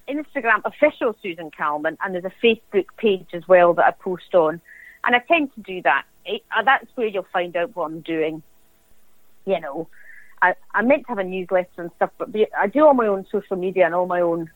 Instagram, 0.09 0.61
official 0.65 1.15
Susan 1.21 1.51
Calman, 1.51 1.97
and 2.03 2.13
there's 2.13 2.25
a 2.25 2.45
Facebook 2.45 2.87
page 2.97 3.27
as 3.33 3.47
well 3.47 3.73
that 3.75 3.85
I 3.85 3.91
post 3.91 4.33
on. 4.33 4.61
And 5.03 5.15
I 5.15 5.19
tend 5.19 5.53
to 5.55 5.61
do 5.61 5.81
that. 5.83 6.03
It, 6.25 6.43
uh, 6.55 6.63
that's 6.63 6.87
where 6.95 7.07
you'll 7.07 7.25
find 7.31 7.55
out 7.55 7.75
what 7.75 7.85
I'm 7.85 8.01
doing. 8.01 8.43
You 9.45 9.59
know, 9.59 9.87
I, 10.41 10.55
I 10.73 10.81
meant 10.81 11.03
to 11.03 11.09
have 11.09 11.17
a 11.17 11.23
newsletter 11.23 11.69
and 11.77 11.91
stuff, 11.95 12.11
but 12.17 12.29
I 12.57 12.67
do 12.67 12.85
all 12.85 12.93
my 12.93 13.07
own 13.07 13.25
social 13.31 13.57
media 13.57 13.85
and 13.85 13.95
all 13.95 14.05
my 14.05 14.21
own 14.21 14.49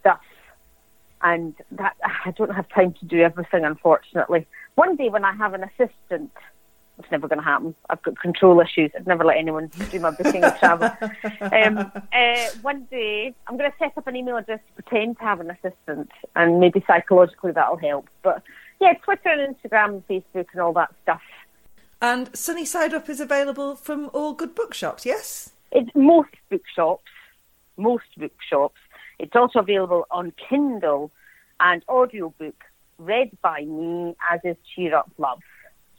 stuff. 0.00 0.20
And 1.22 1.54
that 1.72 1.96
I 2.02 2.30
don't 2.32 2.54
have 2.54 2.68
time 2.68 2.94
to 3.00 3.04
do 3.06 3.20
everything, 3.20 3.64
unfortunately. 3.64 4.46
One 4.76 4.96
day 4.96 5.08
when 5.08 5.24
I 5.24 5.32
have 5.32 5.54
an 5.54 5.64
assistant, 5.64 6.30
it's 6.98 7.10
never 7.10 7.28
going 7.28 7.38
to 7.38 7.44
happen. 7.44 7.74
I've 7.88 8.02
got 8.02 8.18
control 8.18 8.60
issues. 8.60 8.90
I'd 8.96 9.06
never 9.06 9.24
let 9.24 9.36
anyone 9.36 9.70
do 9.90 10.00
my 10.00 10.10
booking 10.10 10.42
of 10.44 10.58
travel. 10.58 10.90
Um, 11.40 11.78
uh, 12.12 12.48
one 12.62 12.86
day, 12.90 13.34
I'm 13.46 13.56
going 13.56 13.70
to 13.70 13.76
set 13.78 13.92
up 13.96 14.06
an 14.06 14.16
email 14.16 14.36
address 14.36 14.60
to 14.66 14.82
pretend 14.82 15.18
to 15.18 15.24
have 15.24 15.40
an 15.40 15.50
assistant, 15.50 16.10
and 16.34 16.60
maybe 16.60 16.82
psychologically 16.86 17.52
that'll 17.52 17.76
help. 17.76 18.08
But 18.22 18.42
yeah, 18.80 18.94
Twitter 19.04 19.28
and 19.28 19.56
Instagram 19.56 19.88
and 19.88 20.08
Facebook 20.08 20.46
and 20.52 20.60
all 20.60 20.72
that 20.74 20.92
stuff. 21.02 21.22
And 22.00 22.34
Sunny 22.36 22.64
Side 22.64 22.94
Up 22.94 23.08
is 23.08 23.20
available 23.20 23.74
from 23.74 24.10
all 24.12 24.32
good 24.32 24.54
bookshops, 24.54 25.04
yes? 25.04 25.50
It's 25.72 25.90
most 25.94 26.30
bookshops, 26.48 27.04
most 27.76 28.06
bookshops. 28.16 28.78
It's 29.18 29.34
also 29.34 29.60
available 29.60 30.06
on 30.10 30.32
Kindle 30.48 31.10
and 31.60 31.82
audiobook, 31.88 32.54
read 32.98 33.36
by 33.42 33.62
me, 33.64 34.14
as 34.30 34.40
is 34.44 34.56
Cheer 34.74 34.94
Up 34.94 35.10
Love. 35.18 35.40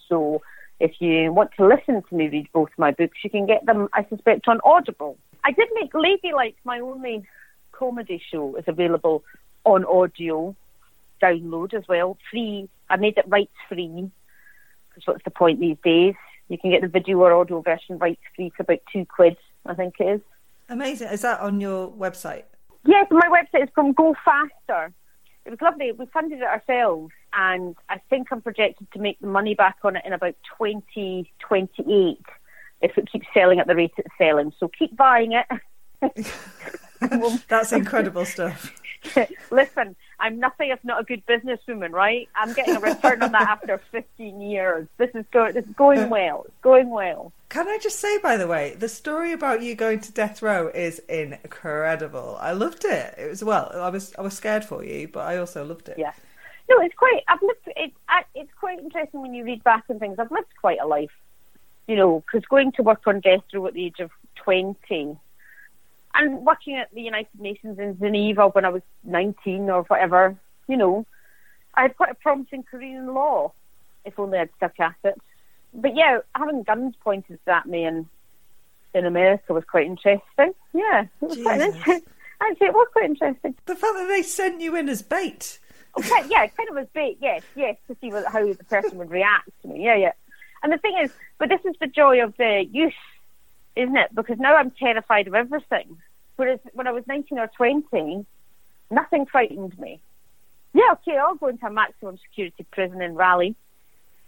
So 0.07 0.41
if 0.79 0.93
you 0.99 1.31
want 1.33 1.51
to 1.57 1.65
listen 1.65 2.01
to 2.01 2.15
me 2.15 2.29
read 2.29 2.47
both 2.53 2.69
my 2.77 2.91
books, 2.91 3.17
you 3.23 3.29
can 3.29 3.45
get 3.45 3.65
them, 3.65 3.89
I 3.93 4.05
suspect, 4.05 4.47
on 4.47 4.59
Audible. 4.63 5.17
I 5.43 5.51
did 5.51 5.67
make 5.73 5.93
Ladylike, 5.93 6.55
my 6.63 6.79
only 6.79 7.25
comedy 7.71 8.21
show, 8.31 8.55
is 8.55 8.65
available 8.67 9.23
on 9.65 9.85
audio 9.85 10.55
download 11.21 11.73
as 11.73 11.87
well, 11.87 12.17
free. 12.31 12.69
I 12.89 12.95
made 12.95 13.17
it 13.17 13.25
rights 13.27 13.51
free, 13.67 14.09
because 14.89 15.05
what's 15.05 15.23
the 15.23 15.31
point 15.31 15.59
these 15.59 15.77
days? 15.83 16.15
You 16.47 16.57
can 16.57 16.71
get 16.71 16.81
the 16.81 16.87
video 16.87 17.19
or 17.19 17.33
audio 17.33 17.61
version 17.61 17.97
rights 17.97 18.21
free 18.35 18.51
for 18.55 18.63
about 18.63 18.79
two 18.91 19.05
quid, 19.05 19.37
I 19.65 19.73
think 19.73 19.95
it 19.99 20.05
is. 20.05 20.21
Amazing. 20.69 21.09
Is 21.09 21.21
that 21.21 21.39
on 21.41 21.59
your 21.59 21.89
website? 21.89 22.43
Yes, 22.85 23.07
my 23.11 23.27
website 23.27 23.63
is 23.63 23.69
from 23.75 23.91
Go 23.93 24.15
Faster. 24.23 24.93
It 25.45 25.49
was 25.49 25.61
lovely. 25.61 25.91
We 25.91 26.05
funded 26.07 26.39
it 26.39 26.45
ourselves, 26.45 27.11
and 27.33 27.75
I 27.89 27.99
think 28.09 28.27
I'm 28.31 28.41
projected 28.41 28.91
to 28.93 28.99
make 28.99 29.19
the 29.19 29.27
money 29.27 29.55
back 29.55 29.77
on 29.83 29.95
it 29.95 30.03
in 30.05 30.13
about 30.13 30.35
2028 30.57 32.19
if 32.81 32.97
it 32.97 33.11
keeps 33.11 33.27
selling 33.33 33.59
at 33.59 33.67
the 33.67 33.75
rate 33.75 33.91
it's 33.97 34.07
selling. 34.17 34.53
So 34.59 34.67
keep 34.67 34.95
buying 34.95 35.33
it. 35.33 35.45
That's 37.47 37.71
incredible 37.71 38.25
stuff. 38.25 38.73
Listen, 39.51 39.95
I'm 40.19 40.39
nothing 40.39 40.69
if 40.71 40.83
not 40.83 41.01
a 41.01 41.03
good 41.03 41.25
businesswoman, 41.25 41.91
right? 41.91 42.27
I'm 42.35 42.53
getting 42.53 42.75
a 42.75 42.79
return 42.79 43.23
on 43.23 43.31
that 43.31 43.41
after 43.49 43.77
15 43.91 44.41
years. 44.41 44.87
This 44.97 45.09
is, 45.13 45.25
go- 45.31 45.51
this 45.51 45.65
is 45.65 45.75
going 45.75 46.09
well. 46.09 46.43
It's 46.45 46.57
going 46.61 46.89
well. 46.89 47.31
Can 47.49 47.67
I 47.67 47.79
just 47.81 47.99
say, 47.99 48.17
by 48.19 48.37
the 48.37 48.47
way, 48.47 48.75
the 48.77 48.89
story 48.89 49.31
about 49.31 49.61
you 49.61 49.75
going 49.75 50.01
to 50.01 50.11
death 50.11 50.41
row 50.41 50.67
is 50.67 50.99
incredible. 51.09 52.37
I 52.39 52.51
loved 52.51 52.85
it. 52.85 53.15
It 53.17 53.29
was 53.29 53.43
well. 53.43 53.71
I 53.73 53.89
was 53.89 54.13
I 54.17 54.21
was 54.21 54.35
scared 54.35 54.63
for 54.65 54.83
you, 54.83 55.07
but 55.07 55.21
I 55.21 55.37
also 55.37 55.65
loved 55.65 55.89
it. 55.89 55.97
Yeah. 55.97 56.13
No, 56.69 56.81
it's 56.81 56.95
quite. 56.95 57.23
I've 57.27 57.41
lived. 57.41 57.59
It, 57.67 57.93
I, 58.07 58.23
it's 58.35 58.51
quite 58.59 58.79
interesting 58.79 59.21
when 59.21 59.33
you 59.33 59.43
read 59.43 59.63
back 59.63 59.85
and 59.89 59.99
things. 59.99 60.19
I've 60.19 60.31
lived 60.31 60.53
quite 60.61 60.79
a 60.79 60.85
life, 60.85 61.11
you 61.87 61.95
know, 61.95 62.23
because 62.25 62.45
going 62.45 62.71
to 62.73 62.83
work 62.83 63.01
on 63.07 63.21
death 63.21 63.41
row 63.53 63.67
at 63.67 63.73
the 63.73 63.85
age 63.85 63.99
of 63.99 64.11
20 64.35 65.17
and 66.15 66.45
working 66.45 66.75
at 66.75 66.93
the 66.93 67.01
United 67.01 67.39
Nations 67.39 67.79
in 67.79 67.97
Geneva 67.97 68.47
when 68.49 68.65
I 68.65 68.69
was 68.69 68.81
19 69.03 69.69
or 69.69 69.83
whatever, 69.83 70.35
you 70.67 70.77
know, 70.77 71.05
I 71.73 71.83
had 71.83 71.97
quite 71.97 72.11
a 72.11 72.15
promising 72.15 72.63
career 72.63 72.99
in 72.99 73.13
law, 73.13 73.53
if 74.05 74.19
only 74.19 74.39
I'd 74.39 74.49
stuck 74.57 74.79
at 74.79 74.95
it. 75.03 75.21
But 75.73 75.95
yeah, 75.95 76.19
having 76.35 76.63
guns 76.63 76.95
pointed 77.03 77.39
at 77.47 77.65
me 77.65 77.85
in 77.85 78.07
in 78.95 79.05
America 79.05 79.53
was 79.53 79.63
quite 79.65 79.85
interesting. 79.85 80.53
Yeah, 80.73 81.03
it 81.03 81.09
was 81.21 81.37
quite 81.37 81.61
interesting. 81.61 82.01
Actually, 82.41 82.67
it 82.67 82.73
was 82.73 82.87
quite 82.91 83.05
interesting. 83.05 83.55
The 83.65 83.75
fact 83.75 83.93
that 83.95 84.07
they 84.07 84.23
sent 84.23 84.61
you 84.61 84.75
in 84.75 84.89
as 84.89 85.03
bait. 85.03 85.59
Okay, 85.97 86.27
yeah, 86.29 86.43
it 86.43 86.55
kind 86.55 86.69
of 86.69 86.75
was 86.75 86.87
bait. 86.93 87.17
Yes, 87.21 87.43
yes, 87.55 87.75
to 87.87 87.95
see 87.99 88.11
what, 88.11 88.25
how 88.25 88.45
the 88.45 88.63
person 88.65 88.97
would 88.97 89.09
react 89.09 89.49
to 89.61 89.67
me. 89.67 89.85
Yeah, 89.85 89.95
yeah. 89.95 90.13
And 90.61 90.71
the 90.71 90.77
thing 90.77 90.97
is, 91.01 91.11
but 91.37 91.49
this 91.49 91.61
is 91.65 91.75
the 91.79 91.87
joy 91.87 92.23
of 92.23 92.35
the 92.37 92.65
youth, 92.71 92.93
isn't 93.75 93.97
it? 93.97 94.13
Because 94.13 94.39
now 94.39 94.55
I'm 94.55 94.71
terrified 94.71 95.27
of 95.27 95.35
everything. 95.35 95.97
Whereas 96.35 96.59
when 96.73 96.87
I 96.87 96.91
was 96.91 97.05
19 97.07 97.39
or 97.39 97.47
20, 97.47 98.25
nothing 98.91 99.25
frightened 99.25 99.77
me. 99.79 99.99
Yeah, 100.73 100.91
okay, 100.93 101.17
I'll 101.17 101.35
go 101.35 101.47
into 101.47 101.65
a 101.65 101.71
maximum 101.71 102.17
security 102.17 102.65
prison 102.71 103.01
in 103.01 103.15
Raleigh 103.15 103.55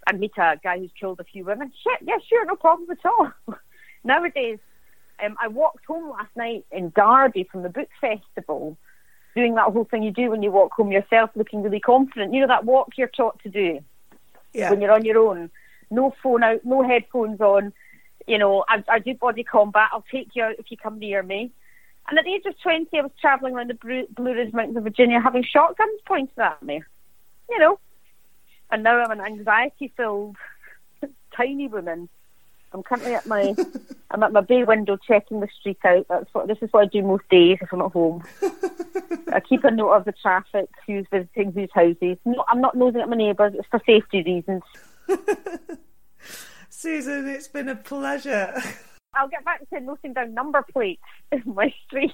and 0.07 0.19
meet 0.19 0.33
a 0.37 0.59
guy 0.61 0.79
who's 0.79 0.91
killed 0.99 1.19
a 1.19 1.23
few 1.23 1.45
women. 1.45 1.71
Shit, 1.83 1.99
yeah, 2.01 2.17
sure, 2.27 2.45
no 2.45 2.55
problem 2.55 2.89
at 2.91 3.05
all. 3.05 3.31
Nowadays, 4.03 4.59
um, 5.23 5.37
I 5.39 5.47
walked 5.47 5.85
home 5.85 6.09
last 6.09 6.35
night 6.35 6.65
in 6.71 6.91
Derby 6.95 7.43
from 7.43 7.61
the 7.61 7.69
book 7.69 7.89
festival, 7.99 8.77
doing 9.35 9.55
that 9.55 9.71
whole 9.71 9.85
thing 9.85 10.03
you 10.03 10.11
do 10.11 10.29
when 10.29 10.43
you 10.43 10.51
walk 10.51 10.73
home 10.73 10.91
yourself, 10.91 11.29
looking 11.35 11.63
really 11.63 11.79
confident. 11.79 12.33
You 12.33 12.41
know 12.41 12.47
that 12.47 12.65
walk 12.65 12.93
you're 12.97 13.07
taught 13.07 13.41
to 13.43 13.49
do 13.49 13.79
Yeah. 14.53 14.69
when 14.69 14.81
you're 14.81 14.91
on 14.91 15.05
your 15.05 15.17
own. 15.19 15.49
No 15.89 16.13
phone 16.21 16.43
out, 16.43 16.63
no 16.63 16.83
headphones 16.83 17.41
on. 17.41 17.73
You 18.27 18.37
know, 18.37 18.63
I, 18.67 18.83
I 18.87 18.99
do 18.99 19.13
body 19.15 19.43
combat. 19.43 19.89
I'll 19.91 20.05
take 20.11 20.29
you 20.35 20.43
out 20.43 20.55
if 20.59 20.69
you 20.69 20.77
come 20.77 20.99
near 20.99 21.23
me. 21.23 21.51
And 22.07 22.17
at 22.17 22.25
the 22.25 22.33
age 22.33 22.45
of 22.45 22.59
20, 22.61 22.97
I 22.97 23.01
was 23.01 23.11
travelling 23.19 23.55
around 23.55 23.69
the 23.69 23.75
Blue, 23.75 24.05
Blue 24.09 24.33
Ridge 24.33 24.53
Mountains 24.53 24.77
of 24.77 24.83
Virginia 24.83 25.19
having 25.19 25.43
shotguns 25.43 25.99
pointed 26.05 26.37
at 26.39 26.61
me. 26.63 26.83
You 27.49 27.59
know. 27.59 27.79
And 28.71 28.83
now 28.83 28.99
I'm 29.01 29.11
an 29.11 29.21
anxiety 29.21 29.91
filled, 29.97 30.37
tiny 31.35 31.67
woman. 31.67 32.09
I'm 32.73 32.83
currently 32.83 33.13
at 33.13 33.25
my 33.25 33.55
I'm 34.11 34.23
at 34.23 34.33
my 34.33 34.41
bay 34.41 34.63
window 34.63 34.97
checking 34.97 35.39
the 35.39 35.47
street 35.59 35.79
out. 35.85 36.05
That's 36.09 36.33
what 36.33 36.47
this 36.47 36.57
is 36.61 36.69
what 36.71 36.83
I 36.83 36.87
do 36.87 37.03
most 37.03 37.27
days 37.29 37.57
if 37.61 37.71
I'm 37.73 37.81
at 37.81 37.91
home. 37.91 38.23
I 39.33 39.39
keep 39.39 39.63
a 39.63 39.71
note 39.71 39.91
of 39.91 40.05
the 40.05 40.13
traffic, 40.13 40.69
who's 40.85 41.05
visiting 41.11 41.51
whose 41.51 41.69
houses. 41.73 42.17
No, 42.25 42.43
I'm 42.47 42.61
not 42.61 42.75
nosing 42.75 43.01
at 43.01 43.09
my 43.09 43.15
neighbours. 43.15 43.53
It's 43.55 43.67
for 43.69 43.81
safety 43.85 44.23
reasons. 44.23 44.63
Susan, 46.69 47.27
it's 47.27 47.47
been 47.47 47.69
a 47.69 47.75
pleasure. 47.75 48.53
I'll 49.13 49.27
get 49.27 49.43
back 49.43 49.67
to 49.69 49.79
noting 49.79 50.13
down 50.13 50.33
number 50.33 50.65
plates 50.71 51.01
in 51.31 51.43
my 51.45 51.73
street. 51.85 52.13